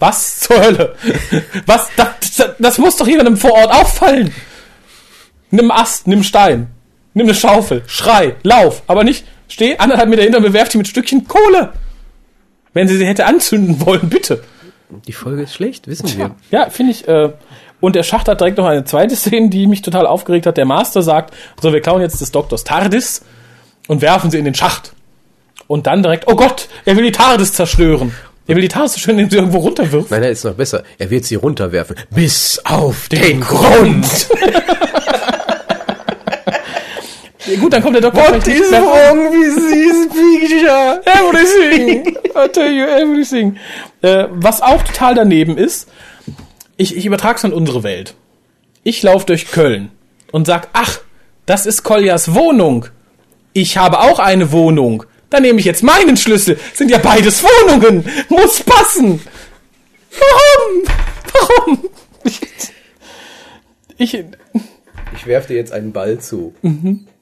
Was 0.00 0.40
zur 0.40 0.60
Hölle? 0.60 0.96
Was? 1.66 1.88
Das, 1.96 2.54
das 2.58 2.78
muss 2.78 2.96
doch 2.96 3.06
jemandem 3.06 3.36
vor 3.36 3.52
Ort 3.52 3.72
auffallen. 3.72 4.34
Nimm 5.50 5.70
Ast, 5.70 6.06
nimm 6.06 6.22
Stein, 6.22 6.68
nimm 7.14 7.26
eine 7.26 7.34
Schaufel, 7.34 7.82
schrei, 7.86 8.36
lauf, 8.42 8.82
aber 8.86 9.04
nicht 9.04 9.24
steh 9.48 9.76
anderthalb 9.78 10.08
Meter 10.08 10.20
dahinter 10.20 10.38
und 10.38 10.44
bewerf 10.44 10.68
die 10.68 10.78
mit 10.78 10.88
Stückchen 10.88 11.28
Kohle. 11.28 11.72
Wenn 12.72 12.88
sie 12.88 12.96
sie 12.96 13.06
hätte 13.06 13.26
anzünden 13.26 13.84
wollen, 13.84 14.08
bitte. 14.08 14.42
Die 15.06 15.12
Folge 15.12 15.42
ist 15.42 15.54
schlecht, 15.54 15.86
wissen 15.86 16.16
wir. 16.16 16.36
Ja, 16.50 16.70
finde 16.70 16.92
ich. 16.92 17.06
Äh, 17.06 17.32
und 17.80 17.96
der 17.96 18.02
Schacht 18.02 18.28
hat 18.28 18.40
direkt 18.40 18.58
noch 18.58 18.66
eine 18.66 18.84
zweite 18.84 19.16
Szene, 19.16 19.48
die 19.48 19.66
mich 19.66 19.82
total 19.82 20.06
aufgeregt 20.06 20.46
hat. 20.46 20.56
Der 20.56 20.66
Master 20.66 21.02
sagt, 21.02 21.34
so, 21.60 21.72
wir 21.72 21.80
klauen 21.80 22.00
jetzt 22.00 22.20
des 22.20 22.30
Doktors 22.30 22.64
TARDIS 22.64 23.22
und 23.88 24.02
werfen 24.02 24.30
sie 24.30 24.38
in 24.38 24.44
den 24.44 24.54
Schacht. 24.54 24.92
Und 25.66 25.86
dann 25.86 26.02
direkt, 26.02 26.26
oh 26.26 26.36
Gott, 26.36 26.68
er 26.84 26.96
will 26.96 27.04
die 27.04 27.12
TARDIS 27.12 27.54
zerstören. 27.54 28.12
Er 28.50 28.56
will 28.56 28.62
die 28.62 28.68
TARDIS 28.68 28.92
zerstören, 28.92 29.18
indem 29.18 29.30
sie 29.30 29.36
irgendwo 29.36 29.58
runterwirft. 29.58 30.10
Nein, 30.10 30.20
nein, 30.22 30.32
ist 30.32 30.44
noch 30.44 30.54
besser. 30.54 30.82
Er 30.98 31.08
wird 31.10 31.24
sie 31.24 31.36
runterwerfen. 31.36 31.96
Bis 32.10 32.60
auf 32.64 33.08
den 33.08 33.40
Grund. 33.40 34.06
Ja, 37.46 37.58
gut, 37.58 37.72
dann 37.72 37.82
kommt 37.82 37.94
der 37.94 38.02
Doktor 38.02 38.22
vielleicht 38.24 38.46
nicht 38.46 38.70
mehr- 38.70 38.80
wie 38.82 39.50
süß, 39.50 40.08
Picture. 40.48 41.00
Everything. 41.06 42.16
I 42.36 42.48
tell 42.52 42.70
you 42.70 42.84
everything. 42.84 43.56
Äh, 44.02 44.26
was 44.30 44.60
auch 44.60 44.82
total 44.82 45.14
daneben 45.14 45.56
ist, 45.56 45.88
ich, 46.76 46.96
ich 46.96 47.06
übertrage 47.06 47.38
es 47.38 47.44
an 47.44 47.52
unsere 47.52 47.82
Welt. 47.82 48.14
Ich 48.84 49.02
laufe 49.02 49.26
durch 49.26 49.50
Köln 49.50 49.90
und 50.32 50.46
sag, 50.46 50.68
ach, 50.74 51.00
das 51.46 51.66
ist 51.66 51.82
Koljas 51.82 52.34
Wohnung. 52.34 52.86
Ich 53.52 53.78
habe 53.78 54.00
auch 54.00 54.18
eine 54.18 54.52
Wohnung. 54.52 55.04
Dann 55.30 55.42
nehme 55.42 55.60
ich 55.60 55.64
jetzt 55.64 55.82
meinen 55.82 56.16
Schlüssel. 56.16 56.58
Sind 56.74 56.90
ja 56.90 56.98
beides 56.98 57.42
Wohnungen. 57.42 58.04
Muss 58.28 58.62
passen. 58.62 59.20
Warum? 60.18 60.82
Warum? 61.32 61.90
Ich, 62.24 62.40
ich, 63.96 64.24
Ich 65.14 65.26
werf 65.26 65.46
dir 65.46 65.56
jetzt 65.56 65.72
einen 65.72 65.92
Ball 65.92 66.18
zu. 66.18 66.54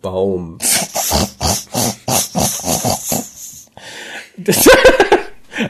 Baum. 0.02 0.58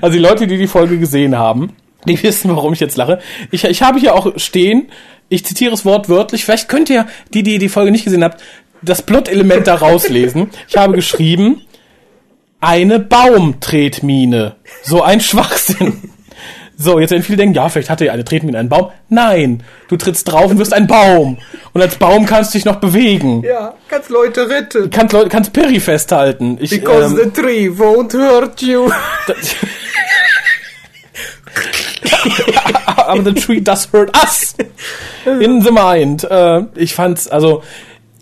Also 0.03 0.13
die 0.13 0.23
Leute, 0.23 0.47
die 0.47 0.59
die 0.59 0.67
Folge 0.67 0.99
gesehen 0.99 1.39
haben, 1.39 1.73
die 2.07 2.23
wissen, 2.23 2.55
warum 2.55 2.75
ich 2.75 2.81
jetzt 2.81 2.97
lache. 2.99 3.21
Ich, 3.51 3.65
ich 3.65 3.83
habe 3.83 3.99
hier 3.99 4.15
auch 4.15 4.39
stehen, 4.39 4.89
ich 5.31 5.45
zitiere 5.45 5.73
es 5.73 5.85
wortwörtlich, 5.85 6.45
vielleicht 6.45 6.69
könnt 6.69 6.91
ihr, 6.91 7.07
die, 7.33 7.43
die 7.43 7.59
die 7.59 7.69
Folge 7.69 7.91
nicht 7.91 8.05
gesehen 8.05 8.23
habt, 8.23 8.43
das 8.83 9.03
Plot-Element 9.03 9.67
da 9.67 9.77
rauslesen. 9.77 10.51
Ich 10.69 10.77
habe 10.77 10.95
geschrieben, 10.95 11.63
eine 12.61 12.99
Baumtretmine. 12.99 14.57
So 14.83 15.03
ein 15.03 15.21
Schwachsinn. 15.21 16.11
So, 16.81 17.01
jetzt 17.01 17.11
werden 17.11 17.25
viele 17.25 17.39
denken, 17.39 17.57
ja, 17.57 17.69
vielleicht 17.69 17.91
hatte 17.91 18.07
er 18.07 18.13
eine 18.13 18.25
Tretmine 18.25 18.57
einen 18.57 18.69
Baum. 18.69 18.91
Nein, 19.09 19.65
du 19.89 19.97
trittst 19.97 20.31
drauf 20.31 20.49
und 20.49 20.59
wirst 20.59 20.73
ein 20.73 20.87
Baum. 20.87 21.39
Und 21.73 21.83
als 21.83 21.97
Baum 21.97 22.25
kannst 22.25 22.55
du 22.55 22.59
dich 22.59 22.65
noch 22.65 22.77
bewegen. 22.77 23.43
Ja, 23.43 23.75
kannst 23.89 24.11
Leute 24.11 24.49
retten. 24.49 24.89
Kannst, 24.89 25.13
Leute, 25.13 25.29
kannst 25.29 25.53
Perry 25.53 25.81
festhalten. 25.81 26.57
Ich, 26.61 26.73
ähm, 26.73 27.17
the 27.17 27.31
tree 27.31 27.69
won't 27.69 28.13
hurt 28.13 28.63
you. 28.63 28.89
aber 32.97 33.25
the 33.25 33.35
tree 33.35 33.61
does 33.61 33.89
hurt 33.93 34.17
us 34.17 34.55
in 35.25 35.61
the 35.61 35.73
mind. 35.73 36.23
Äh, 36.31 36.63
ich 36.77 36.95
fand's, 36.95 37.27
also 37.27 37.65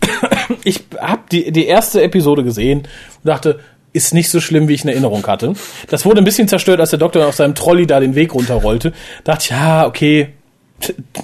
ich 0.64 0.83
hab 0.99 1.29
die, 1.29 1.53
die 1.53 1.66
erste 1.66 2.03
Episode 2.03 2.42
gesehen 2.42 2.79
und 2.79 2.88
dachte, 3.25 3.61
ist 3.97 4.15
nicht 4.15 4.31
so 4.31 4.41
schlimm, 4.41 4.69
wie 4.69 4.75
ich 4.75 4.85
in 4.85 4.91
Erinnerung 4.91 5.27
hatte. 5.27 5.55
Das 5.89 6.05
wurde 6.05 6.21
ein 6.21 6.25
bisschen 6.25 6.49
zerstört, 6.49 6.81
als 6.81 6.91
der 6.91 6.99
Doktor 6.99 7.27
auf 7.27 7.35
seinem 7.35 7.55
Trolley 7.55 7.87
da 7.87 7.99
den 7.99 8.15
Weg 8.15 8.35
runterrollte. 8.35 8.93
Dachte 9.25 9.45
ich, 9.45 9.51
ja, 9.51 9.87
okay, 9.87 10.29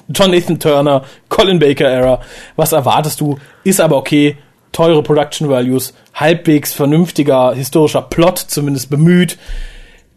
John 0.08 0.30
Nathan 0.30 0.58
Turner, 0.58 1.04
Colin 1.28 1.58
Baker 1.58 1.86
Era, 1.86 2.20
was 2.56 2.72
erwartest 2.72 3.20
du? 3.20 3.38
Ist 3.64 3.80
aber 3.80 3.98
okay, 3.98 4.38
teure 4.72 5.02
Production 5.02 5.50
Values, 5.50 5.92
halbwegs 6.14 6.72
vernünftiger 6.72 7.54
historischer 7.54 8.02
Plot, 8.02 8.38
zumindest 8.38 8.88
bemüht 8.88 9.36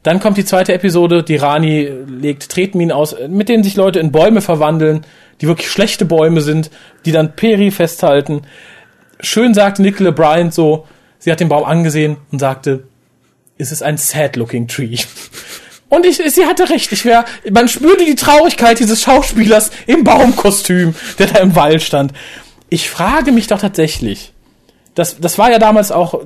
Dann 0.04 0.20
kommt 0.20 0.38
die 0.38 0.46
zweite 0.46 0.72
Episode, 0.74 1.24
die 1.24 1.36
Rani 1.36 1.90
legt 2.08 2.50
Tretminen 2.50 2.92
aus, 2.92 3.16
mit 3.28 3.50
denen 3.50 3.64
sich 3.64 3.76
Leute 3.76 4.00
in 4.00 4.12
Bäume 4.12 4.40
verwandeln, 4.40 5.06
die 5.42 5.48
wirklich 5.48 5.70
schlechte 5.70 6.06
Bäume 6.06 6.42
sind, 6.42 6.70
die 7.06 7.12
dann 7.12 7.36
Peri 7.36 7.72
festhalten. 7.72 8.44
Schön 9.20 9.54
sagte 9.54 9.82
Nicola 9.82 10.12
Bryant 10.12 10.54
so, 10.54 10.86
sie 11.20 11.32
hat 11.32 11.40
den 11.40 11.50
Baum 11.50 11.64
angesehen 11.64 12.18
und 12.32 12.40
sagte, 12.40 12.88
es 13.58 13.72
ist 13.72 13.84
ein 13.84 13.98
sad-looking 13.98 14.68
tree. 14.68 14.98
Und 15.88 16.06
ich, 16.06 16.18
sie 16.18 16.46
hatte 16.46 16.68
recht. 16.70 16.92
Ich 16.92 17.06
wär, 17.06 17.26
man 17.52 17.68
spürte 17.68 18.06
die 18.06 18.16
Traurigkeit 18.16 18.80
dieses 18.80 19.02
Schauspielers 19.04 19.70
im 19.86 20.04
Baumkostüm, 20.04 20.96
der 21.20 21.28
da 21.28 21.40
im 21.40 21.56
Wald 21.56 21.84
stand. 21.84 22.12
Ich 22.70 22.90
frage 22.90 23.32
mich 23.32 23.48
doch 23.48 23.60
tatsächlich. 23.62 24.34
Das, 24.96 25.20
das 25.20 25.38
war 25.38 25.52
ja 25.52 25.60
damals 25.60 25.92
auch, 25.92 26.22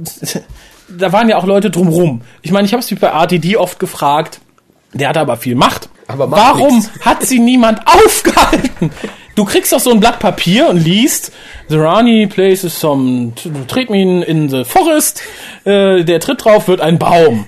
da 0.90 1.12
waren 1.12 1.28
ja 1.30 1.38
auch 1.38 1.46
Leute 1.46 1.70
drumrum. 1.70 2.22
Ich 2.42 2.52
meine, 2.52 2.66
ich 2.66 2.74
habe 2.74 2.82
es 2.82 2.90
mich 2.90 3.00
bei 3.00 3.08
RTD 3.10 3.58
oft 3.58 3.80
gefragt. 3.80 4.40
Der 4.94 5.10
hatte 5.10 5.20
aber 5.20 5.38
viel 5.38 5.56
Macht. 5.56 5.90
Aber 6.08 6.32
Warum 6.32 6.78
nix. 6.78 6.90
hat 7.02 7.24
sie 7.24 7.40
niemand 7.40 7.82
aufgehalten? 7.86 8.92
Du 9.40 9.46
kriegst 9.46 9.72
doch 9.72 9.80
so 9.80 9.92
ein 9.92 10.02
Blatt 10.02 10.20
Papier 10.20 10.68
und 10.68 10.84
liest, 10.84 11.32
The 11.70 11.78
Rani 11.78 12.28
places 12.28 12.78
some 12.78 13.32
Tretminen 13.70 14.22
in 14.22 14.50
the 14.50 14.66
forest, 14.66 15.22
äh, 15.64 16.04
der 16.04 16.20
tritt 16.20 16.44
drauf, 16.44 16.68
wird 16.68 16.82
ein 16.82 17.00
Baum. 17.00 17.48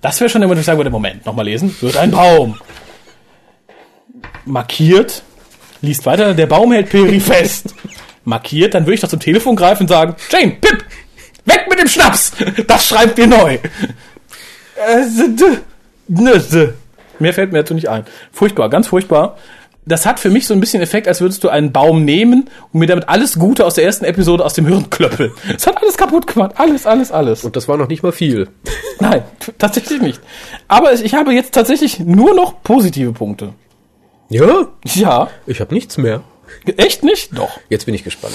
Das 0.00 0.20
wäre 0.20 0.28
schon 0.28 0.42
immer, 0.42 0.56
wo 0.56 0.58
ich 0.58 0.66
sagen 0.66 0.80
würde, 0.80 0.90
Moment, 0.90 1.24
nochmal 1.24 1.44
lesen, 1.44 1.72
wird 1.82 1.96
ein 1.96 2.10
Baum. 2.10 2.58
Markiert, 4.44 5.22
liest 5.82 6.04
weiter, 6.04 6.34
der 6.34 6.48
Baum 6.48 6.72
hält 6.72 6.90
Peri 6.90 7.20
fest. 7.20 7.76
Markiert, 8.24 8.74
dann 8.74 8.82
würde 8.82 8.94
ich 8.94 9.00
doch 9.00 9.08
zum 9.08 9.20
Telefon 9.20 9.54
greifen 9.54 9.84
und 9.84 9.88
sagen, 9.90 10.16
Jane, 10.32 10.56
Pip, 10.60 10.84
weg 11.44 11.66
mit 11.70 11.78
dem 11.78 11.86
Schnaps, 11.86 12.32
das 12.66 12.88
schreibt 12.88 13.20
ihr 13.20 13.28
neu. 13.28 13.56
Äh, 14.74 15.04
Mehr 17.20 17.34
fällt 17.34 17.52
mir 17.52 17.58
dazu 17.58 17.74
nicht 17.74 17.88
ein. 17.88 18.04
Furchtbar, 18.32 18.68
ganz 18.68 18.88
furchtbar. 18.88 19.38
Das 19.88 20.06
hat 20.06 20.20
für 20.20 20.30
mich 20.30 20.46
so 20.46 20.54
ein 20.54 20.60
bisschen 20.60 20.82
Effekt, 20.82 21.08
als 21.08 21.20
würdest 21.20 21.42
du 21.42 21.48
einen 21.48 21.72
Baum 21.72 22.04
nehmen 22.04 22.48
und 22.72 22.80
mir 22.80 22.86
damit 22.86 23.08
alles 23.08 23.38
Gute 23.38 23.64
aus 23.64 23.74
der 23.74 23.84
ersten 23.84 24.04
Episode 24.04 24.44
aus 24.44 24.54
dem 24.54 24.66
Hirn 24.66 24.90
klöppeln. 24.90 25.32
Es 25.56 25.66
hat 25.66 25.80
alles 25.82 25.96
kaputt 25.96 26.26
gemacht. 26.26 26.52
Alles, 26.56 26.86
alles, 26.86 27.10
alles. 27.10 27.42
Und 27.44 27.56
das 27.56 27.66
war 27.68 27.76
noch 27.76 27.88
nicht 27.88 28.02
mal 28.02 28.12
viel. 28.12 28.48
Nein, 29.00 29.22
tatsächlich 29.58 30.00
nicht. 30.00 30.20
Aber 30.68 30.92
ich 30.92 31.14
habe 31.14 31.32
jetzt 31.32 31.54
tatsächlich 31.54 31.98
nur 32.00 32.34
noch 32.34 32.62
positive 32.62 33.12
Punkte. 33.12 33.54
Ja, 34.28 34.66
Ja, 34.84 35.28
ich 35.46 35.60
habe 35.60 35.74
nichts 35.74 35.96
mehr. 35.96 36.20
echt 36.76 37.02
nicht? 37.02 37.36
Doch. 37.36 37.58
Jetzt 37.70 37.86
bin 37.86 37.94
ich 37.94 38.04
gespannt. 38.04 38.34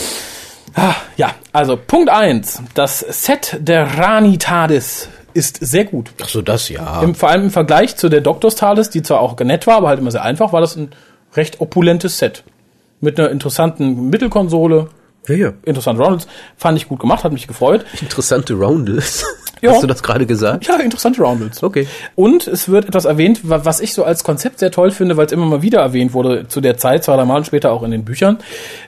Ah, 0.75 0.95
Ja, 1.17 1.35
also 1.51 1.77
Punkt 1.77 2.09
eins: 2.09 2.61
Das 2.73 2.99
Set 2.99 3.57
der 3.59 3.99
Rani 3.99 4.39
TARDIS 4.39 5.09
ist 5.35 5.57
sehr 5.61 5.85
gut. 5.85 6.11
Ach 6.21 6.27
so, 6.29 6.41
das 6.41 6.69
ja. 6.69 7.01
Im, 7.01 7.13
vor 7.15 7.29
allem 7.29 7.43
im 7.43 7.51
Vergleich 7.51 7.95
zu 7.95 8.09
der 8.09 8.21
Doctors 8.21 8.55
TARDIS, 8.55 8.89
die 8.89 9.03
zwar 9.03 9.19
auch 9.19 9.37
nett 9.39 9.67
war, 9.67 9.77
aber 9.77 9.89
halt 9.89 9.99
immer 9.99 10.11
sehr 10.11 10.23
einfach, 10.23 10.51
war 10.53 10.61
das 10.61 10.75
ein 10.75 10.89
recht 11.35 11.61
opulentes 11.61 12.17
Set. 12.17 12.43
Mit 13.01 13.19
einer 13.19 13.29
interessanten 13.29 14.09
Mittelkonsole, 14.09 14.87
ja, 15.27 15.35
ja. 15.35 15.53
interessant 15.65 15.99
Roundels, 15.99 16.27
fand 16.57 16.77
ich 16.77 16.87
gut 16.87 16.99
gemacht, 16.99 17.23
hat 17.23 17.33
mich 17.33 17.47
gefreut. 17.47 17.85
Interessante 18.01 18.53
Roundels. 18.53 19.25
Ja. 19.61 19.71
Hast 19.71 19.81
du 19.83 19.87
das 19.87 20.03
gerade 20.03 20.25
gesagt? 20.25 20.67
Ja, 20.67 20.75
interessante 20.75 21.21
Roundels. 21.21 21.63
Okay. 21.63 21.87
Und 22.15 22.47
es 22.49 22.67
wird 22.67 22.83
etwas 22.89 23.05
erwähnt, 23.05 23.47
wa- 23.49 23.61
was 23.63 23.79
ich 23.79 23.93
so 23.93 24.03
als 24.03 24.25
Konzept 24.25 24.59
sehr 24.59 24.71
toll 24.71 24.91
finde, 24.91 25.15
weil 25.15 25.25
es 25.27 25.31
immer 25.31 25.45
mal 25.45 25.61
wieder 25.61 25.79
erwähnt 25.79 26.11
wurde 26.11 26.49
zu 26.49 26.59
der 26.59 26.75
Zeit, 26.77 27.05
zwei, 27.05 27.15
drei 27.15 27.23
Mal 27.23 27.37
und 27.37 27.45
später 27.45 27.71
auch 27.71 27.81
in 27.83 27.91
den 27.91 28.03
Büchern. 28.03 28.39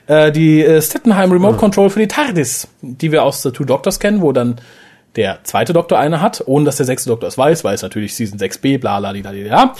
Äh, 0.06 0.32
die 0.32 0.62
äh, 0.62 0.82
Stettenheim 0.82 1.32
Remote 1.32 1.56
Control 1.56 1.88
für 1.88 1.98
die 2.00 2.08
TARDIS, 2.08 2.68
die 2.82 3.10
wir 3.10 3.22
aus 3.22 3.42
The 3.42 3.52
Two 3.52 3.64
Doctors 3.64 4.00
kennen, 4.00 4.20
wo 4.20 4.32
dann 4.32 4.56
der 5.16 5.38
zweite 5.44 5.72
Doktor 5.72 5.98
eine 5.98 6.20
hat, 6.20 6.42
ohne 6.44 6.66
dass 6.66 6.76
der 6.76 6.84
sechste 6.84 7.08
Doktor 7.08 7.28
es 7.28 7.38
weiß, 7.38 7.64
weil 7.64 7.74
es 7.74 7.80
natürlich 7.80 8.14
Season 8.14 8.38
6b, 8.38 8.78
bla, 8.78 9.00
bla, 9.00 9.12
bla, 9.14 9.30
bla, 9.32 9.74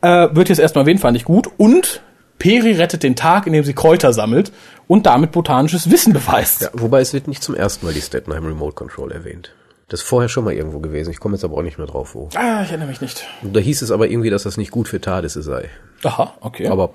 äh, 0.00 0.28
wird 0.32 0.48
jetzt 0.48 0.58
erstmal 0.58 0.84
erwähnt, 0.84 1.00
fand 1.00 1.16
ich 1.16 1.24
gut. 1.24 1.48
Und 1.56 2.02
Peri 2.38 2.72
rettet 2.72 3.02
den 3.02 3.16
Tag, 3.16 3.46
indem 3.46 3.64
sie 3.64 3.74
Kräuter 3.74 4.12
sammelt 4.12 4.52
und 4.88 5.06
damit 5.06 5.32
botanisches 5.32 5.90
Wissen 5.90 6.12
beweist. 6.12 6.62
Ja, 6.62 6.70
wobei 6.74 7.00
es 7.00 7.12
wird 7.12 7.28
nicht 7.28 7.42
zum 7.42 7.54
ersten 7.54 7.86
Mal 7.86 7.94
die 7.94 8.02
Stettenheim 8.02 8.46
Remote 8.46 8.74
Control 8.74 9.12
erwähnt. 9.12 9.52
Das 9.88 10.00
ist 10.00 10.06
vorher 10.06 10.28
schon 10.28 10.44
mal 10.44 10.52
irgendwo 10.52 10.80
gewesen. 10.80 11.10
Ich 11.10 11.20
komme 11.20 11.36
jetzt 11.36 11.44
aber 11.44 11.56
auch 11.56 11.62
nicht 11.62 11.78
mehr 11.78 11.86
drauf, 11.86 12.14
wo. 12.14 12.28
Ah, 12.34 12.62
ich 12.62 12.70
erinnere 12.70 12.88
mich 12.88 13.00
nicht. 13.00 13.24
Da 13.42 13.60
hieß 13.60 13.82
es 13.82 13.92
aber 13.92 14.08
irgendwie, 14.08 14.30
dass 14.30 14.42
das 14.42 14.56
nicht 14.56 14.72
gut 14.72 14.88
für 14.88 15.00
TARDISe 15.00 15.42
sei. 15.42 15.70
Aha, 16.02 16.34
okay. 16.40 16.66
Aber 16.66 16.90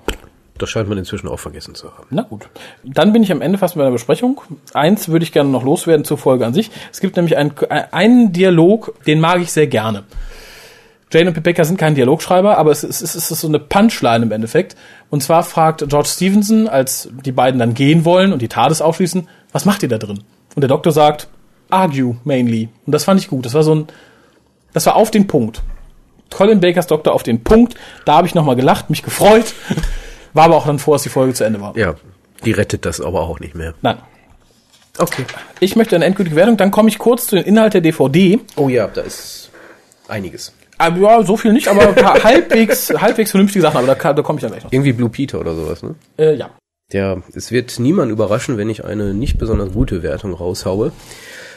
das 0.58 0.68
scheint 0.68 0.88
man 0.88 0.98
inzwischen 0.98 1.26
auch 1.28 1.40
vergessen 1.40 1.74
zu 1.74 1.90
haben. 1.96 2.06
Na 2.10 2.22
gut. 2.22 2.48
Dann 2.84 3.14
bin 3.14 3.22
ich 3.22 3.32
am 3.32 3.40
Ende 3.40 3.56
fast 3.56 3.76
bei 3.76 3.82
der 3.82 3.90
Besprechung. 3.90 4.42
Eins 4.74 5.08
würde 5.08 5.24
ich 5.24 5.32
gerne 5.32 5.48
noch 5.48 5.64
loswerden 5.64 6.04
zur 6.04 6.18
Folge 6.18 6.44
an 6.44 6.52
sich. 6.52 6.70
Es 6.92 7.00
gibt 7.00 7.16
nämlich 7.16 7.38
einen, 7.38 7.52
einen 7.90 8.32
Dialog, 8.32 8.94
den 9.06 9.20
mag 9.20 9.40
ich 9.40 9.52
sehr 9.52 9.66
gerne. 9.66 10.04
Jane 11.12 11.28
und 11.28 11.42
Becker 11.42 11.64
sind 11.64 11.76
kein 11.76 11.94
Dialogschreiber, 11.94 12.56
aber 12.56 12.70
es 12.70 12.84
ist, 12.84 13.02
es 13.02 13.14
ist 13.14 13.28
so 13.28 13.46
eine 13.46 13.58
Punchline 13.58 14.24
im 14.24 14.32
Endeffekt. 14.32 14.76
Und 15.10 15.22
zwar 15.22 15.42
fragt 15.42 15.86
George 15.88 16.08
Stevenson, 16.08 16.68
als 16.68 17.10
die 17.24 17.32
beiden 17.32 17.58
dann 17.58 17.74
gehen 17.74 18.04
wollen 18.04 18.32
und 18.32 18.40
die 18.40 18.48
TARDIS 18.48 18.80
aufschließen, 18.80 19.28
was 19.52 19.64
macht 19.64 19.82
ihr 19.82 19.88
da 19.88 19.98
drin? 19.98 20.22
Und 20.54 20.60
der 20.60 20.68
Doktor 20.68 20.92
sagt, 20.92 21.28
argue 21.68 22.16
mainly. 22.24 22.68
Und 22.86 22.92
das 22.92 23.04
fand 23.04 23.20
ich 23.20 23.28
gut. 23.28 23.44
Das 23.44 23.54
war 23.54 23.62
so 23.62 23.74
ein, 23.74 23.86
das 24.72 24.86
war 24.86 24.96
auf 24.96 25.10
den 25.10 25.26
Punkt. 25.26 25.62
Colin 26.30 26.60
Bakers 26.60 26.86
Doktor 26.86 27.12
auf 27.12 27.22
den 27.22 27.44
Punkt. 27.44 27.74
Da 28.04 28.14
habe 28.14 28.26
ich 28.26 28.34
nochmal 28.34 28.56
gelacht, 28.56 28.88
mich 28.88 29.02
gefreut. 29.02 29.52
War 30.34 30.44
aber 30.44 30.56
auch 30.56 30.64
dann 30.64 30.78
vor, 30.78 30.94
als 30.94 31.02
die 31.02 31.10
Folge 31.10 31.34
zu 31.34 31.44
Ende 31.44 31.60
war. 31.60 31.76
Ja, 31.76 31.94
die 32.46 32.52
rettet 32.52 32.86
das 32.86 33.02
aber 33.02 33.20
auch 33.20 33.38
nicht 33.38 33.54
mehr. 33.54 33.74
Nein. 33.82 33.98
Okay. 34.96 35.26
Ich 35.60 35.76
möchte 35.76 35.94
eine 35.94 36.06
endgültige 36.06 36.36
Wertung, 36.36 36.56
dann 36.56 36.70
komme 36.70 36.88
ich 36.88 36.98
kurz 36.98 37.26
zu 37.26 37.36
den 37.36 37.44
Inhalt 37.44 37.74
der 37.74 37.82
DVD. 37.82 38.40
Oh 38.56 38.70
ja, 38.70 38.86
da 38.86 39.02
ist 39.02 39.50
einiges. 40.08 40.54
Aber 40.78 40.98
ja, 40.98 41.22
so 41.24 41.36
viel 41.36 41.52
nicht, 41.52 41.68
aber 41.68 41.88
ein 41.88 41.94
paar 41.94 42.22
halbwegs, 42.24 42.90
halbwegs 42.90 43.30
vernünftige 43.30 43.62
Sachen, 43.62 43.76
aber 43.78 43.86
da, 43.86 43.94
kann- 43.94 44.16
da 44.16 44.22
komme 44.22 44.38
ich 44.38 44.42
dann 44.42 44.50
gleich 44.52 44.64
noch. 44.64 44.72
Irgendwie 44.72 44.92
Blue 44.92 45.08
Peter 45.10 45.38
oder 45.40 45.54
sowas, 45.54 45.82
ne? 45.82 45.94
Äh, 46.18 46.34
ja. 46.36 46.50
Ja, 46.92 47.22
es 47.34 47.50
wird 47.52 47.78
niemand 47.78 48.10
überraschen, 48.12 48.58
wenn 48.58 48.68
ich 48.68 48.84
eine 48.84 49.14
nicht 49.14 49.38
besonders 49.38 49.72
gute 49.72 50.02
Wertung 50.02 50.34
raushaue. 50.34 50.92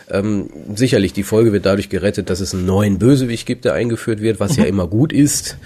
Ähm, 0.09 0.49
sicherlich, 0.75 1.13
die 1.13 1.23
Folge 1.23 1.51
wird 1.51 1.65
dadurch 1.65 1.89
gerettet, 1.89 2.29
dass 2.29 2.39
es 2.39 2.53
einen 2.53 2.67
neuen 2.67 2.99
Bösewicht 2.99 3.47
gibt, 3.47 3.65
der 3.65 3.73
eingeführt 3.73 4.21
wird, 4.21 4.39
was 4.39 4.55
ja 4.55 4.63
immer 4.65 4.87
gut 4.87 5.11
ist. 5.11 5.57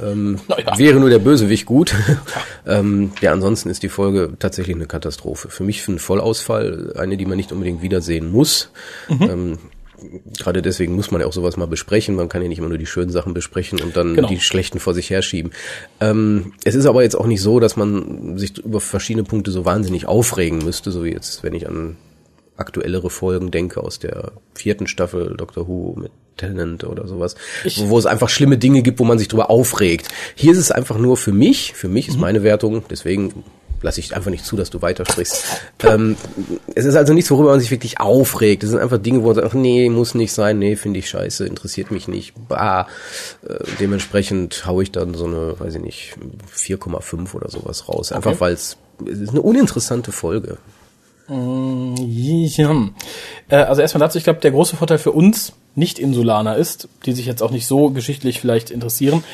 Ähm, 0.00 0.38
Naja. 0.48 0.78
Wäre 0.78 1.00
nur 1.00 1.08
der 1.08 1.18
Bösewicht 1.18 1.64
gut. 1.64 1.94
ähm, 2.66 3.12
ja, 3.22 3.32
ansonsten 3.32 3.70
ist 3.70 3.82
die 3.82 3.88
Folge 3.88 4.34
tatsächlich 4.38 4.76
eine 4.76 4.86
Katastrophe. 4.86 5.48
Für 5.48 5.64
mich 5.64 5.80
für 5.82 5.92
einen 5.92 5.98
Vollausfall, 5.98 6.92
eine, 6.98 7.16
die 7.16 7.24
man 7.24 7.38
nicht 7.38 7.52
unbedingt 7.52 7.80
wiedersehen 7.80 8.30
muss. 8.30 8.70
Ähm, 9.08 9.58
Gerade 10.38 10.62
deswegen 10.62 10.94
muss 10.94 11.10
man 11.10 11.20
ja 11.20 11.26
auch 11.26 11.32
sowas 11.32 11.56
mal 11.56 11.66
besprechen. 11.66 12.14
Man 12.16 12.28
kann 12.28 12.42
ja 12.42 12.48
nicht 12.48 12.58
immer 12.58 12.68
nur 12.68 12.78
die 12.78 12.86
schönen 12.86 13.10
Sachen 13.10 13.34
besprechen 13.34 13.80
und 13.80 13.96
dann 13.96 14.14
Genau. 14.14 14.28
die 14.28 14.40
schlechten 14.40 14.78
vor 14.78 14.94
sich 14.94 15.10
herschieben. 15.10 15.52
Ähm, 16.00 16.52
es 16.64 16.74
ist 16.74 16.86
aber 16.86 17.02
jetzt 17.02 17.14
auch 17.16 17.26
nicht 17.26 17.40
so, 17.40 17.60
dass 17.60 17.76
man 17.76 18.36
sich 18.38 18.58
über 18.58 18.80
verschiedene 18.80 19.24
Punkte 19.24 19.50
so 19.50 19.64
wahnsinnig 19.64 20.06
aufregen 20.06 20.58
müsste, 20.58 20.90
so 20.90 21.04
wie 21.04 21.12
jetzt, 21.12 21.42
wenn 21.42 21.54
ich 21.54 21.66
an 21.68 21.96
aktuellere 22.56 23.10
Folgen 23.10 23.50
denke 23.50 23.82
aus 23.82 23.98
der 23.98 24.32
vierten 24.54 24.86
Staffel 24.86 25.34
Doctor 25.36 25.68
Who 25.68 25.94
mit 25.98 26.10
Tennant 26.36 26.84
oder 26.84 27.06
sowas, 27.06 27.34
wo, 27.76 27.90
wo 27.90 27.98
es 27.98 28.06
einfach 28.06 28.28
schlimme 28.28 28.58
Dinge 28.58 28.82
gibt, 28.82 28.98
wo 28.98 29.04
man 29.04 29.18
sich 29.18 29.28
drüber 29.28 29.50
aufregt. 29.50 30.08
Hier 30.34 30.52
ist 30.52 30.58
es 30.58 30.70
einfach 30.70 30.98
nur 30.98 31.16
für 31.16 31.32
mich, 31.32 31.72
für 31.74 31.88
mich 31.88 32.08
ist 32.08 32.18
meine 32.18 32.42
Wertung, 32.42 32.82
deswegen 32.90 33.44
lasse 33.82 34.00
ich 34.00 34.14
einfach 34.14 34.30
nicht 34.30 34.44
zu, 34.44 34.56
dass 34.56 34.70
du 34.70 34.82
weitersprichst. 34.82 35.44
ähm, 35.84 36.16
es 36.74 36.84
ist 36.84 36.96
also 36.96 37.12
nichts, 37.12 37.30
worüber 37.30 37.50
man 37.50 37.60
sich 37.60 37.70
wirklich 37.70 38.00
aufregt. 38.00 38.64
Es 38.64 38.70
sind 38.70 38.78
einfach 38.78 38.98
Dinge, 38.98 39.22
wo 39.22 39.26
man 39.26 39.34
sagt, 39.36 39.48
ach, 39.48 39.54
nee, 39.54 39.88
muss 39.88 40.14
nicht 40.14 40.32
sein, 40.32 40.58
nee, 40.58 40.76
finde 40.76 40.98
ich 40.98 41.08
scheiße, 41.08 41.46
interessiert 41.46 41.90
mich 41.90 42.08
nicht. 42.08 42.34
Bah. 42.48 42.86
Äh, 43.48 43.54
dementsprechend 43.80 44.66
haue 44.66 44.82
ich 44.82 44.92
dann 44.92 45.14
so 45.14 45.26
eine, 45.26 45.58
weiß 45.58 45.74
ich 45.76 45.82
nicht, 45.82 46.16
4,5 46.54 47.34
oder 47.34 47.50
sowas 47.50 47.88
raus. 47.88 48.12
Einfach 48.12 48.32
Okay. 48.32 48.40
weil 48.40 48.52
es 48.54 48.76
es 49.04 49.18
ist 49.20 49.30
eine 49.30 49.42
uninteressante 49.42 50.12
Folge. 50.12 50.58
Ja. 51.28 52.86
Äh, 53.48 53.56
also 53.56 53.82
erstmal 53.82 54.00
dazu, 54.00 54.18
ich 54.18 54.24
glaube, 54.24 54.40
der 54.40 54.52
große 54.52 54.76
Vorteil 54.76 54.98
für 54.98 55.12
uns 55.12 55.52
Nicht-Insulaner 55.74 56.56
ist, 56.56 56.88
die 57.04 57.12
sich 57.12 57.26
jetzt 57.26 57.42
auch 57.42 57.50
nicht 57.50 57.66
so 57.66 57.90
geschichtlich 57.90 58.40
vielleicht 58.40 58.70
interessieren. 58.70 59.24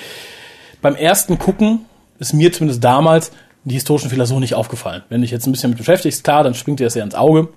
Beim 0.81 0.97
ersten 0.97 1.39
Gucken 1.39 1.85
ist 2.19 2.33
mir 2.33 2.53
zumindest 2.53 2.83
damals 2.83 3.31
die 3.65 3.75
historischen 3.75 4.11
Fehler 4.11 4.27
so 4.27 4.41
nicht 4.41 4.55
aufgefallen. 4.55 5.03
Wenn 5.09 5.23
dich 5.23 5.31
jetzt 5.31 5.47
ein 5.47 5.53
bisschen 5.53 5.71
mit 5.71 5.79
beschäftigst, 5.79 6.25
klar, 6.25 6.45
dann 6.45 6.55
springt 6.55 6.81
dir 6.81 6.85
das 6.85 6.95
ja 6.95 7.05
ins 7.05 7.15
Auge. 7.15 7.49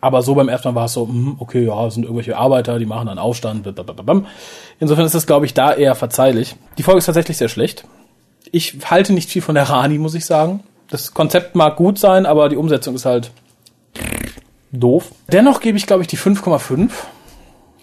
Aber 0.00 0.20
so 0.20 0.34
beim 0.34 0.48
ersten 0.48 0.68
Mal 0.68 0.74
war 0.74 0.84
es 0.84 0.92
so, 0.92 1.08
okay, 1.38 1.64
ja, 1.64 1.90
sind 1.90 2.02
irgendwelche 2.02 2.36
Arbeiter, 2.36 2.78
die 2.78 2.86
machen 2.86 3.08
einen 3.08 3.18
Aufstand. 3.18 3.62
blablabla. 3.62 4.24
Insofern 4.78 5.06
ist 5.06 5.14
das, 5.14 5.26
glaube 5.26 5.46
ich, 5.46 5.54
da 5.54 5.72
eher 5.72 5.94
verzeihlich. 5.94 6.56
Die 6.76 6.82
Folge 6.82 6.98
ist 6.98 7.06
tatsächlich 7.06 7.38
sehr 7.38 7.48
schlecht. 7.48 7.84
Ich 8.52 8.76
halte 8.84 9.14
nicht 9.14 9.30
viel 9.30 9.40
von 9.40 9.54
der 9.54 9.64
Rani, 9.64 9.98
muss 9.98 10.14
ich 10.14 10.26
sagen. 10.26 10.62
Das 10.90 11.14
Konzept 11.14 11.54
mag 11.54 11.76
gut 11.76 11.98
sein, 11.98 12.26
aber 12.26 12.50
die 12.50 12.56
Umsetzung 12.56 12.94
ist 12.94 13.06
halt 13.06 13.30
doof. 14.72 15.10
Dennoch 15.32 15.60
gebe 15.60 15.78
ich, 15.78 15.86
glaube 15.86 16.02
ich, 16.02 16.08
die 16.08 16.18
5,5. 16.18 16.90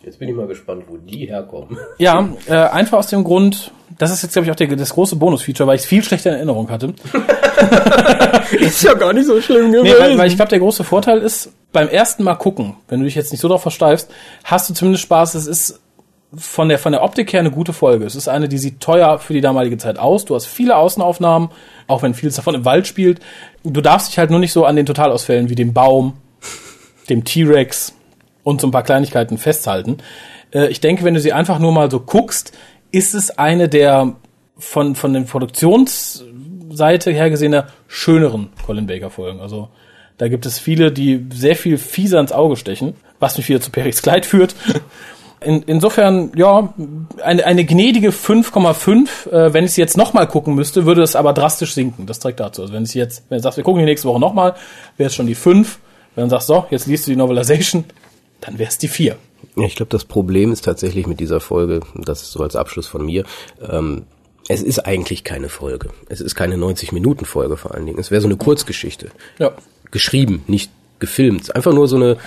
Jetzt 0.04 0.18
bin 0.18 0.30
ich 0.30 0.36
mal 0.36 0.48
gespannt, 0.48 0.84
wo 0.88 0.98
die 0.98 1.28
herkommen. 1.28 1.78
Ja, 1.98 2.28
äh, 2.48 2.54
einfach 2.54 2.98
aus 2.98 3.08
dem 3.08 3.24
Grund, 3.24 3.72
das 4.00 4.12
ist 4.12 4.24
jetzt, 4.24 4.34
glaube 4.34 4.46
ich, 4.46 4.52
auch 4.52 4.56
der, 4.56 4.68
das 4.76 4.94
große 4.94 5.16
Bonus-Feature, 5.16 5.68
weil 5.68 5.76
ich 5.76 5.82
es 5.82 5.88
viel 5.88 6.04
schlechter 6.04 6.32
in 6.32 6.38
Erinnerung 6.38 6.70
hatte. 6.70 6.94
ist 8.60 8.82
ja 8.82 8.96
gar 8.96 9.14
nicht 9.14 9.28
so 9.28 9.40
schlimm 9.40 9.72
gewesen. 9.72 9.84
Nee, 9.84 10.04
weil, 10.04 10.18
weil 10.18 10.28
ich 10.28 10.36
glaube, 10.36 10.50
der 10.50 10.60
große 10.60 10.84
Vorteil 10.84 11.20
ist, 11.20 11.52
beim 11.72 11.88
ersten 11.88 12.24
Mal 12.24 12.36
gucken, 12.36 12.76
wenn 12.88 13.00
du 13.00 13.06
dich 13.06 13.16
jetzt 13.16 13.32
nicht 13.32 13.42
so 13.42 13.48
drauf 13.48 13.62
versteifst, 13.62 14.10
hast 14.44 14.70
du 14.70 14.74
zumindest 14.74 15.04
Spaß. 15.04 15.36
Es 15.36 15.46
ist 15.46 15.80
von 16.36 16.70
der, 16.70 16.80
von 16.80 16.94
der 16.94 17.04
Optik 17.04 17.32
her 17.34 17.42
eine 17.42 17.52
gute 17.52 17.74
Folge. 17.74 18.06
Es 18.06 18.16
ist 18.16 18.28
eine, 18.28 18.48
die 18.48 18.58
sieht 18.58 18.80
teuer 18.80 19.20
für 19.20 19.34
die 19.34 19.42
damalige 19.42 19.78
Zeit 19.78 20.00
aus. 20.00 20.26
Du 20.26 20.34
hast 20.34 20.48
viele 20.48 20.78
Außenaufnahmen, 20.78 21.50
auch 21.88 22.02
wenn 22.02 22.14
vieles 22.14 22.36
davon 22.38 22.56
im 22.56 22.66
Wald 22.66 22.88
spielt. 22.88 23.20
Du 23.64 23.82
darfst 23.82 24.10
dich 24.10 24.18
halt 24.18 24.32
nur 24.32 24.40
nicht 24.40 24.54
so 24.54 24.66
an 24.66 24.76
den 24.76 24.86
Totalausfällen 24.86 25.50
wie 25.50 25.56
dem 25.56 25.74
Baum, 25.74 26.14
dem 27.10 27.24
T-Rex 27.24 27.94
und 28.44 28.62
so 28.62 28.68
ein 28.68 28.72
paar 28.72 28.84
Kleinigkeiten 28.84 29.38
festhalten. 29.38 29.98
Äh, 30.54 30.68
ich 30.68 30.80
denke, 30.80 31.04
wenn 31.04 31.14
du 31.14 31.20
sie 31.20 31.34
einfach 31.34 31.60
nur 31.60 31.72
mal 31.72 31.90
so 31.90 32.00
guckst, 32.00 32.52
ist 32.92 33.14
es 33.14 33.38
eine 33.38 33.70
der 33.70 34.16
von, 34.58 34.96
von 34.96 35.14
den 35.14 35.26
Produktionsseite 35.26 37.12
her 37.12 37.30
gesehene 37.30 37.68
schöneren 37.88 38.50
Colin 38.66 38.88
Baker 38.88 39.10
Folgen. 39.10 39.40
Also, 39.40 39.70
da 40.18 40.28
gibt 40.28 40.46
es 40.46 40.60
viele, 40.60 40.92
die 40.92 41.26
sehr 41.34 41.56
viel 41.56 41.78
fieser 41.78 42.20
ins 42.20 42.32
Auge 42.32 42.56
stechen, 42.56 42.94
was 43.20 43.38
mich 43.38 43.50
wieder 43.50 43.62
zu 43.62 43.72
Perrys 43.72 44.02
Kleid 44.02 44.26
führt. 44.26 44.56
In, 45.44 45.64
insofern, 45.64 46.32
ja, 46.36 46.72
eine, 47.24 47.44
eine 47.48 47.66
gnädige 47.66 48.12
5,5. 48.12 49.32
Äh, 49.32 49.54
wenn 49.56 49.66
ich 49.66 49.74
sie 49.74 49.82
jetzt 49.82 49.98
nochmal 49.98 50.28
gucken 50.28 50.54
müsste, 50.54 50.86
würde 50.86 51.02
es 51.02 51.16
aber 51.16 51.34
drastisch 51.34 51.74
sinken. 51.74 52.06
Das 52.06 52.20
trägt 52.20 52.40
dazu. 52.40 52.62
Also 52.62 52.74
wenn 52.76 52.84
ich 52.84 52.94
jetzt, 52.94 53.24
wenn 53.30 53.40
du 53.40 53.42
sagst, 53.42 53.58
wir 53.58 53.64
gucken 53.64 53.80
die 53.80 53.86
nächste 53.86 54.08
Woche 54.08 54.20
nochmal, 54.20 54.54
wäre 54.98 55.08
es 55.08 55.16
schon 55.16 55.26
die 55.26 55.34
5. 55.34 55.80
Wenn 56.14 56.26
du 56.26 56.30
sagst, 56.30 56.46
so, 56.46 56.66
jetzt 56.70 56.86
liest 56.86 57.08
du 57.08 57.12
die 57.12 57.18
Novelization, 57.18 57.86
dann 58.42 58.60
wäre 58.60 58.70
es 58.70 58.78
die 58.78 58.88
4. 58.88 59.16
Ja, 59.56 59.66
ich 59.66 59.76
glaube, 59.76 59.90
das 59.90 60.06
Problem 60.06 60.52
ist 60.52 60.66
tatsächlich 60.66 61.08
mit 61.08 61.20
dieser 61.20 61.40
Folge, 61.40 61.80
das 61.96 62.22
ist 62.22 62.32
so 62.32 62.44
als 62.44 62.56
Abschluss 62.56 62.88
von 62.88 63.06
mir, 63.06 63.24
ähm, 63.68 64.04
es 64.48 64.62
ist 64.62 64.80
eigentlich 64.80 65.24
keine 65.24 65.50
Folge. 65.50 65.90
Es 66.10 66.20
ist 66.20 66.36
keine 66.36 66.56
90-Minuten-Folge 66.58 67.58
vor 67.58 67.74
allen 67.74 67.86
Dingen. 67.86 68.00
Es 68.00 68.12
wäre 68.12 68.22
so 68.22 68.28
eine 68.28 68.38
Kurzgeschichte. 68.38 69.10
Ja. 69.40 69.52
Geschrieben, 69.92 70.44
nicht 70.48 70.72
gefilmt. 71.00 71.56
Einfach 71.56 71.74
nur 71.74 71.88
so 71.88 71.96
eine 71.96 72.18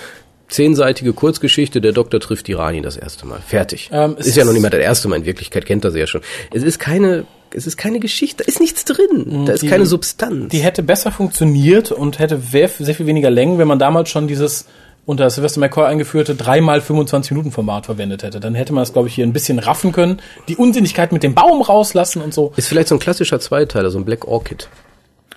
zehnseitige 0.47 1.13
Kurzgeschichte, 1.13 1.81
der 1.81 1.91
Doktor 1.91 2.19
trifft 2.19 2.47
die 2.47 2.53
Rani 2.53 2.81
das 2.81 2.97
erste 2.97 3.25
Mal. 3.25 3.39
Fertig. 3.45 3.89
Ähm, 3.91 4.15
es 4.19 4.27
ist 4.27 4.37
ja 4.37 4.45
noch 4.45 4.53
nicht 4.53 4.61
mal 4.61 4.69
das 4.69 4.79
erste 4.81 5.07
Mal, 5.07 5.17
in 5.17 5.25
Wirklichkeit 5.25 5.65
kennt 5.65 5.83
er 5.85 5.91
sie 5.91 5.99
ja 5.99 6.07
schon. 6.07 6.21
Es 6.53 6.63
ist 6.63 6.79
keine, 6.79 7.25
es 7.51 7.65
ist 7.67 7.77
keine 7.77 7.99
Geschichte, 7.99 8.43
da 8.43 8.47
ist 8.47 8.59
nichts 8.59 8.85
drin. 8.85 9.45
Da 9.45 9.53
ist 9.53 9.63
die- 9.63 9.67
keine 9.67 9.85
Substanz. 9.85 10.49
Die 10.51 10.59
hätte 10.59 10.83
besser 10.83 11.11
funktioniert 11.11 11.91
und 11.91 12.19
hätte 12.19 12.39
sehr, 12.39 12.69
sehr 12.69 12.93
viel 12.95 13.07
weniger 13.07 13.31
Längen, 13.31 13.57
wenn 13.57 13.67
man 13.67 13.79
damals 13.79 14.09
schon 14.09 14.27
dieses 14.27 14.65
unter 15.05 15.29
Sylvester 15.29 15.59
McCoy 15.59 15.85
eingeführte 15.85 16.35
3 16.35 16.81
25 16.81 17.31
Minuten 17.31 17.51
Format 17.51 17.85
verwendet 17.85 18.23
hätte. 18.23 18.39
Dann 18.39 18.55
hätte 18.55 18.73
man 18.73 18.83
es, 18.83 18.93
glaube 18.93 19.07
ich, 19.07 19.15
hier 19.15 19.25
ein 19.25 19.33
bisschen 19.33 19.59
raffen 19.59 19.91
können, 19.91 20.21
die 20.47 20.55
Unsinnigkeit 20.55 21.11
mit 21.11 21.23
dem 21.23 21.35
Baum 21.35 21.61
rauslassen 21.61 22.21
und 22.21 22.33
so. 22.33 22.53
ist 22.55 22.67
vielleicht 22.67 22.87
so 22.87 22.95
ein 22.95 22.99
klassischer 22.99 23.39
Zweiteiler, 23.39 23.91
so 23.91 23.99
ein 23.99 24.05
Black 24.05 24.27
Orchid. 24.27 24.67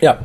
Ja. 0.01 0.21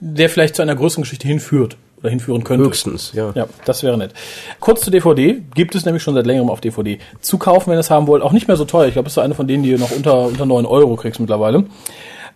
Der 0.00 0.28
vielleicht 0.28 0.56
zu 0.56 0.62
einer 0.62 0.74
größeren 0.74 1.04
Geschichte 1.04 1.26
hinführt 1.26 1.76
oder 1.98 2.10
hinführen 2.10 2.44
könnte. 2.44 2.66
Höchstens, 2.66 3.12
ja. 3.14 3.32
Ja, 3.34 3.46
das 3.64 3.82
wäre 3.82 3.96
nett. 3.96 4.12
Kurz 4.60 4.82
zur 4.82 4.90
DVD. 4.90 5.42
Gibt 5.54 5.74
es 5.74 5.84
nämlich 5.84 6.02
schon 6.02 6.14
seit 6.14 6.26
längerem 6.26 6.50
auf 6.50 6.60
DVD. 6.60 6.98
Zu 7.20 7.38
kaufen, 7.38 7.70
wenn 7.70 7.76
ihr 7.76 7.80
es 7.80 7.90
haben 7.90 8.06
wollt. 8.06 8.22
Auch 8.22 8.32
nicht 8.32 8.48
mehr 8.48 8.56
so 8.56 8.64
teuer. 8.64 8.86
Ich 8.86 8.92
glaube, 8.92 9.06
es 9.06 9.12
ist 9.12 9.14
so 9.14 9.20
eine 9.22 9.34
von 9.34 9.46
denen, 9.46 9.62
die 9.62 9.72
du 9.72 9.78
noch 9.78 9.90
unter, 9.90 10.26
unter 10.26 10.44
9 10.44 10.66
Euro 10.66 10.96
kriegst 10.96 11.20
mittlerweile. 11.20 11.64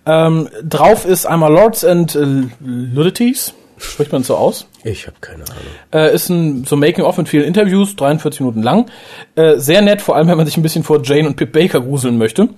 Ähm, 0.07 0.49
drauf 0.67 1.05
ist 1.05 1.27
einmal 1.27 1.53
Lords 1.53 1.85
and 1.85 2.15
äh, 2.15 2.25
Luddities. 2.61 3.55
Spricht 3.81 4.13
man 4.13 4.23
so 4.23 4.37
aus? 4.37 4.67
Ich 4.85 5.07
habe 5.07 5.17
keine 5.21 5.45
Ahnung. 5.45 5.57
Äh, 5.93 6.15
ist 6.15 6.29
ein 6.29 6.65
so 6.65 6.77
Making-of 6.77 7.17
mit 7.17 7.29
vielen 7.29 7.45
Interviews, 7.45 7.97
43 7.97 8.41
Minuten 8.41 8.63
lang. 8.63 8.91
Äh, 9.37 9.57
sehr 9.57 9.81
nett, 9.81 10.03
vor 10.03 10.17
allem 10.17 10.29
wenn 10.29 10.37
man 10.37 10.47
sich 10.47 10.57
ein 10.57 10.63
bisschen 10.63 10.85
vor 10.85 11.01
Jane 11.03 11.27
und 11.27 11.37
Pip 11.37 11.53
Baker 11.53 11.81
gruseln 11.81 12.19
möchte. 12.19 12.51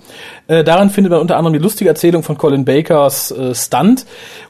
Äh, 0.48 0.64
daran 0.64 0.90
findet 0.90 1.12
man 1.12 1.20
unter 1.20 1.36
anderem 1.36 1.52
die 1.54 1.60
lustige 1.60 1.88
Erzählung 1.88 2.24
von 2.24 2.36
Colin 2.36 2.64
Bakers 2.64 3.30
äh, 3.30 3.54
Stunt. 3.54 4.04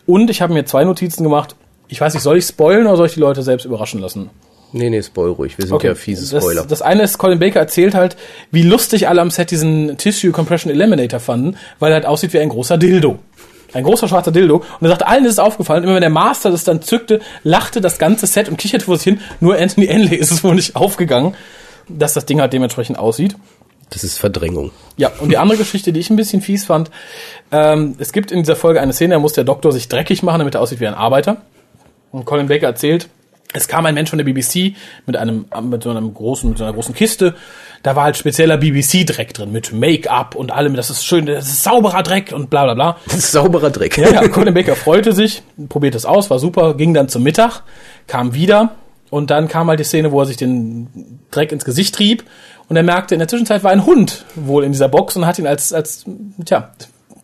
Und 0.07 0.31
ich 0.31 0.41
habe 0.41 0.55
mir 0.55 0.65
zwei 0.65 0.85
Notizen 0.85 1.23
gemacht. 1.23 1.55
Ich 1.89 2.01
weiß 2.01 2.15
nicht, 2.15 2.23
soll 2.23 2.39
ich 2.39 2.47
spoilen 2.47 2.87
oder 2.87 2.97
soll 2.97 3.07
ich 3.07 3.15
die 3.15 3.21
Leute 3.21 3.43
selbst 3.43 3.67
überraschen 3.67 4.01
lassen? 4.01 4.31
Nee, 4.73 4.89
nee, 4.89 5.03
spoil 5.03 5.33
ruhig. 5.33 5.59
Wir 5.59 5.67
sind 5.67 5.83
ja 5.83 5.95
fiese 5.95 6.39
Spoiler. 6.39 6.63
Das, 6.63 6.69
das 6.69 6.83
eine 6.83 7.03
ist, 7.03 7.19
Colin 7.19 7.39
Baker 7.39 7.61
erzählt 7.61 7.95
halt, 7.95 8.17
wie 8.51 8.63
lustig 8.63 9.07
alle 9.09 9.21
am 9.21 9.31
Set 9.31 9.51
diesen 9.51 9.99
Tissue 9.99 10.33
Compression 10.33 10.73
Eliminator 10.73 11.21
fanden, 11.21 11.59
weil 11.79 11.93
er 11.93 11.97
halt 11.97 12.07
aussieht 12.07 12.33
wie 12.33 12.39
ein 12.39 12.49
großer 12.49 12.79
Dildo. 12.79 13.19
Ein 13.73 13.85
großer 13.85 14.09
schwarzer 14.09 14.33
Dildo. 14.33 14.57
Und 14.57 14.83
er 14.83 14.89
sagte, 14.89 15.07
allen 15.07 15.25
ist 15.25 15.33
es 15.33 15.39
aufgefallen. 15.39 15.85
Immer 15.85 15.95
wenn 15.95 16.03
der 16.03 16.11
Master 16.11 16.51
das 16.51 16.65
dann 16.65 16.83
zückte, 16.83 17.21
lachte 17.43 17.81
das 17.81 17.99
ganze 17.99 18.27
Set 18.27 18.49
und 18.49 18.57
kicherte 18.59 18.85
vor 18.85 18.97
sich 18.97 19.05
hin. 19.05 19.21
Nur 19.41 19.57
Anthony 19.59 19.87
Enley 19.87 20.17
ist 20.17 20.31
es 20.31 20.45
wohl 20.45 20.55
nicht 20.55 20.77
aufgegangen, 20.77 21.35
dass 21.89 22.15
das 22.15 22.27
Ding 22.27 22.41
halt 22.41 22.53
dementsprechend 22.53 22.99
aussieht. 22.99 23.37
das 23.91 24.05
ist 24.05 24.19
Verdrängung. 24.19 24.71
Ja, 24.97 25.13
und 25.21 25.31
die 25.31 25.37
andere 25.37 25.59
Geschichte, 25.59 25.93
die 25.93 26.01
ich 26.01 26.11
ein 26.11 26.17
bisschen 26.17 26.41
fies 26.41 26.65
fand, 26.65 26.91
ähm, 27.51 27.95
es 27.99 28.13
gibt 28.13 28.33
in 28.33 28.39
dieser 28.39 28.57
Folge 28.57 28.81
eine 28.81 28.93
Szene, 28.93 29.15
da 29.15 29.21
muss 29.21 29.35
der 29.35 29.45
Doktor 29.45 29.73
sich 29.73 29.89
dreckig 29.89 30.23
machen, 30.23 30.39
damit 30.39 30.55
er 30.55 30.61
aussieht 30.61 30.81
wie 30.81 30.87
ein 30.87 30.95
Arbeiter. 30.95 31.39
Und 32.11 32.25
Colin 32.25 32.49
Baker 32.49 32.67
erzählt, 32.67 33.09
es 33.53 33.69
kam 33.69 33.85
ein 33.87 33.95
Mensch 33.95 34.11
von 34.11 34.19
der 34.19 34.25
BBC 34.25 34.75
mit 35.07 35.17
einem, 35.17 35.47
mit 35.63 35.83
so 35.83 35.91
einem 35.91 36.13
großen, 36.15 36.49
mit 36.49 36.59
so 36.59 36.65
einer 36.65 36.73
großen 36.73 36.95
Kiste. 36.95 37.35
Da 37.83 37.97
war 37.97 38.05
halt 38.05 38.17
spezieller 38.17 38.59
BBC-Dreck 38.59 39.35
drin, 39.35 39.51
mit 39.51 39.73
Make-up 39.73 40.37
und 40.37 40.53
allem. 40.53 40.75
Das 40.75 40.89
ist 40.89 41.05
schön, 41.05 41.27
das 41.27 41.49
ist 41.49 41.65
sauberer 41.65 42.03
Dreck 42.05 42.33
und 42.33 42.49
bla 42.49 42.65
bla 42.65 42.75
bla. 42.75 42.97
Das 43.07 43.17
ist 43.17 43.33
sauberer 43.33 43.71
Dreck. 43.71 43.99
Ja, 43.99 44.11
ja, 44.11 44.29
Colin 44.29 44.55
Baker 44.55 44.77
freute 44.77 45.13
sich, 45.13 45.43
probiert 45.69 45.95
es 45.97 46.05
aus, 46.07 46.31
war 46.31 46.39
super, 46.39 46.75
ging 46.75 46.95
dann 46.95 47.09
zum 47.09 47.23
Mittag, 47.25 47.63
kam 48.07 48.35
wieder 48.35 48.71
und 49.11 49.31
dann 49.31 49.49
kam 49.49 49.69
halt 49.69 49.81
die 49.81 49.85
Szene, 49.85 50.13
wo 50.13 50.21
er 50.21 50.27
sich 50.27 50.37
den 50.37 51.19
Dreck 51.33 51.51
ins 51.51 51.65
Gesicht 51.65 51.95
trieb 51.97 52.23
und 52.69 52.77
er 52.77 52.85
merkte, 52.85 53.15
in 53.15 53.19
der 53.19 53.27
Zwischenzeit 53.29 53.65
war 53.65 53.73
ein 53.73 53.85
Hund 53.85 54.25
wohl 54.37 54.63
in 54.65 54.71
dieser 54.73 54.89
Box 54.89 55.17
und 55.17 55.27
hat 55.27 55.41
ihn 55.41 55.47
als, 55.49 55.73
als, 55.73 56.05
tja, 56.45 56.71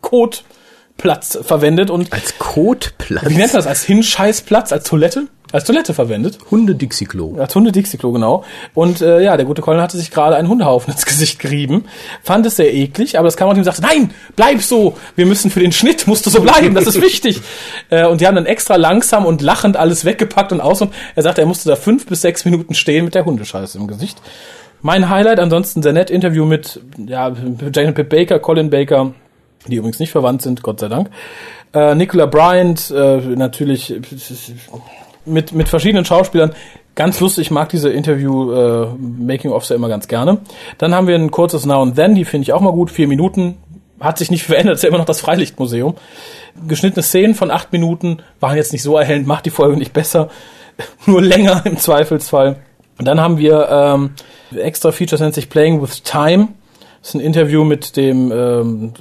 Kotplatz 0.01 1.39
verwendet 1.41 1.89
und 1.89 2.11
Als 2.11 2.37
Kotplatz. 2.37 3.23
wie 3.29 3.35
nennt 3.35 3.53
man 3.53 3.59
das, 3.61 3.67
als 3.67 3.83
Hinscheißplatz, 3.83 4.71
als 4.73 4.83
Toilette? 4.83 5.27
Als 5.51 5.63
Toilette 5.63 5.95
verwendet. 5.95 6.37
Hunde-Dixie-Klo. 6.51 7.37
Als 7.39 7.55
Hunde-Dixie-Klo, 7.55 8.11
genau. 8.11 8.43
Und 8.75 9.01
äh, 9.01 9.23
ja, 9.23 9.35
der 9.35 9.47
gute 9.47 9.63
Colin 9.63 9.81
hatte 9.81 9.97
sich 9.97 10.11
gerade 10.11 10.35
einen 10.35 10.47
Hundehaufen 10.47 10.93
ins 10.93 11.05
Gesicht 11.05 11.39
gerieben, 11.39 11.85
fand 12.21 12.45
es 12.45 12.57
sehr 12.57 12.71
eklig, 12.73 13.17
aber 13.17 13.27
das 13.27 13.35
kam 13.35 13.49
und 13.49 13.57
ihm 13.57 13.63
sagte, 13.63 13.81
nein, 13.81 14.11
bleib 14.35 14.61
so, 14.61 14.95
wir 15.15 15.25
müssen 15.25 15.49
für 15.49 15.59
den 15.59 15.71
Schnitt, 15.71 16.05
musst 16.05 16.25
du 16.25 16.29
so 16.29 16.41
bleiben, 16.41 16.75
das 16.75 16.85
ist 16.85 17.01
wichtig. 17.01 17.41
äh, 17.89 18.05
und 18.05 18.21
die 18.21 18.27
haben 18.27 18.35
dann 18.35 18.45
extra 18.45 18.75
langsam 18.75 19.25
und 19.25 19.41
lachend 19.41 19.75
alles 19.75 20.05
weggepackt 20.05 20.51
und 20.51 20.61
aus 20.61 20.81
und 20.81 20.93
er 21.15 21.23
sagte, 21.23 21.41
er 21.41 21.47
musste 21.47 21.69
da 21.69 21.75
fünf 21.75 22.05
bis 22.05 22.21
sechs 22.21 22.45
Minuten 22.45 22.75
stehen 22.75 23.05
mit 23.05 23.15
der 23.15 23.25
Hundescheiße 23.25 23.77
im 23.77 23.87
Gesicht. 23.87 24.21
Mein 24.81 25.09
Highlight, 25.09 25.39
ansonsten 25.39 25.81
sehr 25.81 25.93
nett, 25.93 26.09
Interview 26.09 26.45
mit 26.45 26.79
ja, 26.97 27.33
Jane 27.73 27.91
Pip 27.93 28.09
Baker, 28.09 28.39
Colin 28.39 28.69
Baker, 28.69 29.13
die 29.67 29.75
übrigens 29.75 29.99
nicht 29.99 30.11
verwandt 30.11 30.41
sind, 30.41 30.61
Gott 30.61 30.79
sei 30.79 30.87
Dank. 30.87 31.09
Äh, 31.73 31.95
Nicola 31.95 32.27
Bryant, 32.27 32.89
äh, 32.91 33.17
natürlich 33.35 33.93
mit, 35.29 35.53
mit 35.53 35.69
verschiedenen 35.69 36.05
Schauspielern. 36.05 36.53
Ganz 36.95 37.19
lustig, 37.19 37.47
ich 37.47 37.51
mag 37.51 37.69
diese 37.69 37.89
Interview 37.89 38.51
äh, 38.51 38.87
ja 39.29 39.75
immer 39.75 39.87
ganz 39.87 40.07
gerne. 40.07 40.39
Dann 40.77 40.93
haben 40.93 41.07
wir 41.07 41.15
ein 41.15 41.31
kurzes 41.31 41.65
Now 41.65 41.81
and 41.81 41.95
Then, 41.95 42.15
die 42.15 42.25
finde 42.25 42.43
ich 42.43 42.53
auch 42.53 42.61
mal 42.61 42.73
gut, 42.73 42.91
vier 42.91 43.07
Minuten. 43.07 43.57
Hat 43.99 44.17
sich 44.17 44.31
nicht 44.31 44.43
verändert, 44.45 44.75
ist 44.75 44.83
ja 44.83 44.89
immer 44.89 44.97
noch 44.97 45.05
das 45.05 45.21
Freilichtmuseum. 45.21 45.95
Geschnittene 46.67 47.03
Szenen 47.03 47.35
von 47.35 47.51
acht 47.51 47.71
Minuten 47.71 48.17
waren 48.39 48.57
jetzt 48.57 48.73
nicht 48.73 48.83
so 48.83 48.97
erhellend, 48.97 49.27
macht 49.27 49.45
die 49.45 49.49
Folge 49.49 49.77
nicht 49.77 49.93
besser, 49.93 50.29
nur 51.05 51.21
länger 51.21 51.65
im 51.65 51.77
Zweifelsfall. 51.77 52.57
Und 52.97 53.05
dann 53.05 53.21
haben 53.21 53.37
wir 53.37 53.69
ähm, 53.71 54.11
extra 54.57 54.91
Features 54.91 55.21
nennt 55.21 55.33
sich 55.33 55.49
Playing 55.49 55.81
with 55.81 56.03
Time. 56.03 56.49
Das 57.01 57.09
ist 57.09 57.15
ein 57.15 57.21
Interview 57.21 57.63
mit 57.63 57.95
dem 57.95 58.31
ähm, 58.31 58.93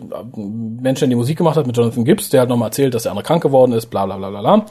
Menschen, 0.80 1.00
der 1.00 1.08
die 1.08 1.14
Musik 1.16 1.38
gemacht 1.38 1.56
hat, 1.56 1.66
mit 1.66 1.76
Jonathan 1.76 2.04
Gibbs, 2.04 2.28
der 2.28 2.42
hat 2.42 2.48
nochmal 2.48 2.68
erzählt, 2.68 2.94
dass 2.94 3.02
der 3.02 3.12
andere 3.12 3.26
krank 3.26 3.42
geworden 3.42 3.72
ist, 3.72 3.86
bla 3.86 4.06
bla 4.06 4.16
bla 4.16 4.30
bla 4.30 4.40
bla. 4.40 4.66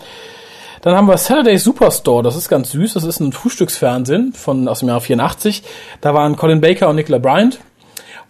Dann 0.81 0.95
haben 0.95 1.07
wir 1.07 1.17
Saturday 1.17 1.57
Superstore, 1.57 2.23
das 2.23 2.35
ist 2.35 2.49
ganz 2.49 2.71
süß, 2.71 2.93
das 2.93 3.03
ist 3.03 3.19
ein 3.19 3.31
Frühstücksfernsehen 3.31 4.33
von, 4.33 4.67
aus 4.67 4.79
dem 4.79 4.89
Jahr 4.89 5.01
84. 5.01 5.63
Da 6.01 6.13
waren 6.13 6.35
Colin 6.35 6.61
Baker 6.61 6.89
und 6.89 6.95
Nicola 6.95 7.17
Bryant 7.17 7.59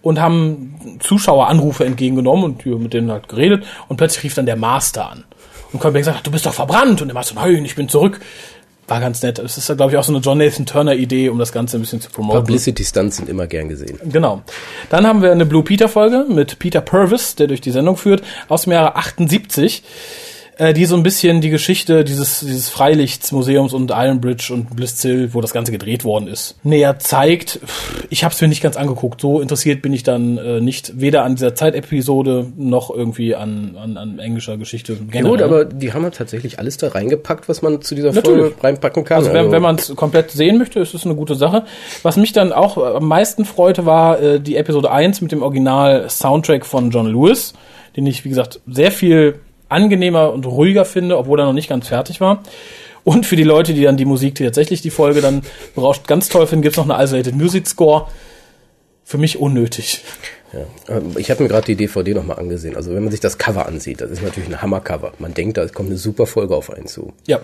und 0.02 0.20
haben 0.20 1.00
Zuschaueranrufe 1.00 1.86
entgegengenommen 1.86 2.43
und 2.43 2.66
mit 2.66 2.93
denen 2.93 3.12
halt 3.12 3.28
geredet 3.28 3.66
und 3.88 3.98
plötzlich 3.98 4.24
rief 4.24 4.34
dann 4.36 4.45
der 4.45 4.56
Master 4.56 5.10
an. 5.12 5.24
Und 5.74 5.80
Colin 5.80 5.93
Baker 5.93 6.06
sagt, 6.06 6.28
du 6.28 6.32
bist 6.32 6.45
doch 6.45 6.54
verbrannt 6.54 7.02
und 7.02 7.08
der 7.08 7.16
Master, 7.16 7.36
nein, 7.36 7.66
ich 7.66 7.76
bin 7.76 7.89
zurück. 7.89 8.20
War 8.88 9.02
ganz 9.02 9.22
nett. 9.22 9.38
Das 9.38 9.58
ist, 9.58 9.68
glaube 9.76 9.91
ich, 9.91 9.98
auch 9.98 10.04
so 10.06 10.14
eine 10.14 10.22
John 10.22 10.38
Nathan 10.38 10.66
Turner 10.66 10.95
Idee, 10.95 11.28
um 11.28 11.38
das 11.39 11.52
Ganze 11.52 11.78
ein 11.78 11.82
bisschen 11.82 12.00
zu 12.00 12.10
promoten. 12.10 12.39
Publicity-Stunts 12.39 13.18
sind 13.18 13.28
immer 13.28 13.45
gern 13.45 13.68
gesehen. 13.68 14.00
Genau. 14.06 14.43
Dann 14.89 15.06
haben 15.06 15.22
wir 15.22 15.34
eine 15.34 15.45
Blue 15.45 15.62
Peter 15.62 15.89
Folge 15.89 16.26
mit 16.30 16.58
Peter 16.58 16.80
Purvis, 16.80 17.36
der 17.36 17.48
durch 17.48 17.60
die 17.60 17.72
Sendung 17.72 17.98
führt, 17.98 18.24
aus 18.48 18.62
dem 18.62 18.72
Jahre 18.72 18.95
78, 18.95 19.84
äh, 20.58 20.74
die 20.74 20.86
so 20.86 20.95
ein 20.95 21.03
bisschen 21.03 21.41
die 21.41 21.49
Geschichte 21.49 22.03
dieses, 22.03 22.39
dieses 22.39 22.70
Freilichtsmuseums 22.70 23.74
und 23.74 23.91
Iron 23.91 24.22
Bridge 24.22 24.51
und 24.53 24.76
Blisszill, 24.76 25.34
wo 25.34 25.41
das 25.41 25.53
Ganze 25.53 25.72
gedreht 25.72 26.03
worden 26.03 26.28
ist, 26.28 26.55
näher 26.64 26.99
zeigt. 26.99 27.60
Ich 28.10 28.24
habe 28.24 28.34
es 28.34 28.41
mir 28.41 28.47
nicht 28.47 28.64
ganz 28.64 28.76
angeguckt. 28.76 29.22
So 29.22 29.39
interessiert 29.39 29.82
bin 29.82 29.93
ich 29.93 30.03
dann 30.03 30.38
äh, 30.38 30.60
nicht, 30.60 30.99
weder 30.99 31.24
an 31.24 31.36
dieser 31.36 31.55
Zeitepisode 31.55 32.47
noch 32.58 32.89
irgendwie 32.89 33.36
an, 33.36 33.78
an, 33.78 33.97
an 33.97 34.20
englischer 34.20 34.58
Geschichte. 34.58 34.93
Ja, 34.93 34.99
generell. 35.10 35.32
gut, 35.32 35.41
aber 35.41 35.66
die 35.66 35.93
haben 35.93 36.03
halt 36.03 36.16
tatsächlich 36.16 36.60
alles 36.60 36.78
da 36.78 36.89
reingepackt, 36.89 37.47
was 37.49 37.62
man 37.62 37.82
zu 37.82 37.95
dieser 37.95 38.12
Natürlich. 38.12 38.39
Folge 38.39 38.64
reinpacken 38.64 39.03
kann. 39.03 39.18
Also 39.18 39.34
wenn, 39.34 39.51
wenn 39.51 39.62
man 39.62 39.76
es 39.76 39.95
komplett 39.95 40.32
sehen 40.32 40.58
möchte, 40.58 40.80
ist 40.80 40.93
es 40.93 41.05
eine 41.05 41.16
gute 41.16 41.36
Sache. 41.36 41.66
Was 42.03 42.18
mich 42.18 42.34
dann 42.34 42.51
auch 42.51 42.78
äh, 42.78 42.97
am 42.97 43.08
meisten 43.08 43.45
freute, 43.45 43.86
war 43.86 44.20
äh, 44.20 44.39
die 44.39 44.55
Episode 44.55 44.91
1 44.91 45.22
mit 45.22 45.32
dem 45.32 45.43
Original-Soundtrack 45.43 46.66
von 46.66 46.89
John 46.89 47.08
Lewis, 47.08 47.53
den 47.95 48.05
ich, 48.08 48.26
wie 48.26 48.30
gesagt, 48.30 48.60
sehr 48.68 48.91
viel 48.91 49.39
angenehmer 49.70 50.32
und 50.34 50.45
ruhiger 50.45 50.86
finde, 50.86 51.18
obwohl 51.18 51.39
er 51.39 51.45
noch 51.45 51.53
nicht 51.53 51.70
ganz 51.70 51.88
fertig 51.88 52.22
war. 52.22 52.43
Und 53.03 53.26
für 53.26 53.36
die 53.38 53.43
Leute, 53.43 53.74
die 53.74 53.84
dann 53.84 53.95
die 53.97 54.05
Musik, 54.05 54.36
die 54.36 54.43
tatsächlich 54.43 54.82
die 54.82 54.89
Folge 54.89 55.22
dann 55.22 55.41
berauscht, 55.76 56.07
ganz 56.07 56.28
toll 56.30 56.45
finden, 56.47 56.63
gibt's 56.63 56.78
noch 56.78 56.89
eine 56.89 57.01
Isolated 57.03 57.36
Music 57.36 57.68
Score. 57.68 58.07
Für 59.05 59.18
mich 59.18 59.39
unnötig. 59.39 60.03
Ja. 60.51 60.95
Ähm, 60.97 61.13
ich 61.18 61.32
habe 61.32 61.43
mir 61.43 61.49
gerade 61.49 61.65
die 61.65 61.76
DVD 61.78 62.13
nochmal 62.13 62.39
angesehen. 62.39 62.76
Also 62.76 62.93
wenn 62.93 63.03
man 63.03 63.11
sich 63.11 63.22
das 63.22 63.38
Cover 63.38 63.65
ansieht, 63.65 64.01
das 64.01 64.11
ist 64.11 64.22
natürlich 64.22 64.49
ein 64.49 64.61
Hammercover. 64.61 65.13
Man 65.20 65.34
denkt, 65.34 65.57
da 65.57 65.65
kommt 65.68 65.89
eine 65.89 65.97
super 65.97 66.26
Folge 66.28 66.55
auf 66.55 66.70
einen 66.74 66.88
zu. 66.88 67.13
Ja. 67.26 67.39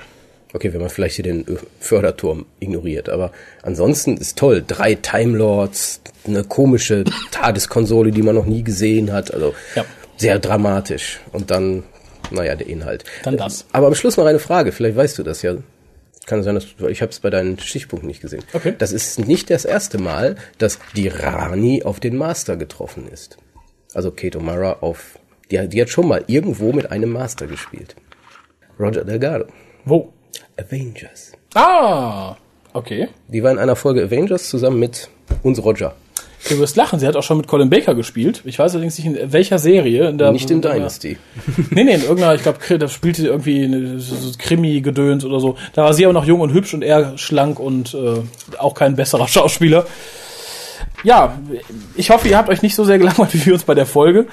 Okay, 0.54 0.72
wenn 0.74 0.82
man 0.82 0.90
vielleicht 0.90 1.16
hier 1.16 1.24
den 1.24 1.46
Förderturm 1.80 2.46
ignoriert, 2.60 3.10
aber 3.10 3.32
ansonsten 3.64 4.18
ist 4.18 4.38
toll. 4.38 4.64
Drei 4.68 4.94
Time 4.96 5.36
Lords, 5.38 6.02
eine 6.28 6.44
komische 6.44 7.06
TARDIS-Konsole, 7.32 8.12
die 8.12 8.22
man 8.22 8.36
noch 8.36 8.46
nie 8.46 8.64
gesehen 8.64 9.12
hat. 9.12 9.34
Also 9.34 9.54
Ja. 9.76 9.84
sehr 10.18 10.38
dramatisch. 10.40 11.22
Und 11.32 11.50
dann, 11.50 11.84
naja, 12.32 12.56
der 12.56 12.68
Inhalt. 12.68 13.04
Dann 13.24 13.38
das. 13.38 13.66
Aber 13.72 13.88
am 13.88 13.96
Schluss 13.96 14.18
noch 14.18 14.26
eine 14.26 14.40
Frage. 14.40 14.72
Vielleicht 14.72 14.96
weißt 14.96 15.18
du 15.18 15.24
das 15.24 15.42
ja. 15.42 15.56
Kann 16.26 16.42
sein, 16.42 16.56
dass 16.56 16.76
du, 16.78 16.88
ich 16.88 17.02
habe 17.02 17.12
es 17.12 17.20
bei 17.20 17.30
deinen 17.30 17.60
Stichpunkten 17.60 18.08
nicht 18.08 18.22
gesehen. 18.22 18.44
Okay. 18.54 18.76
Das 18.78 18.94
ist 18.94 19.20
nicht 19.20 19.50
das 19.50 19.66
erste 19.66 19.98
Mal, 19.98 20.38
dass 20.58 20.80
die 20.96 21.10
Rani 21.10 21.84
auf 21.84 22.00
den 22.00 22.16
Master 22.16 22.56
getroffen 22.56 23.10
ist. 23.12 23.38
Also 23.94 24.10
Kate 24.10 24.40
O'Mara 24.40 24.80
auf, 24.80 25.20
die, 25.52 25.68
die 25.68 25.82
hat 25.82 25.90
schon 25.90 26.08
mal 26.08 26.24
irgendwo 26.28 26.72
mit 26.72 26.92
einem 26.92 27.10
Master 27.10 27.46
gespielt. 27.46 27.96
Roger 28.80 29.04
Delgado. 29.04 29.46
Wo? 29.84 30.14
Avengers. 30.58 31.34
Ah, 31.56 32.38
okay. 32.74 33.10
Die 33.28 33.44
war 33.44 33.52
in 33.52 33.60
einer 33.60 33.76
Folge 33.76 34.04
Avengers 34.04 34.50
zusammen 34.50 34.80
mit 34.80 35.10
uns 35.44 35.64
Roger. 35.64 35.94
Du 36.50 36.60
wirst 36.60 36.76
lachen, 36.76 37.00
sie 37.00 37.08
hat 37.08 37.16
auch 37.16 37.24
schon 37.24 37.38
mit 37.38 37.48
Colin 37.48 37.70
Baker 37.70 37.96
gespielt. 37.96 38.42
Ich 38.44 38.60
weiß 38.60 38.74
allerdings 38.74 38.98
nicht 38.98 39.08
in 39.08 39.32
welcher 39.32 39.60
Serie. 39.60 40.10
In 40.10 40.18
Nicht 40.34 40.52
in 40.52 40.62
Dynasty. 40.62 41.18
Nee, 41.70 41.84
nee, 41.86 41.94
in 41.94 42.02
irgendeiner, 42.02 42.36
ich 42.36 42.44
glaube, 42.44 42.60
da 42.78 42.88
spielte 42.88 43.22
sie 43.22 43.28
irgendwie 43.28 43.64
eine, 43.64 44.00
so 44.00 44.32
Krimi-Gedöns 44.38 45.24
oder 45.24 45.40
so. 45.40 45.56
Da 45.74 45.84
war 45.84 45.94
sie 45.94 46.06
aber 46.06 46.14
noch 46.14 46.26
jung 46.26 46.42
und 46.42 46.52
hübsch 46.54 46.74
und 46.74 46.82
er 46.82 47.18
schlank 47.18 47.60
und 47.60 47.94
äh, 47.94 48.22
auch 48.58 48.74
kein 48.74 48.96
besserer 48.96 49.28
Schauspieler. 49.30 49.86
Ja, 51.04 51.38
ich 51.96 52.10
hoffe, 52.10 52.28
ihr 52.28 52.38
habt 52.38 52.50
euch 52.50 52.62
nicht 52.62 52.76
so 52.76 52.84
sehr 52.84 52.98
gelangweilt 52.98 53.34
wie 53.34 53.46
wir 53.46 53.54
uns 53.54 53.64
bei 53.64 53.76
der 53.76 53.86
Folge. 53.86 54.28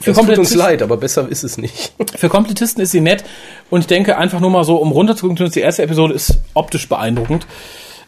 Für 0.00 0.12
Es 0.12 0.16
tut 0.16 0.38
uns 0.38 0.54
leid, 0.54 0.82
aber 0.82 0.96
besser 0.96 1.28
ist 1.28 1.44
es 1.44 1.58
nicht. 1.58 1.92
Für 2.16 2.28
Komplettisten 2.28 2.82
ist 2.82 2.90
sie 2.90 3.00
nett 3.00 3.22
und 3.68 3.80
ich 3.80 3.86
denke 3.86 4.16
einfach 4.16 4.40
nur 4.40 4.50
mal 4.50 4.64
so, 4.64 4.76
um 4.76 4.92
runterzugucken, 4.92 5.50
die 5.50 5.60
erste 5.60 5.82
Episode 5.82 6.14
ist 6.14 6.40
optisch 6.54 6.88
beeindruckend, 6.88 7.46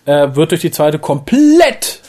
äh, 0.06 0.28
wird 0.34 0.52
durch 0.52 0.62
die 0.62 0.70
zweite 0.70 0.98
komplett 0.98 2.00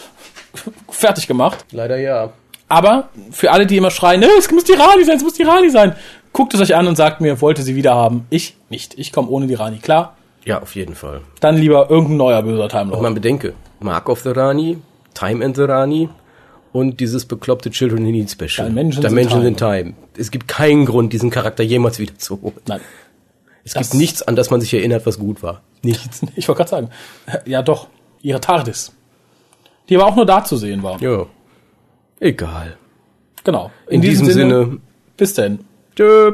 fertig 0.90 1.28
gemacht. 1.28 1.66
Leider 1.72 1.98
ja. 1.98 2.32
Aber 2.70 3.10
für 3.32 3.52
alle, 3.52 3.66
die 3.68 3.78
immer 3.78 3.92
schreien, 3.92 4.20
"Nee, 4.22 4.28
es 4.40 4.50
muss 4.52 4.64
die 4.64 4.74
Rani 4.74 5.04
sein, 5.04 5.18
es 5.18 5.24
muss 5.24 5.34
die 5.34 5.44
Rani 5.44 5.70
sein, 5.70 5.96
guckt 6.32 6.54
es 6.54 6.62
euch 6.62 6.76
an 6.76 6.88
und 6.88 6.96
sagt 6.96 7.22
mir, 7.22 7.40
wollte 7.42 7.62
sie 7.62 7.76
wieder 7.76 7.94
haben. 7.96 8.26
Ich 8.30 8.56
nicht. 8.70 8.98
Ich 8.98 9.12
komme 9.12 9.30
ohne 9.30 9.48
die 9.48 9.54
Rani 9.54 9.78
klar. 9.78 10.16
Ja, 10.46 10.62
auf 10.62 10.76
jeden 10.76 10.96
Fall. 10.96 11.22
Dann 11.40 11.58
lieber 11.58 11.90
irgendein 11.90 12.18
neuer 12.18 12.42
böser 12.42 12.68
Time 12.70 12.92
Lord. 12.92 13.02
Man 13.02 13.14
bedenke, 13.14 13.54
Mark 13.80 14.10
of 14.10 14.22
the 14.22 14.30
Rani, 14.30 14.78
Time 15.14 15.44
and 15.46 15.56
the 15.56 15.64
Rani 15.64 16.10
und 16.72 17.00
dieses 17.00 17.26
bekloppte 17.26 17.70
Children 17.70 18.06
in 18.08 18.12
Need 18.14 18.32
Special. 18.32 18.68
Dimensions 18.68 18.98
in 19.06 19.10
Dimensions 19.10 19.34
Time. 19.42 19.48
in 19.48 19.56
Time. 19.58 19.94
Es 20.18 20.32
gibt 20.32 20.48
keinen 20.48 20.86
Grund, 20.86 21.14
diesen 21.14 21.30
Charakter 21.30 21.64
jemals 21.64 22.00
wieder 22.00 22.18
zu 22.18 22.42
holen. 22.42 22.56
Nein. 22.68 22.82
Es 23.64 23.74
Das- 23.74 23.84
gibt 23.92 23.94
nichts, 24.02 24.22
an 24.24 24.36
das 24.36 24.50
man 24.50 24.60
sich 24.60 24.74
erinnert, 24.74 25.06
was 25.06 25.20
gut 25.20 25.44
war. 25.44 25.62
Nichts. 25.84 26.22
Ich 26.36 26.48
wollte 26.48 26.58
gerade 26.60 26.70
sagen. 26.72 26.90
Ja, 27.46 27.62
doch. 27.62 27.88
Ihre 28.22 28.42
TARDIS. 28.42 28.92
Die 29.90 29.96
aber 29.96 30.06
auch 30.06 30.16
nur 30.16 30.26
da 30.26 30.44
zu 30.44 30.58
sehen 30.58 30.84
war. 30.84 31.02
Ja. 31.02 31.26
Egal. 32.20 32.78
Genau. 33.44 33.72
In, 33.88 34.02
diesem, 34.02 34.28
Sinne, 34.28 34.80
bis 35.18 35.34
denn. 35.34 35.60
tschö. 35.96 36.34